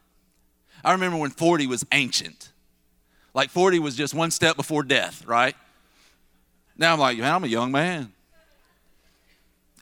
I 0.84 0.92
remember 0.94 1.18
when 1.18 1.32
40 1.32 1.68
was 1.68 1.86
ancient. 1.92 2.52
Like 3.34 3.50
40 3.50 3.80
was 3.80 3.96
just 3.96 4.14
one 4.14 4.32
step 4.32 4.56
before 4.56 4.84
death, 4.84 5.26
right? 5.26 5.56
Now 6.78 6.94
I'm 6.94 7.00
like, 7.00 7.18
man, 7.18 7.34
I'm 7.34 7.44
a 7.44 7.48
young 7.48 7.72
man. 7.72 8.12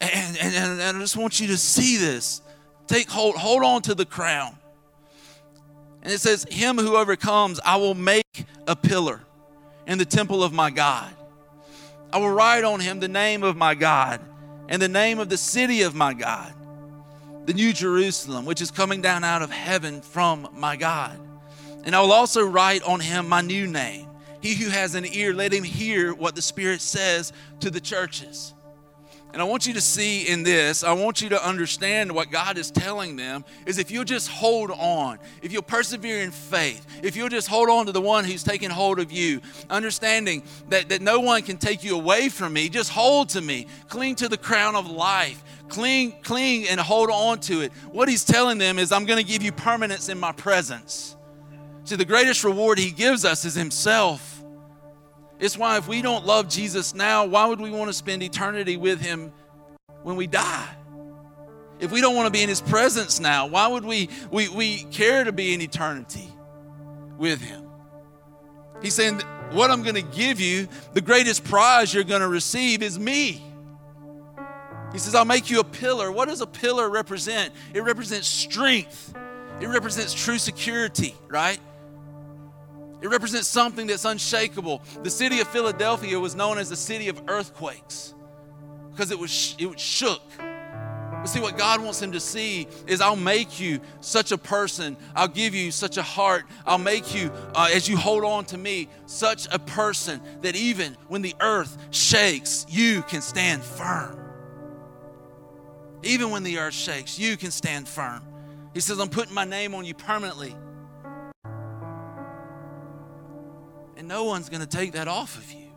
And, 0.01 0.37
and, 0.37 0.81
and, 0.81 0.97
I 0.97 0.99
just 0.99 1.17
want 1.17 1.39
you 1.39 1.47
to 1.47 1.57
see 1.57 1.97
this. 1.97 2.41
Take 2.87 3.09
hold, 3.09 3.35
hold 3.35 3.63
on 3.63 3.81
to 3.83 3.95
the 3.95 4.05
crown. 4.05 4.55
And 6.01 6.13
it 6.13 6.19
says, 6.19 6.45
Him 6.49 6.77
who 6.77 6.95
overcomes, 6.95 7.59
I 7.65 7.75
will 7.75 7.95
make 7.95 8.45
a 8.67 8.75
pillar 8.75 9.21
in 9.87 9.97
the 9.97 10.05
temple 10.05 10.43
of 10.43 10.53
my 10.53 10.69
God. 10.69 11.13
I 12.11 12.17
will 12.17 12.31
write 12.31 12.63
on 12.63 12.79
him 12.79 12.99
the 12.99 13.07
name 13.07 13.43
of 13.43 13.55
my 13.55 13.75
God 13.75 14.21
and 14.67 14.81
the 14.81 14.87
name 14.87 15.19
of 15.19 15.29
the 15.29 15.37
city 15.37 15.83
of 15.83 15.93
my 15.93 16.13
God, 16.13 16.53
the 17.45 17.53
new 17.53 17.73
Jerusalem, 17.73 18.45
which 18.45 18.61
is 18.61 18.71
coming 18.71 19.01
down 19.01 19.23
out 19.23 19.41
of 19.41 19.51
heaven 19.51 20.01
from 20.01 20.47
my 20.53 20.75
God. 20.75 21.19
And 21.83 21.95
I 21.95 22.01
will 22.01 22.11
also 22.11 22.43
write 22.43 22.83
on 22.83 22.99
him 22.99 23.29
my 23.29 23.41
new 23.41 23.67
name 23.67 24.08
he 24.41 24.55
who 24.55 24.69
has 24.69 24.95
an 24.95 25.05
ear, 25.05 25.33
let 25.33 25.53
him 25.53 25.63
hear 25.63 26.13
what 26.13 26.35
the 26.35 26.41
Spirit 26.41 26.81
says 26.81 27.33
to 27.59 27.69
the 27.69 27.79
churches. 27.79 28.53
And 29.31 29.41
I 29.43 29.45
want 29.45 29.67
you 29.67 29.73
to 29.73 29.81
see 29.81 30.27
in 30.27 30.41
this, 30.41 30.83
I 30.83 30.93
want 30.93 31.21
you 31.21 31.29
to 31.29 31.47
understand 31.47 32.11
what 32.11 32.31
God 32.31 32.57
is 32.57 32.71
telling 32.71 33.15
them 33.15 33.45
is 33.67 33.77
if 33.77 33.91
you'll 33.91 34.03
just 34.03 34.27
hold 34.27 34.71
on, 34.71 35.19
if 35.43 35.51
you'll 35.51 35.61
persevere 35.61 36.21
in 36.21 36.31
faith, 36.31 36.83
if 37.03 37.15
you'll 37.15 37.29
just 37.29 37.47
hold 37.47 37.69
on 37.69 37.85
to 37.85 37.91
the 37.91 38.01
one 38.01 38.25
who's 38.25 38.43
taking 38.43 38.71
hold 38.71 38.97
of 38.97 39.11
you, 39.11 39.39
understanding 39.69 40.41
that, 40.69 40.89
that 40.89 41.03
no 41.03 41.19
one 41.19 41.43
can 41.43 41.57
take 41.57 41.83
you 41.83 41.95
away 41.95 42.29
from 42.29 42.53
me, 42.53 42.69
just 42.69 42.89
hold 42.89 43.29
to 43.29 43.41
me, 43.41 43.67
cling 43.87 44.15
to 44.15 44.27
the 44.27 44.37
crown 44.37 44.75
of 44.75 44.89
life, 44.89 45.43
cling, 45.67 46.15
cling 46.23 46.67
and 46.67 46.79
hold 46.79 47.11
on 47.11 47.39
to 47.41 47.61
it. 47.61 47.71
What 47.91 48.09
he's 48.09 48.25
telling 48.25 48.57
them 48.57 48.79
is, 48.79 48.91
I'm 48.91 49.05
going 49.05 49.23
to 49.23 49.31
give 49.31 49.43
you 49.43 49.51
permanence 49.51 50.09
in 50.09 50.19
my 50.19 50.31
presence. 50.31 51.15
See, 51.89 51.95
the 51.95 52.05
greatest 52.05 52.43
reward 52.43 52.77
He 52.77 52.91
gives 52.91 53.25
us 53.25 53.45
is 53.45 53.55
Himself. 53.55 54.43
It's 55.39 55.57
why 55.57 55.77
if 55.77 55.87
we 55.87 56.03
don't 56.03 56.23
love 56.23 56.47
Jesus 56.47 56.93
now, 56.93 57.25
why 57.25 57.47
would 57.47 57.59
we 57.59 57.71
want 57.71 57.89
to 57.89 57.93
spend 57.93 58.21
eternity 58.21 58.77
with 58.77 59.01
Him 59.01 59.33
when 60.03 60.15
we 60.15 60.27
die? 60.27 60.69
If 61.79 61.91
we 61.91 61.99
don't 61.99 62.15
want 62.15 62.27
to 62.27 62.31
be 62.31 62.43
in 62.43 62.49
His 62.49 62.61
presence 62.61 63.19
now, 63.19 63.47
why 63.47 63.67
would 63.67 63.83
we, 63.83 64.07
we, 64.29 64.49
we 64.49 64.83
care 64.91 65.23
to 65.23 65.31
be 65.31 65.51
in 65.55 65.61
eternity 65.61 66.29
with 67.17 67.41
Him? 67.41 67.67
He's 68.83 68.93
saying, 68.93 69.21
What 69.49 69.71
I'm 69.71 69.81
going 69.81 69.95
to 69.95 70.03
give 70.15 70.39
you, 70.39 70.67
the 70.93 71.01
greatest 71.01 71.43
prize 71.43 71.91
you're 71.91 72.03
going 72.03 72.21
to 72.21 72.27
receive 72.27 72.83
is 72.83 72.99
me. 72.99 73.43
He 74.91 74.99
says, 74.99 75.15
I'll 75.15 75.25
make 75.25 75.49
you 75.49 75.59
a 75.59 75.63
pillar. 75.63 76.11
What 76.11 76.27
does 76.27 76.41
a 76.41 76.47
pillar 76.47 76.87
represent? 76.87 77.51
It 77.73 77.81
represents 77.81 78.27
strength, 78.27 79.11
it 79.59 79.65
represents 79.65 80.13
true 80.13 80.37
security, 80.37 81.15
right? 81.29 81.59
It 83.01 83.09
represents 83.09 83.47
something 83.47 83.87
that's 83.87 84.05
unshakable. 84.05 84.81
The 85.03 85.09
city 85.09 85.39
of 85.39 85.47
Philadelphia 85.47 86.19
was 86.19 86.35
known 86.35 86.57
as 86.57 86.69
the 86.69 86.75
city 86.75 87.07
of 87.07 87.21
earthquakes 87.27 88.13
because 88.91 89.11
it 89.11 89.19
was 89.19 89.55
it 89.57 89.79
shook. 89.79 90.21
But 90.37 91.27
see, 91.27 91.41
what 91.41 91.57
God 91.57 91.81
wants 91.81 92.01
him 92.01 92.13
to 92.13 92.19
see 92.19 92.67
is 92.87 93.01
I'll 93.01 93.15
make 93.15 93.59
you 93.59 93.81
such 93.99 94.31
a 94.31 94.37
person. 94.37 94.95
I'll 95.15 95.27
give 95.27 95.53
you 95.53 95.69
such 95.71 95.97
a 95.97 96.01
heart. 96.01 96.45
I'll 96.65 96.77
make 96.77 97.13
you, 97.13 97.29
uh, 97.53 97.69
as 97.73 97.89
you 97.89 97.97
hold 97.97 98.23
on 98.23 98.45
to 98.45 98.57
me, 98.57 98.87
such 99.05 99.47
a 99.51 99.59
person 99.59 100.21
that 100.41 100.55
even 100.55 100.95
when 101.09 101.21
the 101.21 101.35
earth 101.41 101.77
shakes, 101.91 102.65
you 102.69 103.01
can 103.03 103.21
stand 103.21 103.63
firm. 103.63 104.17
Even 106.03 106.31
when 106.31 106.43
the 106.43 106.57
earth 106.57 106.73
shakes, 106.73 107.19
you 107.19 107.35
can 107.35 107.51
stand 107.51 107.87
firm. 107.87 108.23
He 108.73 108.79
says, 108.79 108.99
I'm 108.99 109.09
putting 109.09 109.33
my 109.33 109.45
name 109.45 109.75
on 109.75 109.83
you 109.83 109.93
permanently. 109.93 110.55
No 114.09 114.23
one's 114.23 114.49
going 114.49 114.59
to 114.59 114.67
take 114.67 114.93
that 114.93 115.07
off 115.07 115.37
of 115.37 115.53
you. 115.53 115.67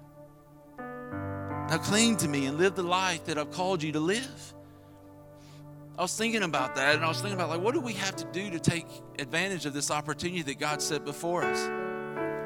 Now 0.78 1.78
cling 1.78 2.16
to 2.16 2.28
me 2.28 2.46
and 2.46 2.56
live 2.56 2.74
the 2.74 2.82
life 2.82 3.26
that 3.26 3.36
I've 3.36 3.50
called 3.50 3.82
you 3.82 3.92
to 3.92 4.00
live. 4.00 4.54
I 5.98 6.02
was 6.02 6.16
thinking 6.16 6.42
about 6.42 6.74
that 6.76 6.94
and 6.94 7.04
I 7.04 7.08
was 7.08 7.20
thinking 7.20 7.34
about 7.34 7.50
like 7.50 7.60
what 7.60 7.74
do 7.74 7.80
we 7.80 7.92
have 7.92 8.16
to 8.16 8.24
do 8.32 8.50
to 8.50 8.58
take 8.58 8.86
advantage 9.18 9.66
of 9.66 9.74
this 9.74 9.90
opportunity 9.90 10.40
that 10.42 10.58
God 10.58 10.80
set 10.80 11.04
before 11.04 11.44
us? 11.44 11.60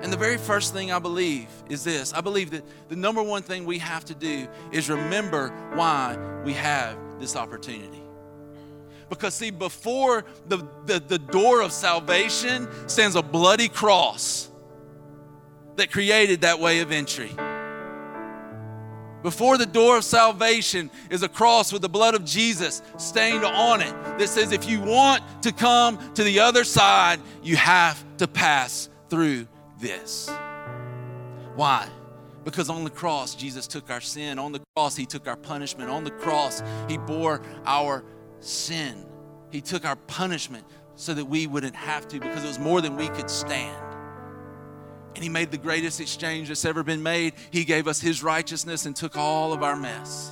And 0.02 0.12
the 0.12 0.16
very 0.16 0.38
first 0.38 0.74
thing 0.74 0.90
I 0.90 0.98
believe 0.98 1.46
is 1.70 1.84
this. 1.84 2.12
I 2.12 2.20
believe 2.20 2.50
that 2.50 2.64
the 2.88 2.96
number 2.96 3.22
one 3.22 3.42
thing 3.42 3.64
we 3.64 3.78
have 3.78 4.04
to 4.06 4.14
do 4.14 4.48
is 4.72 4.90
remember 4.90 5.50
why 5.74 6.18
we 6.44 6.52
have 6.54 6.98
this 7.20 7.36
opportunity. 7.36 8.02
Because, 9.08 9.34
see, 9.34 9.50
before 9.50 10.24
the, 10.48 10.66
the, 10.84 10.98
the 10.98 11.18
door 11.18 11.62
of 11.62 11.70
salvation 11.70 12.68
stands 12.88 13.14
a 13.14 13.22
bloody 13.22 13.68
cross 13.68 14.50
that 15.76 15.90
created 15.90 16.42
that 16.42 16.58
way 16.58 16.80
of 16.80 16.92
entry. 16.92 17.30
Before 19.22 19.58
the 19.58 19.66
door 19.66 19.96
of 19.96 20.04
salvation 20.04 20.90
is 21.10 21.22
a 21.22 21.28
cross 21.28 21.72
with 21.72 21.82
the 21.82 21.88
blood 21.88 22.14
of 22.14 22.24
Jesus 22.24 22.80
stained 22.96 23.44
on 23.44 23.80
it 23.80 23.92
that 24.18 24.28
says, 24.28 24.52
if 24.52 24.68
you 24.68 24.80
want 24.80 25.22
to 25.42 25.52
come 25.52 25.98
to 26.14 26.22
the 26.22 26.38
other 26.38 26.62
side, 26.62 27.20
you 27.42 27.56
have 27.56 28.04
to 28.18 28.28
pass 28.28 28.88
through 29.08 29.48
this. 29.80 30.30
Why? 31.56 31.88
Because 32.44 32.70
on 32.70 32.84
the 32.84 32.90
cross, 32.90 33.34
Jesus 33.34 33.66
took 33.66 33.90
our 33.90 34.00
sin. 34.00 34.38
On 34.38 34.52
the 34.52 34.60
cross, 34.76 34.94
He 34.94 35.06
took 35.06 35.26
our 35.26 35.36
punishment. 35.36 35.90
On 35.90 36.04
the 36.04 36.12
cross, 36.12 36.62
He 36.88 36.96
bore 36.96 37.42
our 37.64 38.04
sin. 38.38 39.04
He 39.50 39.60
took 39.60 39.84
our 39.84 39.96
punishment 39.96 40.64
so 40.94 41.14
that 41.14 41.24
we 41.24 41.48
wouldn't 41.48 41.74
have 41.74 42.06
to 42.08 42.20
because 42.20 42.44
it 42.44 42.46
was 42.46 42.60
more 42.60 42.80
than 42.80 42.96
we 42.96 43.08
could 43.08 43.28
stand. 43.28 43.95
And 45.16 45.22
He 45.22 45.28
made 45.28 45.50
the 45.50 45.58
greatest 45.58 46.00
exchange 46.00 46.48
that's 46.48 46.64
ever 46.64 46.82
been 46.82 47.02
made. 47.02 47.32
He 47.50 47.64
gave 47.64 47.88
us 47.88 48.00
His 48.00 48.22
righteousness 48.22 48.86
and 48.86 48.94
took 48.94 49.16
all 49.16 49.52
of 49.52 49.62
our 49.62 49.74
mess. 49.74 50.30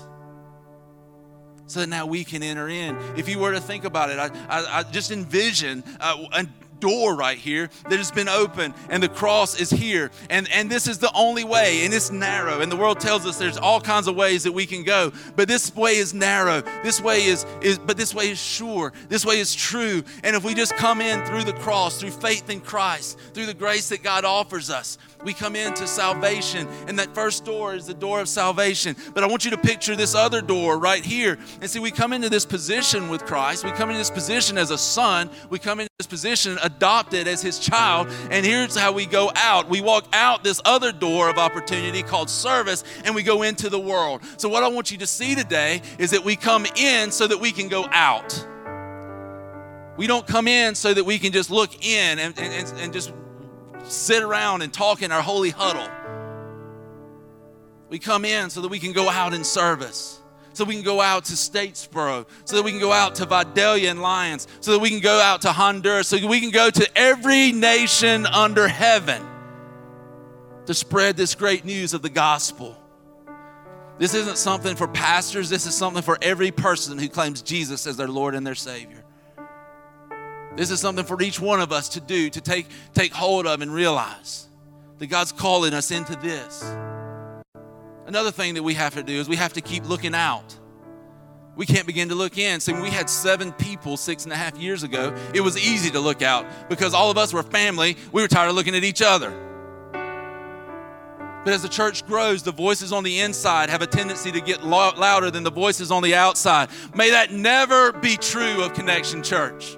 So 1.67 1.81
that 1.81 1.89
now 1.89 2.05
we 2.05 2.23
can 2.23 2.43
enter 2.43 2.69
in. 2.69 2.97
If 3.17 3.29
you 3.29 3.39
were 3.39 3.53
to 3.53 3.61
think 3.61 3.85
about 3.85 4.11
it, 4.11 4.19
I, 4.19 4.27
I, 4.49 4.81
I 4.81 4.83
just 4.83 5.11
envision 5.11 5.83
uh, 5.99 6.45
door 6.85 7.15
right 7.15 7.39
here 7.39 7.71
that 7.89 7.97
has 7.97 8.11
been 8.11 8.29
open, 8.29 8.75
and 8.91 9.03
the 9.03 9.09
cross 9.09 9.59
is 9.59 9.71
here. 9.71 10.11
And 10.29 10.47
and 10.53 10.71
this 10.71 10.87
is 10.87 10.99
the 10.99 11.11
only 11.15 11.43
way 11.45 11.85
and 11.85 11.95
it's 11.95 12.11
narrow. 12.11 12.61
And 12.61 12.71
the 12.71 12.77
world 12.77 13.01
tells 13.01 13.25
us 13.25 13.39
there's 13.39 13.57
all 13.57 13.81
kinds 13.81 14.07
of 14.07 14.15
ways 14.15 14.43
that 14.43 14.53
we 14.53 14.67
can 14.67 14.85
go 14.85 15.13
but 15.35 15.49
this 15.49 15.75
way 15.75 15.97
is 15.97 16.13
narrow. 16.13 16.63
This 16.83 17.01
way 17.01 17.25
is 17.25 17.47
is 17.63 17.79
but 17.79 17.97
this 17.97 18.15
way 18.15 18.31
is 18.31 18.39
sure. 18.39 18.93
This 19.09 19.25
way 19.25 19.41
is 19.41 19.55
true. 19.55 20.05
And 20.23 20.37
if 20.37 20.45
we 20.45 20.53
just 20.53 20.77
come 20.77 21.01
in 21.01 21.25
through 21.25 21.45
the 21.45 21.55
cross 21.55 21.99
through 21.99 22.11
faith 22.11 22.51
in 22.51 22.61
Christ 22.61 23.19
through 23.33 23.47
the 23.47 23.55
grace 23.55 23.89
that 23.89 24.03
God 24.03 24.27
offers 24.27 24.69
us 24.69 24.99
we 25.25 25.33
come 25.33 25.57
into 25.57 25.87
salvation. 25.87 26.69
And 26.87 26.99
that 26.99 27.15
first 27.15 27.45
door 27.45 27.75
is 27.75 27.87
the 27.87 27.95
door 27.95 28.21
of 28.21 28.29
salvation. 28.29 28.95
But 29.15 29.25
I 29.25 29.27
want 29.27 29.45
you 29.45 29.51
to 29.53 29.59
picture 29.59 29.97
this 29.97 30.15
other 30.15 30.43
door 30.43 30.79
right 30.79 31.05
here. 31.05 31.39
And 31.61 31.71
see 31.71 31.79
we 31.79 31.91
come 31.91 32.13
into 32.13 32.29
this 32.29 32.45
position 32.45 33.09
with 33.09 33.25
Christ. 33.25 33.65
We 33.65 33.71
come 33.73 33.89
into 33.89 33.99
this 33.99 34.11
position 34.11 34.59
as 34.59 34.71
a 34.71 34.79
son. 34.79 35.31
We 35.49 35.59
come 35.59 35.81
into 35.81 35.94
this 35.99 36.09
position 36.09 36.59
adopted 36.61 37.29
as 37.29 37.41
his 37.41 37.61
child. 37.61 38.09
And 38.29 38.45
here's 38.45 38.75
how 38.75 38.91
we 38.91 39.07
go 39.07 39.31
out 39.37 39.71
we 39.71 39.81
walk 39.81 40.09
out 40.13 40.43
this 40.43 40.61
other 40.65 40.91
door 40.91 41.31
of 41.31 41.39
opportunity 41.39 42.03
called 42.03 42.29
service, 42.29 42.83
and 43.05 43.15
we 43.15 43.23
go 43.23 43.43
into 43.43 43.71
the 43.71 43.79
world. 43.79 44.23
So, 44.37 44.49
what 44.49 44.65
I 44.65 44.69
want 44.69 44.91
you 44.91 44.99
to 44.99 45.07
see 45.07 45.37
today 45.37 45.83
is 46.01 46.11
that 46.11 46.25
we 46.25 46.35
come 46.35 46.67
in 46.77 47.13
so 47.13 47.29
that 47.29 47.39
we 47.39 47.53
can 47.53 47.69
go 47.69 47.87
out. 47.93 48.45
We 49.97 50.09
don't 50.09 50.27
come 50.27 50.49
in 50.49 50.75
so 50.75 50.93
that 50.95 51.05
we 51.05 51.17
can 51.21 51.31
just 51.31 51.49
look 51.49 51.87
in 51.87 52.19
and, 52.19 52.37
and, 52.41 52.73
and 52.81 52.93
just 52.93 53.13
sit 53.85 54.21
around 54.21 54.63
and 54.63 54.73
talk 54.73 55.01
in 55.01 55.13
our 55.13 55.23
holy 55.23 55.51
huddle. 55.51 55.89
We 57.89 58.01
come 58.01 58.25
in 58.25 58.51
so 58.51 58.63
that 58.63 58.69
we 58.69 58.81
can 58.81 58.91
go 58.91 59.09
out 59.09 59.33
in 59.33 59.45
service 59.45 60.24
so 60.55 60.65
we 60.65 60.75
can 60.75 60.85
go 60.85 61.01
out 61.01 61.27
to 61.27 61.35
Statesboro, 61.35 62.27
so 62.45 62.57
that 62.57 62.63
we 62.63 62.71
can 62.71 62.81
go 62.81 62.93
out 62.93 63.17
to 63.17 63.27
Vidalia 63.27 63.91
and 63.91 64.01
Lyons, 64.01 64.49
so 64.61 64.73
that 64.73 64.79
we 64.79 64.89
can 64.89 65.01
go 65.01 65.21
out 65.21 65.43
to 65.43 65.53
Honduras, 65.53 66.09
so 66.09 66.27
we 66.27 66.41
can 66.41 66.51
go 66.51 66.71
to 66.71 66.89
every 66.97 67.53
nation 67.53 68.25
under 68.27 68.67
heaven 68.67 69.23
to 70.67 70.75
spread 70.75 71.17
this 71.17 71.35
great 71.35 71.65
news 71.65 71.93
of 71.93 72.03
the 72.03 72.09
gospel. 72.09 72.81
This 73.99 74.15
isn't 74.15 74.39
something 74.39 74.77
for 74.77 74.89
pastors, 74.89 75.51
this 75.51 75.67
is 75.67 75.75
something 75.75 76.03
for 76.03 76.19
every 76.23 76.51
person 76.51 76.99
who 76.99 77.09
claims 77.09 77.43
Jesus 77.43 77.87
as 77.87 77.97
their 77.97 78.09
Lord 78.09 78.35
and 78.35 78.47
their 78.47 78.55
Savior. 78.55 79.05
This 80.57 80.71
is 80.71 80.81
something 80.81 81.05
for 81.05 81.21
each 81.21 81.41
one 81.41 81.61
of 81.61 81.73
us 81.73 81.91
to 81.91 82.01
do, 82.01 82.31
to 82.31 82.41
take, 82.41 82.67
take 82.95 83.13
hold 83.13 83.47
of 83.47 83.61
and 83.61 83.73
realize 83.75 84.49
that 84.99 85.07
God's 85.09 85.33
calling 85.33 85.75
us 85.75 85.91
into 85.91 86.15
this. 86.17 86.63
Another 88.07 88.31
thing 88.31 88.55
that 88.55 88.63
we 88.63 88.75
have 88.75 88.95
to 88.95 89.03
do 89.03 89.15
is 89.15 89.29
we 89.29 89.37
have 89.37 89.55
to 89.55 89.61
keep 89.61 89.89
looking 89.89 90.15
out. 90.15 90.59
We 91.57 91.67
can't 91.67 91.87
begin 91.87 92.09
to 92.09 92.15
look 92.15 92.37
in. 92.37 92.61
So, 92.61 92.73
when 92.73 92.83
we 92.83 92.91
had 92.91 93.09
seven 93.09 93.53
people 93.53 93.97
six 93.97 94.25
and 94.25 94.33
a 94.33 94.37
half 94.37 94.59
years 94.59 94.83
ago, 94.83 95.15
it 95.33 95.41
was 95.41 95.57
easy 95.57 95.91
to 95.91 96.01
look 96.01 96.21
out 96.21 96.47
because 96.69 96.95
all 96.95 97.11
of 97.11 97.17
us 97.17 97.33
were 97.33 97.43
family. 97.43 97.97
We 98.13 98.23
were 98.23 98.29
tired 98.29 98.49
of 98.49 98.57
looking 98.57 98.75
at 98.75 98.85
each 98.85 99.03
other. 99.03 99.31
But 101.45 101.53
as 101.53 101.63
the 101.63 101.69
church 101.69 102.07
grows, 102.07 102.43
the 102.43 102.53
voices 102.53 102.91
on 102.91 103.05
the 103.05 103.21
inside 103.21 103.69
have 103.69 103.83
a 103.83 103.87
tendency 103.87 104.33
to 104.33 104.41
get 104.41 104.65
louder 104.65 105.31
than 105.31 105.45
the 105.45 105.53
voices 105.53 105.91
on 105.91 106.03
the 106.03 106.15
outside. 106.15 106.71
May 106.95 107.11
that 107.11 107.33
never 107.33 107.93
be 107.93 108.17
true 108.17 108.65
of 108.65 108.73
Connection 108.73 109.23
Church. 109.23 109.77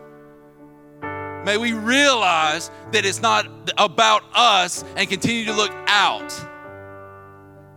May 1.45 1.57
we 1.59 1.73
realize 1.73 2.71
that 2.93 3.05
it's 3.05 3.21
not 3.21 3.49
about 3.79 4.23
us 4.35 4.85
and 4.97 5.09
continue 5.09 5.45
to 5.47 5.53
look 5.53 5.73
out. 5.89 6.33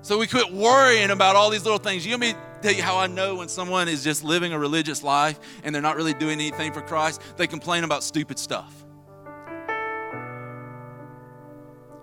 So 0.02 0.18
we 0.18 0.28
quit 0.28 0.52
worrying 0.52 1.12
about 1.12 1.36
all 1.36 1.50
these 1.50 1.64
little 1.64 1.80
things. 1.80 2.06
You 2.06 2.12
know 2.12 2.18
me 2.18 2.34
tell 2.62 2.72
you 2.74 2.84
how 2.84 2.98
I 2.98 3.08
know 3.08 3.36
when 3.36 3.50
someone 3.50 3.88
is 3.88 4.04
just 4.04 4.24
living 4.24 4.54
a 4.54 4.60
religious 4.60 5.04
life 5.04 5.40
and 5.64 5.76
they're 5.76 5.82
not 5.82 5.98
really 5.98 6.14
doing 6.14 6.40
anything 6.40 6.72
for 6.72 6.82
Christ? 6.82 7.22
They 7.38 7.48
complain 7.48 7.84
about 7.84 8.04
stupid 8.04 8.40
stuff. 8.40 8.74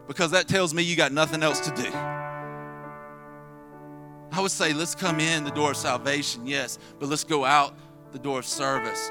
Because 0.06 0.30
that 0.32 0.46
tells 0.46 0.72
me 0.74 0.82
you 0.82 0.94
got 0.94 1.12
nothing 1.12 1.42
else 1.42 1.60
to 1.60 1.70
do. 1.70 1.90
I 4.32 4.40
would 4.40 4.50
say, 4.50 4.74
let's 4.74 4.94
come 4.94 5.18
in 5.18 5.44
the 5.44 5.50
door 5.50 5.70
of 5.70 5.76
salvation, 5.78 6.46
yes, 6.46 6.78
but 6.98 7.08
let's 7.08 7.24
go 7.24 7.44
out 7.44 7.74
the 8.12 8.18
door 8.18 8.38
of 8.38 8.46
service 8.46 9.10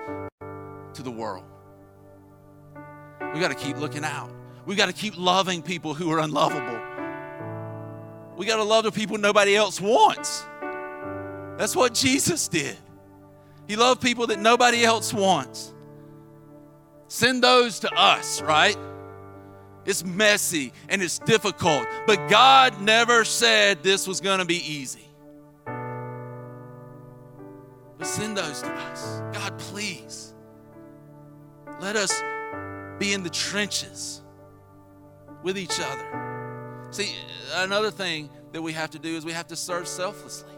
to 0.93 1.01
the 1.01 1.11
world. 1.11 1.43
We 3.33 3.39
got 3.39 3.49
to 3.49 3.55
keep 3.55 3.77
looking 3.77 4.05
out. 4.05 4.31
We 4.65 4.75
got 4.75 4.85
to 4.85 4.93
keep 4.93 5.17
loving 5.17 5.61
people 5.63 5.93
who 5.95 6.11
are 6.11 6.19
unlovable. 6.19 6.94
We 8.37 8.45
got 8.45 8.57
to 8.57 8.63
love 8.63 8.83
the 8.83 8.91
people 8.91 9.17
nobody 9.17 9.55
else 9.55 9.79
wants. 9.79 10.43
That's 11.57 11.75
what 11.75 11.93
Jesus 11.93 12.47
did. 12.47 12.75
He 13.67 13.75
loved 13.75 14.01
people 14.01 14.27
that 14.27 14.39
nobody 14.39 14.83
else 14.83 15.13
wants. 15.13 15.73
Send 17.07 17.43
those 17.43 17.79
to 17.79 17.93
us, 17.93 18.41
right? 18.41 18.77
It's 19.85 20.03
messy 20.03 20.73
and 20.89 21.01
it's 21.01 21.19
difficult, 21.19 21.87
but 22.07 22.27
God 22.27 22.81
never 22.81 23.23
said 23.23 23.83
this 23.83 24.07
was 24.07 24.19
going 24.19 24.39
to 24.39 24.45
be 24.45 24.57
easy. 24.57 25.07
But 27.97 28.07
send 28.07 28.35
those 28.37 28.61
to 28.61 28.71
us. 28.71 29.21
God, 29.31 29.57
please. 29.57 30.33
Let 31.79 31.95
us 31.95 32.11
be 32.99 33.13
in 33.13 33.23
the 33.23 33.29
trenches 33.29 34.21
with 35.43 35.57
each 35.57 35.79
other. 35.79 36.24
See, 36.95 37.13
another 37.55 37.91
thing 37.91 38.29
that 38.53 38.61
we 38.61 38.71
have 38.71 38.91
to 38.91 38.99
do 38.99 39.17
is 39.17 39.25
we 39.25 39.33
have 39.33 39.47
to 39.47 39.55
serve 39.57 39.85
selflessly. 39.85 40.53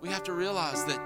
We 0.00 0.08
have 0.08 0.22
to 0.22 0.32
realize 0.32 0.82
that 0.86 0.96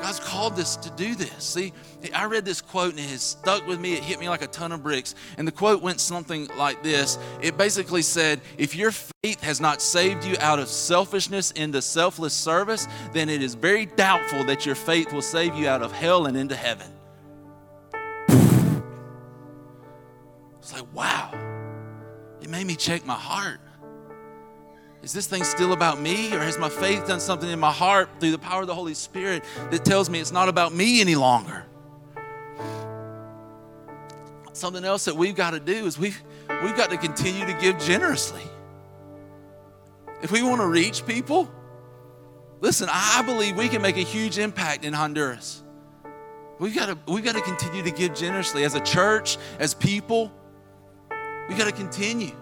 God's 0.00 0.20
called 0.20 0.60
us 0.60 0.76
to 0.76 0.90
do 0.90 1.16
this. 1.16 1.42
See, 1.42 1.72
I 2.14 2.26
read 2.26 2.44
this 2.44 2.60
quote 2.60 2.90
and 2.90 3.00
it 3.00 3.10
has 3.10 3.20
stuck 3.20 3.66
with 3.66 3.80
me. 3.80 3.94
It 3.94 4.04
hit 4.04 4.20
me 4.20 4.28
like 4.28 4.42
a 4.42 4.46
ton 4.46 4.70
of 4.70 4.84
bricks. 4.84 5.16
And 5.38 5.48
the 5.48 5.50
quote 5.50 5.82
went 5.82 6.00
something 6.00 6.46
like 6.56 6.84
this 6.84 7.18
It 7.42 7.58
basically 7.58 8.02
said, 8.02 8.40
If 8.58 8.76
your 8.76 8.92
faith 8.92 9.42
has 9.42 9.60
not 9.60 9.82
saved 9.82 10.22
you 10.22 10.36
out 10.38 10.60
of 10.60 10.68
selfishness 10.68 11.50
into 11.50 11.82
selfless 11.82 12.32
service, 12.32 12.86
then 13.12 13.28
it 13.28 13.42
is 13.42 13.56
very 13.56 13.86
doubtful 13.86 14.44
that 14.44 14.64
your 14.64 14.76
faith 14.76 15.12
will 15.12 15.20
save 15.20 15.56
you 15.56 15.66
out 15.66 15.82
of 15.82 15.90
hell 15.90 16.26
and 16.26 16.36
into 16.36 16.54
heaven. 16.54 16.92
It's 20.60 20.72
like, 20.72 20.94
wow. 20.94 21.32
It 22.40 22.48
made 22.48 22.68
me 22.68 22.76
check 22.76 23.04
my 23.04 23.14
heart. 23.14 23.58
Is 25.06 25.12
this 25.12 25.28
thing 25.28 25.44
still 25.44 25.72
about 25.72 26.00
me, 26.00 26.34
or 26.34 26.40
has 26.40 26.58
my 26.58 26.68
faith 26.68 27.06
done 27.06 27.20
something 27.20 27.48
in 27.48 27.60
my 27.60 27.70
heart 27.70 28.08
through 28.18 28.32
the 28.32 28.38
power 28.38 28.62
of 28.62 28.66
the 28.66 28.74
Holy 28.74 28.94
Spirit 28.94 29.44
that 29.70 29.84
tells 29.84 30.10
me 30.10 30.18
it's 30.18 30.32
not 30.32 30.48
about 30.48 30.74
me 30.74 31.00
any 31.00 31.14
longer? 31.14 31.64
Something 34.52 34.84
else 34.84 35.04
that 35.04 35.14
we've 35.14 35.36
got 35.36 35.52
to 35.52 35.60
do 35.60 35.86
is 35.86 35.96
we've, 35.96 36.20
we've 36.60 36.76
got 36.76 36.90
to 36.90 36.96
continue 36.96 37.46
to 37.46 37.52
give 37.60 37.78
generously. 37.78 38.42
If 40.22 40.32
we 40.32 40.42
want 40.42 40.60
to 40.60 40.66
reach 40.66 41.06
people, 41.06 41.48
listen, 42.60 42.88
I 42.90 43.22
believe 43.24 43.56
we 43.56 43.68
can 43.68 43.82
make 43.82 43.98
a 43.98 44.00
huge 44.00 44.38
impact 44.38 44.84
in 44.84 44.92
Honduras. 44.92 45.62
We've 46.58 46.74
got 46.74 46.86
to, 46.86 46.98
we've 47.12 47.22
got 47.22 47.36
to 47.36 47.42
continue 47.42 47.84
to 47.84 47.92
give 47.92 48.12
generously 48.12 48.64
as 48.64 48.74
a 48.74 48.80
church, 48.80 49.38
as 49.60 49.72
people. 49.72 50.32
We've 51.48 51.56
got 51.56 51.66
to 51.66 51.72
continue. 51.72 52.34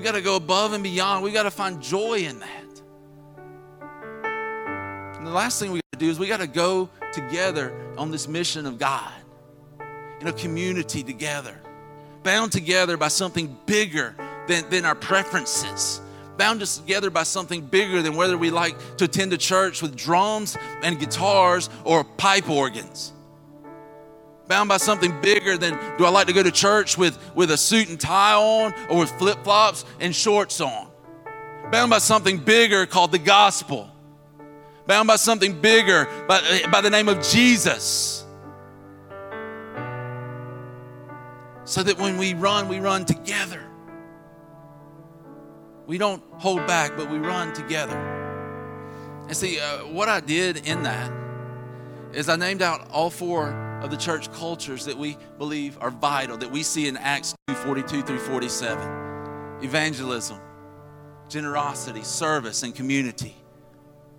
We 0.00 0.04
got 0.04 0.12
to 0.12 0.22
go 0.22 0.36
above 0.36 0.72
and 0.72 0.82
beyond. 0.82 1.22
We 1.22 1.30
got 1.30 1.42
to 1.42 1.50
find 1.50 1.82
joy 1.82 2.20
in 2.20 2.38
that. 2.38 2.82
And 5.18 5.26
the 5.26 5.30
last 5.30 5.60
thing 5.60 5.72
we 5.72 5.80
got 5.92 5.98
to 5.98 6.06
do 6.06 6.10
is 6.10 6.18
we 6.18 6.26
got 6.26 6.40
to 6.40 6.46
go 6.46 6.88
together 7.12 7.78
on 7.98 8.10
this 8.10 8.26
mission 8.26 8.64
of 8.64 8.78
God 8.78 9.12
in 10.22 10.26
a 10.26 10.32
community 10.32 11.02
together, 11.02 11.54
bound 12.22 12.50
together 12.50 12.96
by 12.96 13.08
something 13.08 13.54
bigger 13.66 14.16
than, 14.48 14.70
than 14.70 14.86
our 14.86 14.94
preferences, 14.94 16.00
bound 16.38 16.62
us 16.62 16.78
together 16.78 17.10
by 17.10 17.22
something 17.22 17.60
bigger 17.60 18.00
than 18.00 18.16
whether 18.16 18.38
we 18.38 18.48
like 18.48 18.96
to 18.96 19.04
attend 19.04 19.34
a 19.34 19.36
church 19.36 19.82
with 19.82 19.94
drums 19.96 20.56
and 20.82 20.98
guitars 20.98 21.68
or 21.84 22.04
pipe 22.04 22.48
organs. 22.48 23.12
Bound 24.50 24.68
by 24.68 24.78
something 24.78 25.20
bigger 25.20 25.56
than 25.56 25.78
do 25.96 26.04
I 26.04 26.08
like 26.08 26.26
to 26.26 26.32
go 26.32 26.42
to 26.42 26.50
church 26.50 26.98
with, 26.98 27.16
with 27.36 27.52
a 27.52 27.56
suit 27.56 27.88
and 27.88 28.00
tie 28.00 28.34
on 28.34 28.74
or 28.88 28.98
with 28.98 29.10
flip 29.12 29.44
flops 29.44 29.84
and 30.00 30.12
shorts 30.12 30.60
on? 30.60 30.88
Bound 31.70 31.88
by 31.88 31.98
something 31.98 32.36
bigger 32.36 32.84
called 32.84 33.12
the 33.12 33.20
gospel. 33.20 33.88
Bound 34.88 35.06
by 35.06 35.14
something 35.14 35.60
bigger 35.60 36.08
by, 36.26 36.62
by 36.72 36.80
the 36.80 36.90
name 36.90 37.08
of 37.08 37.22
Jesus. 37.22 38.26
So 41.62 41.84
that 41.84 41.96
when 42.00 42.18
we 42.18 42.34
run, 42.34 42.66
we 42.66 42.80
run 42.80 43.04
together. 43.04 43.62
We 45.86 45.96
don't 45.96 46.24
hold 46.38 46.66
back, 46.66 46.96
but 46.96 47.08
we 47.08 47.18
run 47.18 47.52
together. 47.52 47.96
And 49.28 49.36
see, 49.36 49.60
uh, 49.60 49.86
what 49.86 50.08
I 50.08 50.18
did 50.18 50.66
in 50.66 50.82
that 50.82 51.12
is 52.12 52.28
I 52.28 52.34
named 52.34 52.62
out 52.62 52.90
all 52.90 53.10
four 53.10 53.69
of 53.82 53.90
the 53.90 53.96
church 53.96 54.30
cultures 54.32 54.84
that 54.84 54.96
we 54.96 55.16
believe 55.38 55.78
are 55.80 55.90
vital, 55.90 56.36
that 56.36 56.50
we 56.50 56.62
see 56.62 56.88
in 56.88 56.96
Acts 56.96 57.34
2 57.48 57.54
42 57.54 58.02
through 58.02 58.18
47 58.18 59.62
evangelism, 59.62 60.38
generosity, 61.28 62.02
service, 62.02 62.62
and 62.62 62.74
community. 62.74 63.36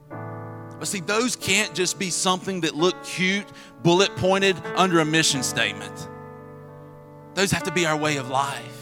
But 0.09 0.87
see, 0.87 0.99
those 0.99 1.35
can't 1.35 1.75
just 1.75 1.99
be 1.99 2.09
something 2.09 2.61
that 2.61 2.75
look 2.75 3.03
cute, 3.03 3.45
bullet 3.83 4.15
pointed 4.15 4.55
under 4.75 4.99
a 4.99 5.05
mission 5.05 5.43
statement. 5.43 6.09
Those 7.35 7.51
have 7.51 7.63
to 7.63 7.71
be 7.71 7.85
our 7.85 7.97
way 7.97 8.17
of 8.17 8.29
life. 8.29 8.81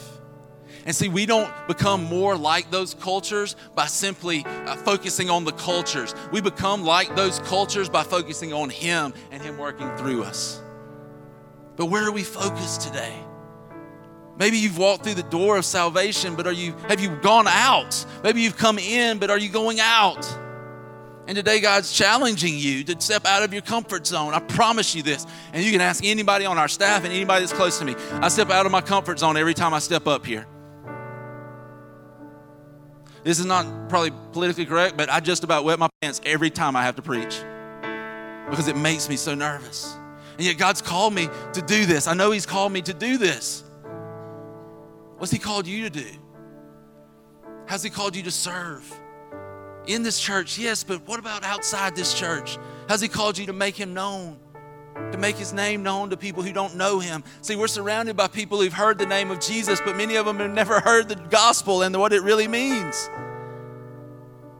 And 0.85 0.95
see, 0.95 1.09
we 1.09 1.25
don't 1.25 1.51
become 1.67 2.03
more 2.03 2.37
like 2.37 2.71
those 2.71 2.93
cultures 2.93 3.55
by 3.75 3.85
simply 3.85 4.45
uh, 4.45 4.75
focusing 4.77 5.29
on 5.29 5.43
the 5.43 5.51
cultures. 5.51 6.15
We 6.31 6.41
become 6.41 6.83
like 6.83 7.15
those 7.15 7.39
cultures 7.39 7.89
by 7.89 8.03
focusing 8.03 8.53
on 8.53 8.69
Him 8.69 9.13
and 9.29 9.41
Him 9.41 9.57
working 9.57 9.93
through 9.97 10.23
us. 10.23 10.61
But 11.79 11.85
where 11.85 12.05
are 12.05 12.11
we 12.11 12.23
focused 12.23 12.81
today? 12.81 13.13
Maybe 14.37 14.57
you've 14.57 14.77
walked 14.77 15.05
through 15.05 15.13
the 15.13 15.23
door 15.23 15.55
of 15.55 15.63
salvation, 15.63 16.35
but 16.35 16.45
are 16.45 16.51
you 16.51 16.73
have 16.89 16.99
you 16.99 17.15
gone 17.21 17.47
out? 17.47 18.05
Maybe 18.21 18.41
you've 18.41 18.57
come 18.57 18.77
in, 18.77 19.17
but 19.17 19.29
are 19.29 19.37
you 19.37 19.47
going 19.47 19.79
out? 19.79 20.27
And 21.25 21.37
today, 21.37 21.61
God's 21.61 21.93
challenging 21.93 22.57
you 22.57 22.83
to 22.83 22.99
step 22.99 23.25
out 23.25 23.43
of 23.43 23.53
your 23.53 23.61
comfort 23.61 24.05
zone. 24.05 24.33
I 24.33 24.39
promise 24.39 24.93
you 24.93 25.03
this. 25.03 25.25
And 25.53 25.63
you 25.63 25.71
can 25.71 25.79
ask 25.79 26.03
anybody 26.03 26.45
on 26.45 26.57
our 26.57 26.67
staff 26.67 27.05
and 27.05 27.13
anybody 27.13 27.45
that's 27.45 27.53
close 27.53 27.79
to 27.79 27.85
me. 27.85 27.95
I 28.13 28.27
step 28.27 28.49
out 28.49 28.65
of 28.65 28.73
my 28.73 28.81
comfort 28.81 29.19
zone 29.19 29.37
every 29.37 29.53
time 29.53 29.73
I 29.73 29.79
step 29.79 30.05
up 30.05 30.25
here. 30.25 30.47
This 33.23 33.39
is 33.39 33.45
not 33.45 33.87
probably 33.87 34.11
politically 34.33 34.65
correct, 34.65 34.97
but 34.97 35.09
I 35.09 35.21
just 35.21 35.45
about 35.45 35.63
wet 35.63 35.79
my 35.79 35.87
pants 36.01 36.19
every 36.25 36.49
time 36.49 36.75
I 36.75 36.83
have 36.83 36.97
to 36.97 37.01
preach 37.01 37.41
because 38.49 38.67
it 38.67 38.75
makes 38.75 39.07
me 39.07 39.15
so 39.15 39.33
nervous. 39.33 39.98
And 40.39 40.45
yet, 40.45 40.57
God's 40.57 40.81
called 40.81 41.13
me 41.13 41.27
to 41.51 41.61
do 41.61 41.85
this. 41.85 42.07
I 42.07 42.13
know 42.13 42.31
He's 42.31 42.45
called 42.45 42.71
me 42.71 42.81
to 42.83 42.93
do 42.93 43.17
this. 43.17 43.61
What's 45.17 45.33
He 45.33 45.37
called 45.37 45.67
you 45.67 45.83
to 45.83 45.89
do? 45.89 46.07
How's 47.65 47.83
He 47.83 47.89
called 47.89 48.15
you 48.15 48.23
to 48.23 48.31
serve? 48.31 48.89
In 49.85 50.01
this 50.01 50.17
church, 50.17 50.57
yes, 50.57 50.85
but 50.85 51.05
what 51.05 51.19
about 51.19 51.43
outside 51.43 51.93
this 51.93 52.13
church? 52.13 52.57
How's 52.87 53.01
He 53.01 53.09
called 53.09 53.37
you 53.37 53.47
to 53.47 53.53
make 53.53 53.75
Him 53.75 53.93
known? 53.93 54.39
to 55.11 55.17
make 55.17 55.37
his 55.37 55.53
name 55.53 55.81
known 55.81 56.09
to 56.09 56.17
people 56.17 56.43
who 56.43 56.51
don't 56.51 56.75
know 56.75 56.99
him. 56.99 57.23
See, 57.41 57.55
we're 57.55 57.67
surrounded 57.67 58.17
by 58.17 58.27
people 58.27 58.59
who've 58.59 58.73
heard 58.73 58.97
the 58.97 59.05
name 59.05 59.31
of 59.31 59.39
Jesus, 59.39 59.79
but 59.83 59.95
many 59.95 60.17
of 60.17 60.25
them 60.25 60.37
have 60.37 60.51
never 60.51 60.81
heard 60.81 61.07
the 61.07 61.15
gospel 61.15 61.83
and 61.83 61.95
what 61.97 62.11
it 62.11 62.21
really 62.21 62.47
means. 62.47 63.09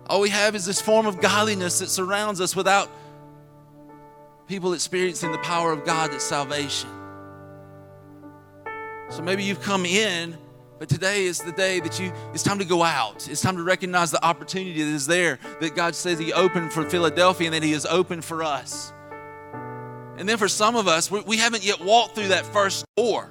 All 0.08 0.22
we 0.22 0.30
have 0.30 0.56
is 0.56 0.66
this 0.66 0.82
form 0.82 1.06
of 1.06 1.20
godliness 1.20 1.80
that 1.80 1.90
surrounds 1.90 2.40
us 2.42 2.56
without 2.56 2.90
people 4.50 4.74
experiencing 4.74 5.32
the 5.32 5.38
power 5.38 5.72
of 5.72 5.86
God 5.86 6.12
that's 6.12 6.24
salvation. 6.24 6.90
So 9.12 9.22
maybe 9.22 9.44
you've 9.44 9.62
come 9.62 9.86
in, 9.86 10.36
but 10.80 10.90
today 10.90 11.26
is 11.26 11.38
the 11.38 11.52
day 11.52 11.80
that 11.80 12.00
you, 12.00 12.12
it's 12.34 12.42
time 12.42 12.58
to 12.58 12.66
go 12.66 12.82
out. 12.82 13.30
It's 13.30 13.42
time 13.42 13.58
to 13.58 13.64
recognize 13.64 14.10
the 14.10 14.26
opportunity 14.26 14.82
that 14.82 14.90
is 14.90 15.06
there, 15.06 15.38
that 15.62 15.76
God 15.76 15.94
says 15.94 16.18
He 16.18 16.34
opened 16.34 16.74
for 16.74 16.90
Philadelphia 16.90 17.48
and 17.48 17.54
that 17.54 17.62
He 17.62 17.74
has 17.74 17.86
opened 17.86 18.26
for 18.26 18.44
us. 18.44 18.92
And 20.18 20.28
then 20.28 20.38
for 20.38 20.48
some 20.48 20.76
of 20.76 20.88
us, 20.88 21.12
we, 21.12 21.22
we 21.22 21.38
haven't 21.38 21.64
yet 21.64 21.80
walked 21.80 22.16
through 22.16 22.30
that 22.30 22.46
first 22.48 22.86
door. 22.98 23.30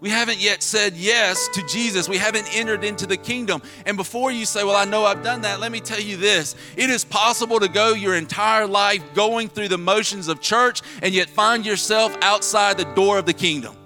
We 0.00 0.08
haven't 0.08 0.38
yet 0.38 0.62
said 0.62 0.94
yes 0.94 1.48
to 1.48 1.62
Jesus. 1.66 2.08
We 2.08 2.16
haven't 2.16 2.46
entered 2.56 2.84
into 2.84 3.06
the 3.06 3.18
kingdom. 3.18 3.60
And 3.84 3.98
before 3.98 4.32
you 4.32 4.46
say, 4.46 4.64
Well, 4.64 4.76
I 4.76 4.86
know 4.86 5.04
I've 5.04 5.22
done 5.22 5.42
that, 5.42 5.60
let 5.60 5.70
me 5.70 5.80
tell 5.80 6.00
you 6.00 6.16
this 6.16 6.56
it 6.76 6.88
is 6.88 7.04
possible 7.04 7.60
to 7.60 7.68
go 7.68 7.92
your 7.92 8.14
entire 8.14 8.66
life 8.66 9.02
going 9.14 9.48
through 9.48 9.68
the 9.68 9.78
motions 9.78 10.28
of 10.28 10.40
church 10.40 10.80
and 11.02 11.14
yet 11.14 11.28
find 11.28 11.66
yourself 11.66 12.16
outside 12.22 12.78
the 12.78 12.86
door 12.94 13.18
of 13.18 13.26
the 13.26 13.34
kingdom. 13.34 13.76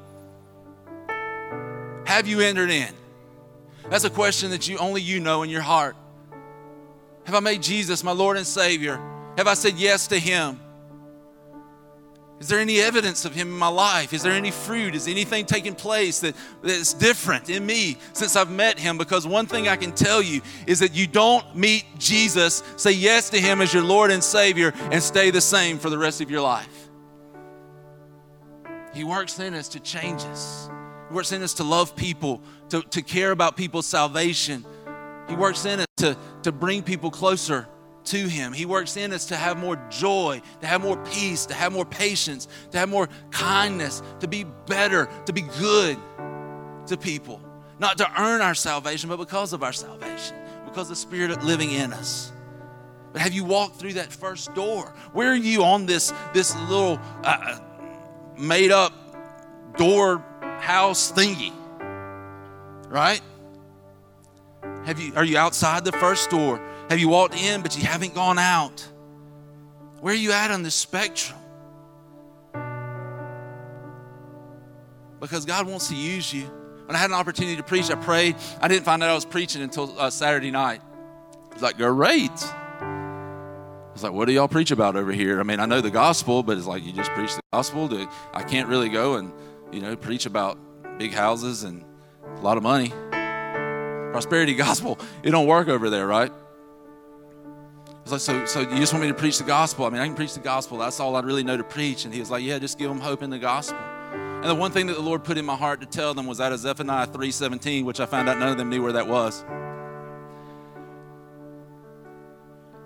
Have 2.07 2.29
you 2.29 2.41
entered 2.41 2.71
in? 2.71 2.95
That's 3.91 4.05
a 4.05 4.11
question 4.11 4.51
that 4.51 4.69
you 4.69 4.79
only 4.79 5.03
you 5.03 5.19
know 5.19 5.43
in 5.43 5.51
your 5.51 5.63
heart. 5.63 5.97
Have 7.25 7.35
I 7.35 7.41
made 7.41 7.63
Jesus 7.63 8.05
my 8.05 8.13
Lord 8.13 8.37
and 8.37 8.47
Savior? 8.47 9.01
Have 9.37 9.49
I 9.49 9.55
said 9.55 9.75
yes 9.75 10.07
to 10.09 10.19
Him? 10.19 10.61
Is 12.41 12.49
there 12.49 12.59
any 12.59 12.81
evidence 12.81 13.25
of 13.25 13.35
Him 13.35 13.49
in 13.49 13.59
my 13.59 13.69
life? 13.69 14.13
Is 14.13 14.23
there 14.23 14.33
any 14.33 14.51
fruit? 14.51 14.95
Is 14.95 15.07
anything 15.07 15.47
taking 15.47 15.75
place 15.75 16.21
that, 16.21 16.35
that's 16.63 16.93
different 16.93 17.49
in 17.49 17.65
me 17.65 17.97
since 18.13 18.37
I've 18.37 18.51
met 18.51 18.79
Him? 18.79 18.99
Because 18.99 19.27
one 19.27 19.47
thing 19.47 19.69
I 19.69 19.77
can 19.77 19.93
tell 19.93 20.21
you 20.21 20.43
is 20.67 20.81
that 20.81 20.95
you 20.95 21.07
don't 21.07 21.55
meet 21.55 21.85
Jesus, 21.99 22.63
say 22.77 22.93
yes 22.93 23.31
to 23.31 23.41
Him 23.41 23.61
as 23.61 23.73
your 23.73 23.85
Lord 23.85 24.11
and 24.11 24.23
Savior, 24.23 24.73
and 24.91 25.03
stay 25.03 25.31
the 25.31 25.41
same 25.41 25.79
for 25.79 25.91
the 25.91 25.99
rest 25.99 26.21
of 26.21 26.31
your 26.31 26.41
life. 26.41 26.89
He 28.93 29.05
works 29.05 29.39
in 29.39 29.55
us 29.55 29.69
to 29.69 29.81
change 29.81 30.23
us, 30.23 30.69
He 31.09 31.15
works 31.15 31.33
in 31.33 31.43
us 31.43 31.55
to 31.55 31.65
love 31.65 31.95
people, 31.95 32.43
to, 32.71 32.83
to 32.83 33.03
care 33.03 33.31
about 33.31 33.57
people's 33.57 33.87
salvation. 33.87 34.65
He 35.29 35.35
works 35.35 35.65
in 35.65 35.81
us 35.81 35.87
to, 35.99 36.17
to 36.43 36.53
bring 36.53 36.83
people 36.83 37.11
closer 37.11 37.69
to 38.07 38.29
Him. 38.29 38.53
He 38.53 38.67
works 38.67 38.97
in 38.97 39.13
us 39.13 39.27
to 39.27 39.37
have 39.37 39.59
more 39.59 39.77
joy, 39.91 40.43
to 40.61 40.67
have 40.67 40.83
more 40.83 40.97
peace, 41.05 41.47
to 41.47 41.55
have 41.55 41.73
more 41.73 41.85
patience, 41.85 42.49
to 42.71 42.79
have 42.79 42.89
more 42.89 43.09
kindness, 43.31 44.03
to 44.21 44.29
be 44.29 44.45
better, 44.67 45.09
to 45.27 45.33
be 45.33 45.43
good 45.43 45.99
to 46.87 46.97
people. 46.97 47.41
Not 47.79 47.99
to 47.99 48.21
earn 48.21 48.41
our 48.41 48.55
salvation, 48.55 49.09
but 49.09 49.19
because 49.19 49.53
of 49.53 49.63
our 49.63 49.73
salvation, 49.73 50.37
because 50.65 50.89
the 50.89 50.97
Spirit 50.97 51.43
living 51.43 51.73
in 51.73 51.93
us. 51.93 52.33
But 53.13 53.23
have 53.23 53.33
you 53.33 53.45
walked 53.45 53.77
through 53.77 53.95
that 53.95 54.13
first 54.13 54.55
door? 54.55 54.93
Where 55.13 55.31
are 55.31 55.37
you 55.37 55.65
on 55.65 55.87
this, 55.87 56.13
this 56.33 56.57
little 56.69 56.99
uh, 57.23 57.61
made 58.37 58.73
up 58.73 58.93
door 59.77 60.19
house 60.61 61.13
thingy? 61.13 61.53
Right? 62.89 63.21
Have 64.85 65.01
you, 65.01 65.15
are 65.15 65.25
you 65.25 65.39
outside 65.39 65.85
the 65.85 65.93
first 65.93 66.29
door? 66.31 66.61
Have 66.95 67.01
you 67.01 67.09
walked 67.09 67.35
in, 67.35 67.61
but 67.61 67.77
you 67.77 67.83
haven't 67.83 68.15
gone 68.15 68.39
out? 68.39 68.89
Where 69.99 70.15
are 70.15 70.17
you 70.17 70.31
at 70.31 70.53
on 70.53 70.63
the 70.63 70.71
spectrum? 70.71 71.37
Because 75.19 75.45
God 75.45 75.67
wants 75.67 75.89
to 75.89 75.97
use 75.97 76.33
you. 76.33 76.45
When 76.87 76.95
I 76.95 77.01
had 77.01 77.11
an 77.11 77.17
opportunity 77.17 77.57
to 77.57 77.65
preach, 77.65 77.91
I 77.91 77.97
prayed. 77.97 78.37
I 78.61 78.69
didn't 78.69 78.85
find 78.85 79.03
out 79.03 79.11
I 79.11 79.15
was 79.15 79.25
preaching 79.25 79.61
until 79.61 79.99
uh, 79.99 80.09
Saturday 80.09 80.53
night. 80.53 80.83
I 81.51 81.55
was 81.55 81.63
like, 81.65 81.79
great. 81.79 82.31
I 82.31 83.91
was 83.93 84.05
like, 84.05 84.13
what 84.13 84.27
do 84.27 84.33
y'all 84.33 84.47
preach 84.47 84.71
about 84.71 84.95
over 84.95 85.11
here? 85.11 85.41
I 85.41 85.43
mean, 85.43 85.59
I 85.59 85.67
know 85.67 85.81
the 85.81 85.91
gospel, 85.91 86.45
but 86.45 86.57
it's 86.57 86.69
like 86.69 86.85
you 86.85 86.93
just 86.93 87.11
preach 87.15 87.35
the 87.35 87.43
gospel. 87.53 87.91
I 88.33 88.45
can't 88.45 88.69
really 88.69 88.89
go 88.89 89.17
and, 89.17 89.33
you 89.73 89.81
know, 89.81 89.97
preach 89.97 90.27
about 90.27 90.59
big 90.97 91.13
houses 91.13 91.65
and 91.65 91.85
a 92.37 92.41
lot 92.41 92.57
of 92.57 92.63
money. 92.63 92.91
Prosperity 94.13 94.55
gospel, 94.55 94.97
it 95.25 95.33
don't 95.33 95.49
work 95.49 95.67
over 95.67 95.91
there, 95.91 96.07
right? 96.07 96.31
Was 98.05 98.13
like, 98.13 98.21
so, 98.21 98.45
so 98.45 98.61
you 98.61 98.79
just 98.79 98.93
want 98.93 99.03
me 99.03 99.09
to 99.09 99.15
preach 99.15 99.39
the 99.39 99.45
gospel? 99.45 99.87
I 99.87 99.91
mean, 99.91 100.01
I 100.01 100.07
can 100.07 100.15
preach 100.15 100.35
the 100.35 100.41
gospel. 100.41 100.79
That's 100.79 101.01
all 101.01 101.17
I 101.17 101.21
really 101.21 101.43
know 101.43 101.57
to 101.57 101.65
preach. 101.65 102.05
And 102.05 102.13
he 102.13 102.21
was 102.21 102.31
like, 102.31 102.45
yeah, 102.45 102.59
just 102.59 102.79
give 102.79 102.89
them 102.89 103.01
hope 103.01 103.23
in 103.23 103.31
the 103.31 103.39
gospel. 103.39 103.79
And 103.79 104.45
the 104.45 104.55
one 104.55 104.73
thing 104.73 104.87
that 104.89 104.97
the 104.97 105.03
Lord 105.03 105.25
put 105.25 105.39
in 105.39 105.45
my 105.47 105.57
heart 105.57 105.81
to 105.81 105.87
tell 105.87 106.13
them 106.13 106.27
was 106.27 106.39
out 106.39 106.53
of 106.53 106.59
Zephaniah 106.59 107.07
3.17, 107.07 107.85
which 107.85 108.01
I 108.01 108.07
found 108.07 108.29
out 108.29 108.39
none 108.39 108.51
of 108.51 108.59
them 108.59 108.69
knew 108.69 108.83
where 108.83 108.93
that 108.93 109.09
was. 109.09 109.43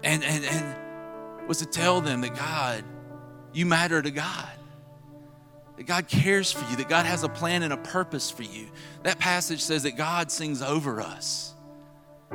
And, 0.05 0.23
and, 0.23 0.45
and 0.45 1.49
was 1.49 1.59
to 1.59 1.67
tell 1.67 2.01
them 2.01 2.21
that 2.21 2.37
God, 2.37 2.85
you 3.53 3.67
matter 3.67 4.01
to 4.01 4.11
God. 4.13 4.53
That 5.79 5.87
God 5.87 6.07
cares 6.07 6.53
for 6.53 6.69
you, 6.71 6.77
that 6.77 6.89
God 6.89 7.07
has 7.07 7.25
a 7.25 7.29
plan 7.29 7.65
and 7.65 7.73
a 7.73 7.77
purpose 7.77 8.31
for 8.31 8.45
you. 8.45 8.69
That 9.03 9.19
passage 9.19 9.61
says 9.61 9.83
that 9.83 9.97
God 9.97 10.31
sings 10.31 10.63
over 10.63 11.01
us. 11.01 11.55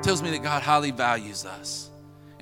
Tells 0.02 0.22
me 0.22 0.32
that 0.32 0.44
God 0.44 0.64
highly 0.64 0.92
values 0.92 1.46
us 1.46 1.92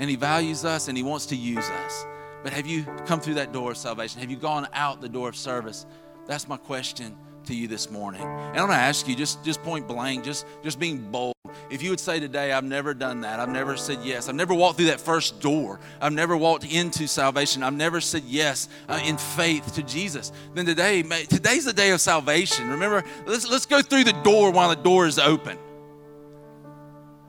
and 0.02 0.10
He 0.10 0.16
values 0.16 0.66
us 0.66 0.88
and 0.88 0.98
He 0.98 1.04
wants 1.04 1.28
to 1.28 1.36
use 1.36 1.70
us. 1.70 2.06
But 2.44 2.54
have 2.54 2.66
you 2.66 2.84
come 3.06 3.20
through 3.20 3.36
that 3.36 3.54
door 3.54 3.72
of 3.72 3.78
salvation? 3.78 4.20
Have 4.20 4.32
you 4.32 4.36
gone 4.36 4.68
out 4.74 5.00
the 5.00 5.08
door 5.08 5.30
of 5.30 5.36
service? 5.36 5.86
That's 6.26 6.48
my 6.48 6.58
question 6.58 7.16
to 7.46 7.56
you 7.56 7.68
this 7.68 7.92
morning. 7.92 8.22
And 8.22 8.60
I'm 8.60 8.68
going 8.68 8.70
to 8.70 8.76
ask 8.76 9.08
you, 9.08 9.16
just, 9.16 9.44
just 9.44 9.62
point 9.62 9.88
blank, 9.88 10.24
just, 10.24 10.48
just 10.64 10.80
being 10.80 11.12
bold. 11.12 11.36
If 11.70 11.84
you 11.84 11.92
would 11.92 12.00
say 12.00 12.20
today, 12.20 12.52
I've 12.52 12.64
never 12.64 12.96
done 12.96 13.22
that, 13.22 13.40
I've 13.40 13.50
never 13.50 13.78
said 13.78 14.00
yes, 14.04 14.28
I've 14.28 14.36
never 14.36 14.54
walked 14.54 14.78
through 14.78 14.88
that 14.88 15.02
first 15.02 15.40
door, 15.40 15.80
I've 16.00 16.14
never 16.14 16.36
walked 16.36 16.66
into 16.66 17.08
salvation, 17.08 17.62
I've 17.62 17.74
never 17.74 18.00
said 18.00 18.24
yes 18.26 18.70
uh, 18.88 19.02
in 19.04 19.18
faith 19.18 19.74
to 19.76 19.84
Jesus, 19.84 20.32
then 20.54 20.66
today, 20.66 21.02
today's 21.02 21.66
the 21.66 21.74
day 21.74 21.92
of 21.92 22.00
salvation. 22.00 22.70
Remember, 22.70 23.04
let's, 23.26 23.50
let's 23.50 23.66
go 23.66 23.82
through 23.82 24.06
the 24.06 24.14
door 24.24 24.52
while 24.52 24.70
the 24.70 24.82
door 24.82 25.08
is 25.08 25.20
open. 25.20 25.58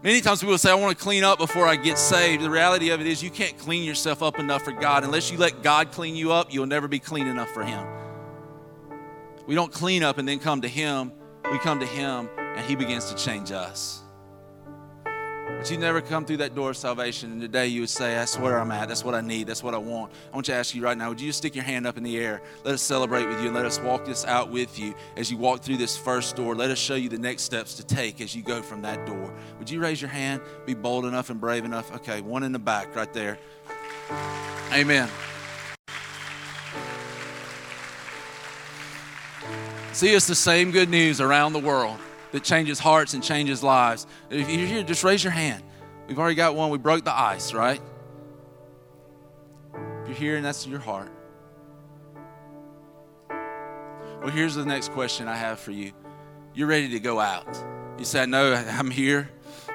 Many 0.02 0.20
times 0.20 0.40
people 0.40 0.58
say, 0.58 0.68
I 0.68 0.74
want 0.74 0.98
to 0.98 1.02
clean 1.02 1.22
up 1.22 1.38
before 1.38 1.64
I 1.64 1.76
get 1.76 1.96
saved. 1.96 2.42
The 2.42 2.50
reality 2.50 2.90
of 2.90 3.00
it 3.00 3.06
is, 3.06 3.22
you 3.22 3.30
can't 3.30 3.56
clean 3.56 3.84
yourself 3.84 4.20
up 4.20 4.40
enough 4.40 4.62
for 4.62 4.72
God. 4.72 5.04
Unless 5.04 5.30
you 5.30 5.38
let 5.38 5.62
God 5.62 5.92
clean 5.92 6.16
you 6.16 6.32
up, 6.32 6.52
you'll 6.52 6.66
never 6.66 6.88
be 6.88 6.98
clean 6.98 7.28
enough 7.28 7.50
for 7.50 7.62
Him. 7.62 7.86
We 9.46 9.54
don't 9.54 9.72
clean 9.72 10.02
up 10.02 10.18
and 10.18 10.26
then 10.26 10.40
come 10.40 10.62
to 10.62 10.68
Him. 10.68 11.12
We 11.52 11.58
come 11.58 11.78
to 11.78 11.86
Him 11.86 12.28
and 12.36 12.66
He 12.66 12.74
begins 12.74 13.12
to 13.12 13.16
change 13.16 13.52
us. 13.52 14.01
But 15.58 15.70
you 15.70 15.78
never 15.78 16.00
come 16.00 16.24
through 16.24 16.38
that 16.38 16.54
door 16.54 16.70
of 16.70 16.76
salvation, 16.76 17.30
and 17.30 17.40
today 17.40 17.68
you 17.68 17.82
would 17.82 17.90
say, 17.90 18.14
That's 18.14 18.36
where 18.38 18.58
I'm 18.58 18.72
at. 18.72 18.88
That's 18.88 19.04
what 19.04 19.14
I 19.14 19.20
need. 19.20 19.46
That's 19.46 19.62
what 19.62 19.74
I 19.74 19.78
want. 19.78 20.12
I 20.32 20.34
want 20.34 20.48
you 20.48 20.54
to 20.54 20.58
ask 20.58 20.74
you 20.74 20.82
right 20.82 20.98
now 20.98 21.08
would 21.10 21.20
you 21.20 21.28
just 21.28 21.38
stick 21.38 21.54
your 21.54 21.62
hand 21.64 21.86
up 21.86 21.96
in 21.96 22.02
the 22.02 22.18
air? 22.18 22.42
Let 22.64 22.74
us 22.74 22.82
celebrate 22.82 23.26
with 23.26 23.40
you 23.40 23.46
and 23.46 23.54
let 23.54 23.64
us 23.64 23.78
walk 23.78 24.04
this 24.04 24.24
out 24.24 24.50
with 24.50 24.78
you 24.78 24.94
as 25.16 25.30
you 25.30 25.36
walk 25.36 25.62
through 25.62 25.76
this 25.76 25.96
first 25.96 26.34
door. 26.34 26.56
Let 26.56 26.70
us 26.70 26.78
show 26.78 26.96
you 26.96 27.08
the 27.08 27.18
next 27.18 27.42
steps 27.42 27.74
to 27.76 27.86
take 27.86 28.20
as 28.20 28.34
you 28.34 28.42
go 28.42 28.60
from 28.60 28.82
that 28.82 29.06
door. 29.06 29.32
Would 29.58 29.70
you 29.70 29.80
raise 29.80 30.00
your 30.00 30.10
hand? 30.10 30.42
Be 30.66 30.74
bold 30.74 31.04
enough 31.04 31.30
and 31.30 31.40
brave 31.40 31.64
enough? 31.64 31.94
Okay, 31.94 32.20
one 32.20 32.42
in 32.42 32.52
the 32.52 32.58
back 32.58 32.96
right 32.96 33.12
there. 33.12 33.38
Amen. 34.72 35.08
See, 39.92 40.12
it's 40.12 40.26
the 40.26 40.34
same 40.34 40.70
good 40.70 40.88
news 40.88 41.20
around 41.20 41.52
the 41.52 41.60
world 41.60 41.98
that 42.32 42.42
changes 42.42 42.78
hearts 42.78 43.14
and 43.14 43.22
changes 43.22 43.62
lives. 43.62 44.06
If 44.30 44.50
you're 44.50 44.66
here, 44.66 44.82
just 44.82 45.04
raise 45.04 45.22
your 45.22 45.32
hand. 45.32 45.62
We've 46.08 46.18
already 46.18 46.34
got 46.34 46.56
one. 46.56 46.70
We 46.70 46.78
broke 46.78 47.04
the 47.04 47.16
ice, 47.16 47.54
right? 47.54 47.80
If 50.02 50.08
you're 50.08 50.16
here 50.16 50.36
and 50.36 50.44
that's 50.44 50.66
your 50.66 50.80
heart. 50.80 51.10
Well, 53.30 54.30
here's 54.30 54.54
the 54.54 54.64
next 54.64 54.92
question 54.92 55.28
I 55.28 55.36
have 55.36 55.58
for 55.58 55.72
you. 55.72 55.92
You're 56.54 56.68
ready 56.68 56.88
to 56.90 57.00
go 57.00 57.20
out. 57.20 57.46
You 57.98 58.04
said, 58.04 58.28
No, 58.28 58.54
I'm 58.54 58.90
here 58.90 59.30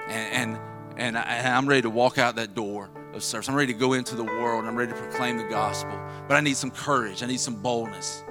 and, 0.08 0.53
and, 0.53 0.60
and, 0.97 1.18
I, 1.18 1.58
am 1.58 1.68
ready 1.68 1.82
to 1.84 1.89
walk 1.89 2.18
out 2.18 2.36
that 2.36 2.55
door 2.55 2.89
of 3.14 3.24
service. 3.24 3.49
I'm 3.49 3.55
ready 3.55 3.74
to 3.74 3.80
go 3.80 3.93
into 3.93 4.16
the 4.16 4.24
world. 4.24 4.66
I'm 4.66 4.76
ready 4.76 4.91
to 4.91 4.97
proclaim 4.97 5.38
the 5.38 5.43
gospel. 5.45 5.99
But 6.28 6.36
I 6.36 6.41
need 6.41 6.58
some 6.58 6.72
courage, 6.72 7.24
I 7.24 7.28
need 7.28 7.39
some 7.39 7.55
boldness 7.55 8.24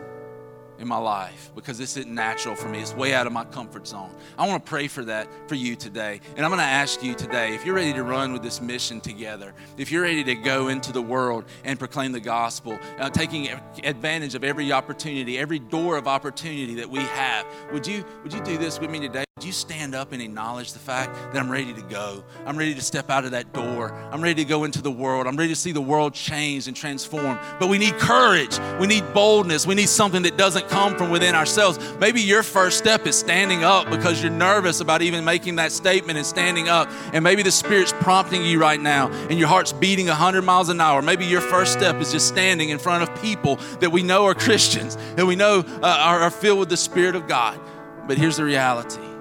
in 0.78 0.88
my 0.88 0.96
life 0.96 1.50
because 1.54 1.78
this 1.78 1.96
isn't 1.96 2.14
natural 2.14 2.54
for 2.54 2.68
me. 2.68 2.80
It's 2.80 2.94
way 2.94 3.14
out 3.14 3.26
of 3.26 3.32
my 3.32 3.44
comfort 3.44 3.86
zone. 3.86 4.10
I 4.38 4.46
want 4.46 4.64
to 4.64 4.68
pray 4.68 4.88
for 4.88 5.04
that 5.04 5.28
for 5.48 5.54
you 5.54 5.76
today. 5.76 6.20
And 6.36 6.44
I'm 6.44 6.50
going 6.50 6.58
to 6.58 6.64
ask 6.64 7.02
you 7.02 7.14
today 7.14 7.54
if 7.54 7.64
you're 7.64 7.74
ready 7.74 7.92
to 7.92 8.02
run 8.02 8.32
with 8.32 8.42
this 8.42 8.60
mission 8.60 9.00
together, 9.00 9.54
if 9.76 9.90
you're 9.90 10.02
ready 10.02 10.24
to 10.24 10.34
go 10.34 10.68
into 10.68 10.92
the 10.92 11.02
world 11.02 11.44
and 11.64 11.78
proclaim 11.78 12.12
the 12.12 12.20
gospel, 12.20 12.78
uh, 12.98 13.10
taking 13.10 13.48
advantage 13.84 14.34
of 14.34 14.44
every 14.44 14.72
opportunity, 14.72 15.38
every 15.38 15.58
door 15.58 15.96
of 15.96 16.08
opportunity 16.08 16.74
that 16.76 16.90
we 16.90 17.00
have, 17.00 17.46
would 17.72 17.86
you, 17.86 18.04
would 18.22 18.32
you 18.32 18.40
do 18.42 18.56
this 18.58 18.80
with 18.80 18.90
me 18.90 19.00
today? 19.00 19.25
Would 19.38 19.44
you 19.44 19.52
stand 19.52 19.94
up 19.94 20.12
and 20.12 20.22
acknowledge 20.22 20.72
the 20.72 20.78
fact 20.78 21.14
that 21.14 21.38
I'm 21.38 21.50
ready 21.50 21.74
to 21.74 21.82
go? 21.82 22.24
I'm 22.46 22.56
ready 22.56 22.74
to 22.74 22.80
step 22.80 23.10
out 23.10 23.26
of 23.26 23.32
that 23.32 23.52
door. 23.52 23.92
I'm 24.10 24.22
ready 24.22 24.42
to 24.42 24.48
go 24.48 24.64
into 24.64 24.80
the 24.80 24.90
world. 24.90 25.26
I'm 25.26 25.36
ready 25.36 25.50
to 25.50 25.54
see 25.54 25.72
the 25.72 25.80
world 25.82 26.14
change 26.14 26.68
and 26.68 26.74
transform. 26.74 27.38
But 27.60 27.68
we 27.68 27.76
need 27.76 27.98
courage. 27.98 28.58
We 28.80 28.86
need 28.86 29.04
boldness. 29.12 29.66
We 29.66 29.74
need 29.74 29.90
something 29.90 30.22
that 30.22 30.38
doesn't 30.38 30.70
come 30.70 30.96
from 30.96 31.10
within 31.10 31.34
ourselves. 31.34 31.78
Maybe 32.00 32.22
your 32.22 32.42
first 32.42 32.78
step 32.78 33.06
is 33.06 33.14
standing 33.14 33.62
up 33.62 33.90
because 33.90 34.22
you're 34.22 34.32
nervous 34.32 34.80
about 34.80 35.02
even 35.02 35.22
making 35.22 35.56
that 35.56 35.70
statement 35.70 36.16
and 36.16 36.26
standing 36.26 36.70
up. 36.70 36.88
And 37.12 37.22
maybe 37.22 37.42
the 37.42 37.52
Spirit's 37.52 37.92
prompting 37.92 38.42
you 38.42 38.58
right 38.58 38.80
now 38.80 39.08
and 39.28 39.38
your 39.38 39.48
heart's 39.48 39.74
beating 39.74 40.06
100 40.06 40.40
miles 40.40 40.70
an 40.70 40.80
hour. 40.80 41.02
Maybe 41.02 41.26
your 41.26 41.42
first 41.42 41.74
step 41.74 42.00
is 42.00 42.10
just 42.10 42.26
standing 42.26 42.70
in 42.70 42.78
front 42.78 43.02
of 43.02 43.20
people 43.20 43.56
that 43.80 43.92
we 43.92 44.02
know 44.02 44.24
are 44.24 44.34
Christians 44.34 44.96
and 45.18 45.28
we 45.28 45.36
know 45.36 45.58
uh, 45.82 45.86
are, 45.86 46.20
are 46.20 46.30
filled 46.30 46.60
with 46.60 46.70
the 46.70 46.78
Spirit 46.78 47.14
of 47.14 47.28
God. 47.28 47.60
But 48.06 48.16
here's 48.16 48.38
the 48.38 48.44
reality 48.44 49.15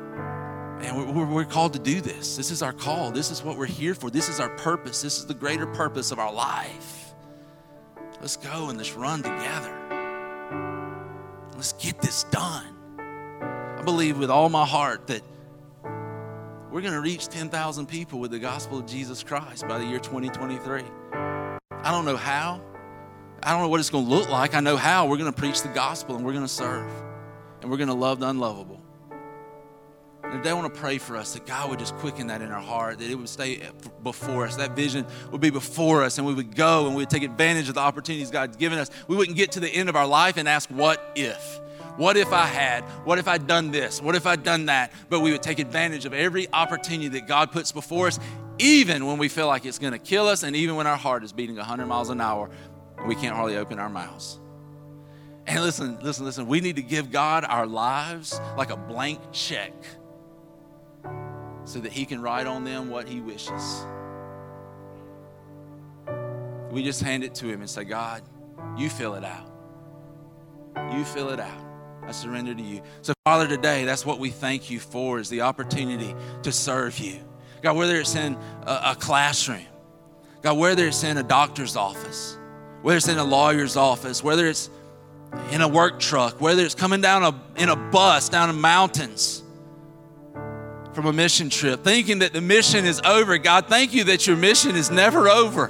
and 0.81 1.15
we're, 1.15 1.25
we're, 1.25 1.45
called 1.45 1.73
to 1.73 1.79
do 1.79 2.01
this. 2.01 2.35
This 2.35 2.51
is 2.51 2.61
our 2.61 2.73
call. 2.73 3.11
This 3.11 3.31
is 3.31 3.41
what 3.41 3.57
we're 3.57 3.65
here 3.65 3.95
for. 3.95 4.09
This 4.09 4.29
is 4.29 4.39
our 4.39 4.49
purpose. 4.57 5.01
This 5.01 5.17
is 5.17 5.25
the 5.25 5.33
greater 5.33 5.65
purpose 5.65 6.11
of 6.11 6.19
our 6.19 6.33
life. 6.33 7.13
Let's 8.19 8.37
go 8.37 8.69
and 8.69 8.77
let's 8.77 8.93
run 8.93 9.23
together. 9.23 9.73
Let's 11.55 11.73
get 11.73 12.01
this 12.01 12.23
done. 12.25 12.75
I 12.99 13.81
believe 13.83 14.17
with 14.17 14.29
all 14.29 14.49
my 14.49 14.65
heart 14.65 15.07
that 15.07 15.21
we're 16.71 16.81
going 16.81 16.93
to 16.93 17.01
reach 17.01 17.29
10,000 17.29 17.85
people 17.87 18.19
with 18.19 18.31
the 18.31 18.39
gospel 18.39 18.79
of 18.79 18.85
Jesus 18.85 19.23
Christ 19.23 19.67
by 19.67 19.77
the 19.77 19.85
year 19.85 19.99
2023. 19.99 20.83
I 21.13 21.91
don't 21.91 22.03
know 22.03 22.17
how. 22.17 22.61
I 23.41 23.51
don't 23.51 23.61
know 23.61 23.69
what 23.69 23.79
it's 23.79 23.89
going 23.89 24.05
to 24.05 24.09
look 24.09 24.29
like. 24.29 24.55
I 24.55 24.59
know 24.59 24.75
how. 24.75 25.07
We're 25.07 25.17
going 25.17 25.31
to 25.31 25.39
preach 25.39 25.61
the 25.61 25.69
gospel 25.69 26.15
and 26.15 26.25
we're 26.25 26.33
going 26.33 26.43
to 26.43 26.51
serve 26.51 26.91
and 27.61 27.71
we're 27.71 27.77
going 27.77 27.87
to 27.87 27.93
love 27.93 28.19
the 28.19 28.27
unlovable. 28.27 28.84
And 30.31 30.45
I 30.45 30.53
want 30.53 30.73
to 30.73 30.79
pray 30.79 30.97
for 30.97 31.15
us 31.15 31.33
that 31.33 31.45
God 31.45 31.69
would 31.69 31.79
just 31.79 31.95
quicken 31.95 32.27
that 32.27 32.41
in 32.41 32.51
our 32.51 32.61
heart, 32.61 32.99
that 32.99 33.09
it 33.09 33.15
would 33.15 33.29
stay 33.29 33.61
before 34.03 34.45
us. 34.45 34.57
That 34.57 34.75
vision 34.75 35.05
would 35.31 35.41
be 35.41 35.49
before 35.49 36.03
us, 36.03 36.17
and 36.17 36.27
we 36.27 36.33
would 36.33 36.55
go 36.55 36.87
and 36.87 36.95
we 36.95 37.03
would 37.03 37.09
take 37.09 37.23
advantage 37.23 37.69
of 37.69 37.75
the 37.75 37.81
opportunities 37.81 38.31
God's 38.31 38.57
given 38.57 38.77
us. 38.77 38.89
We 39.07 39.15
wouldn't 39.15 39.37
get 39.37 39.53
to 39.53 39.59
the 39.59 39.69
end 39.69 39.87
of 39.89 39.95
our 39.95 40.07
life 40.07 40.37
and 40.37 40.47
ask, 40.47 40.69
What 40.69 41.13
if? 41.15 41.59
What 41.97 42.17
if 42.17 42.33
I 42.33 42.45
had? 42.45 42.83
What 43.05 43.19
if 43.19 43.27
I'd 43.27 43.47
done 43.47 43.71
this? 43.71 44.01
What 44.01 44.15
if 44.15 44.25
I'd 44.25 44.43
done 44.43 44.65
that? 44.65 44.91
But 45.09 45.21
we 45.21 45.31
would 45.31 45.41
take 45.41 45.59
advantage 45.59 46.05
of 46.05 46.13
every 46.13 46.51
opportunity 46.51 47.07
that 47.09 47.27
God 47.27 47.53
puts 47.53 47.71
before 47.71 48.07
us, 48.07 48.19
even 48.59 49.05
when 49.05 49.17
we 49.17 49.29
feel 49.29 49.47
like 49.47 49.65
it's 49.65 49.79
going 49.79 49.93
to 49.93 49.99
kill 49.99 50.27
us, 50.27 50.43
and 50.43 50.55
even 50.55 50.75
when 50.75 50.87
our 50.87 50.97
heart 50.97 51.23
is 51.23 51.31
beating 51.31 51.55
100 51.55 51.85
miles 51.85 52.09
an 52.09 52.19
hour, 52.19 52.49
we 53.07 53.15
can't 53.15 53.35
hardly 53.35 53.55
open 53.55 53.79
our 53.79 53.89
mouths. 53.89 54.39
And 55.47 55.63
listen, 55.63 55.99
listen, 56.01 56.25
listen, 56.25 56.47
we 56.47 56.59
need 56.59 56.75
to 56.77 56.81
give 56.81 57.11
God 57.11 57.45
our 57.45 57.67
lives 57.67 58.39
like 58.57 58.71
a 58.71 58.77
blank 58.77 59.21
check 59.31 59.71
so 61.65 61.79
that 61.79 61.91
He 61.91 62.05
can 62.05 62.21
write 62.21 62.47
on 62.47 62.63
them 62.63 62.89
what 62.89 63.07
He 63.07 63.19
wishes. 63.19 63.85
We 66.71 66.83
just 66.83 67.01
hand 67.01 67.23
it 67.23 67.35
to 67.35 67.47
Him 67.47 67.61
and 67.61 67.69
say, 67.69 67.83
God, 67.83 68.21
you 68.77 68.89
fill 68.89 69.15
it 69.15 69.23
out. 69.23 69.51
You 70.93 71.03
fill 71.03 71.29
it 71.29 71.39
out. 71.39 71.61
I 72.03 72.11
surrender 72.11 72.53
to 72.53 72.61
you. 72.61 72.81
So, 73.01 73.13
Father, 73.25 73.47
today, 73.47 73.85
that's 73.85 74.05
what 74.05 74.19
we 74.19 74.29
thank 74.29 74.69
you 74.69 74.79
for 74.79 75.19
is 75.19 75.29
the 75.29 75.41
opportunity 75.41 76.13
to 76.43 76.51
serve 76.51 76.99
you. 76.99 77.19
God, 77.61 77.75
whether 77.75 77.99
it's 77.99 78.15
in 78.15 78.37
a, 78.63 78.91
a 78.91 78.95
classroom, 78.99 79.65
God, 80.41 80.57
whether 80.57 80.85
it's 80.85 81.03
in 81.03 81.17
a 81.17 81.23
doctor's 81.23 81.75
office, 81.75 82.37
whether 82.83 82.97
it's 82.97 83.07
in 83.07 83.17
a 83.17 83.23
lawyer's 83.23 83.75
office, 83.75 84.23
whether 84.23 84.45
it's 84.45 84.69
in 85.51 85.61
a 85.61 85.67
work 85.67 85.99
truck, 85.99 86.39
whether 86.39 86.61
it's 86.61 86.75
coming 86.75 87.01
down 87.01 87.23
a, 87.23 87.59
in 87.59 87.69
a 87.69 87.75
bus 87.75 88.29
down 88.29 88.49
the 88.49 88.53
mountains, 88.53 89.41
from 90.95 91.05
a 91.05 91.13
mission 91.13 91.49
trip, 91.49 91.83
thinking 91.83 92.19
that 92.19 92.33
the 92.33 92.41
mission 92.41 92.85
is 92.85 93.01
over. 93.01 93.37
God, 93.37 93.67
thank 93.67 93.93
you 93.93 94.05
that 94.05 94.25
your 94.25 94.37
mission 94.37 94.75
is 94.75 94.89
never 94.89 95.27
over. 95.27 95.69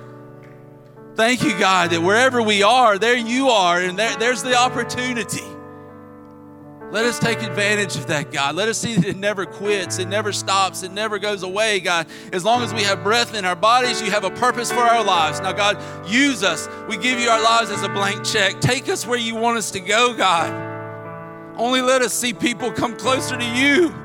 Thank 1.15 1.43
you, 1.43 1.57
God, 1.57 1.89
that 1.91 2.01
wherever 2.01 2.41
we 2.41 2.61
are, 2.61 2.99
there 2.99 3.17
you 3.17 3.49
are, 3.49 3.79
and 3.79 3.97
there, 3.97 4.15
there's 4.17 4.43
the 4.43 4.55
opportunity. 4.55 5.43
Let 6.91 7.05
us 7.05 7.17
take 7.17 7.41
advantage 7.41 7.95
of 7.95 8.07
that, 8.07 8.31
God. 8.31 8.55
Let 8.55 8.69
us 8.69 8.77
see 8.77 8.95
that 8.95 9.05
it 9.05 9.17
never 9.17 9.45
quits, 9.45 9.97
it 9.97 10.07
never 10.07 10.31
stops, 10.31 10.83
it 10.83 10.91
never 10.91 11.17
goes 11.17 11.41
away, 11.41 11.79
God. 11.79 12.07
As 12.31 12.45
long 12.45 12.61
as 12.61 12.73
we 12.73 12.83
have 12.83 13.01
breath 13.01 13.33
in 13.33 13.45
our 13.45 13.55
bodies, 13.55 14.01
you 14.01 14.11
have 14.11 14.23
a 14.23 14.29
purpose 14.29 14.71
for 14.71 14.79
our 14.79 15.03
lives. 15.03 15.39
Now, 15.39 15.53
God, 15.53 15.81
use 16.07 16.43
us. 16.43 16.69
We 16.87 16.97
give 16.97 17.19
you 17.19 17.29
our 17.29 17.41
lives 17.41 17.71
as 17.71 17.81
a 17.81 17.89
blank 17.89 18.23
check. 18.23 18.61
Take 18.61 18.87
us 18.89 19.07
where 19.07 19.17
you 19.17 19.35
want 19.35 19.57
us 19.57 19.71
to 19.71 19.79
go, 19.79 20.13
God. 20.13 20.53
Only 21.57 21.81
let 21.81 22.01
us 22.01 22.13
see 22.13 22.33
people 22.33 22.71
come 22.71 22.95
closer 22.95 23.35
to 23.35 23.45
you. 23.45 24.04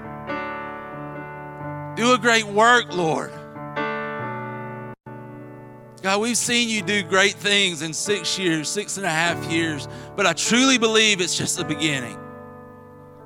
Do 2.01 2.15
a 2.15 2.19
great 2.19 2.47
work, 2.47 2.95
Lord. 2.95 3.31
God, 6.01 6.21
we've 6.23 6.35
seen 6.35 6.71
you 6.71 6.81
do 6.81 7.03
great 7.03 7.35
things 7.35 7.83
in 7.83 7.93
six 7.93 8.39
years, 8.39 8.71
six 8.71 8.97
and 8.97 9.05
a 9.05 9.11
half 9.11 9.53
years, 9.53 9.87
but 10.17 10.25
I 10.25 10.33
truly 10.33 10.79
believe 10.79 11.21
it's 11.21 11.37
just 11.37 11.59
the 11.59 11.65
beginning. 11.67 12.19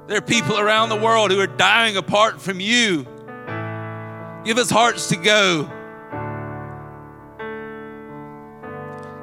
There 0.09 0.19
are 0.19 0.21
people 0.21 0.59
around 0.59 0.89
the 0.89 0.97
world 0.97 1.31
who 1.31 1.39
are 1.39 1.47
dying 1.47 1.97
apart 1.97 2.43
from 2.43 2.59
you. 2.59 3.05
Give 4.45 4.59
us 4.59 4.71
hearts 4.71 5.09
to 5.11 5.17
go. 5.19 5.71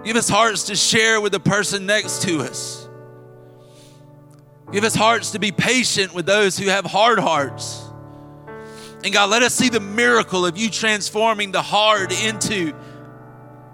Give 0.05 0.15
us 0.15 0.29
hearts 0.29 0.63
to 0.67 0.77
share 0.77 1.19
with 1.19 1.33
the 1.33 1.41
person 1.41 1.85
next 1.85 2.21
to 2.21 2.39
us. 2.39 2.87
Give 4.71 4.85
us 4.85 4.95
hearts 4.95 5.31
to 5.31 5.39
be 5.39 5.51
patient 5.51 6.13
with 6.13 6.25
those 6.25 6.57
who 6.57 6.69
have 6.69 6.85
hard 6.85 7.19
hearts. 7.19 7.80
And 9.03 9.11
God, 9.11 9.29
let 9.29 9.41
us 9.41 9.55
see 9.55 9.69
the 9.69 9.79
miracle 9.79 10.45
of 10.45 10.57
you 10.57 10.69
transforming 10.69 11.51
the 11.51 11.61
hard 11.61 12.11
into 12.11 12.73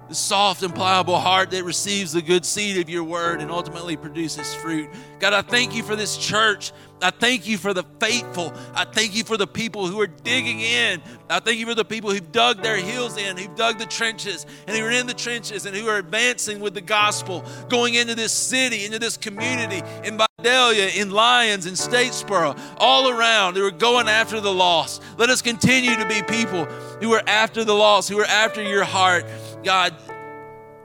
the 0.08 0.16
soft 0.16 0.64
and 0.64 0.74
pliable 0.74 1.20
heart 1.20 1.52
that 1.52 1.66
receives 1.66 2.14
the 2.14 2.22
good 2.22 2.46
seed 2.46 2.78
of 2.78 2.90
your 2.90 3.04
word 3.04 3.42
and 3.42 3.52
ultimately 3.52 3.98
produces 3.98 4.54
fruit. 4.56 4.90
God, 5.20 5.34
I 5.34 5.42
thank 5.42 5.76
you 5.76 5.84
for 5.84 5.98
this 5.98 6.18
church. 6.18 6.72
I 7.02 7.12
thank 7.12 7.48
you 7.48 7.58
for 7.58 7.74
the 7.74 7.84
faithful. 8.00 8.54
I 8.74 8.86
thank 8.86 9.16
you 9.16 9.24
for 9.24 9.38
the 9.38 9.46
people 9.46 9.88
who 9.88 10.02
are 10.02 10.08
digging 10.08 10.62
in. 10.62 11.02
I 11.30 11.40
thank 11.40 11.60
you 11.60 11.68
for 11.68 11.76
the 11.76 11.86
people 11.86 12.10
who've 12.12 12.32
dug 12.32 12.64
their 12.64 12.78
heels 12.78 13.18
in, 13.18 13.38
who've 13.38 13.56
dug 13.56 13.78
the 13.78 13.86
trenches, 13.86 14.48
and 14.68 14.76
who 14.76 14.84
are 14.84 14.92
in 14.92 15.06
the 15.06 15.14
trenches 15.14 15.66
and 15.66 15.76
who 15.76 15.88
are 15.88 15.98
advancing 15.98 16.60
with 16.60 16.74
the 16.74 16.82
gospel, 16.82 17.46
going 17.70 17.94
into 17.94 18.16
this 18.16 18.32
city, 18.32 18.86
into 18.86 18.98
this 18.98 19.16
community, 19.16 19.84
in 20.04 20.18
Vidalia, 20.18 20.88
in 20.88 21.12
Lyons, 21.12 21.68
in 21.68 21.74
Statesboro, 21.74 22.60
all 22.78 23.10
around, 23.10 23.56
who 23.56 23.66
are 23.66 23.72
going 23.72 24.08
after 24.08 24.40
the 24.40 24.54
lost. 24.54 25.04
Let 25.18 25.30
us 25.30 25.42
continue 25.42 25.96
to 25.96 26.08
be 26.08 26.24
people 26.24 26.66
who 27.00 27.14
are 27.14 27.24
after 27.28 27.64
the 27.64 27.76
lost, 27.76 28.10
who 28.10 28.20
are 28.20 28.26
after 28.26 28.64
your 28.64 28.84
heart. 28.84 29.26
God, 29.64 29.96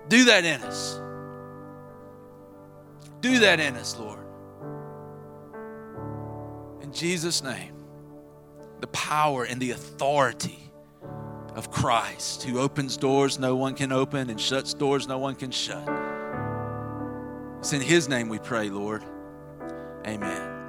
do 0.09 0.25
that 0.27 0.45
in 0.45 0.61
us. 0.63 1.01
Do 3.23 3.39
that 3.39 3.61
in 3.61 3.77
us, 3.77 3.97
Lord. 3.99 4.22
Jesus' 6.93 7.43
name, 7.43 7.74
the 8.80 8.86
power 8.88 9.45
and 9.45 9.61
the 9.61 9.70
authority 9.72 10.59
of 11.55 11.70
Christ, 11.70 12.43
who 12.43 12.59
opens 12.59 12.97
doors 12.97 13.38
no 13.38 13.57
one 13.57 13.74
can 13.74 13.93
open 13.93 14.30
and 14.30 14.40
shuts 14.40 14.74
doors 14.74 15.07
no 15.07 15.18
one 15.18 15.34
can 15.34 15.51
shut. 15.51 15.88
It's 17.59 17.72
in 17.72 17.80
His 17.80 18.09
name 18.09 18.28
we 18.28 18.38
pray, 18.38 18.70
Lord. 18.70 19.05
Amen. 20.07 20.62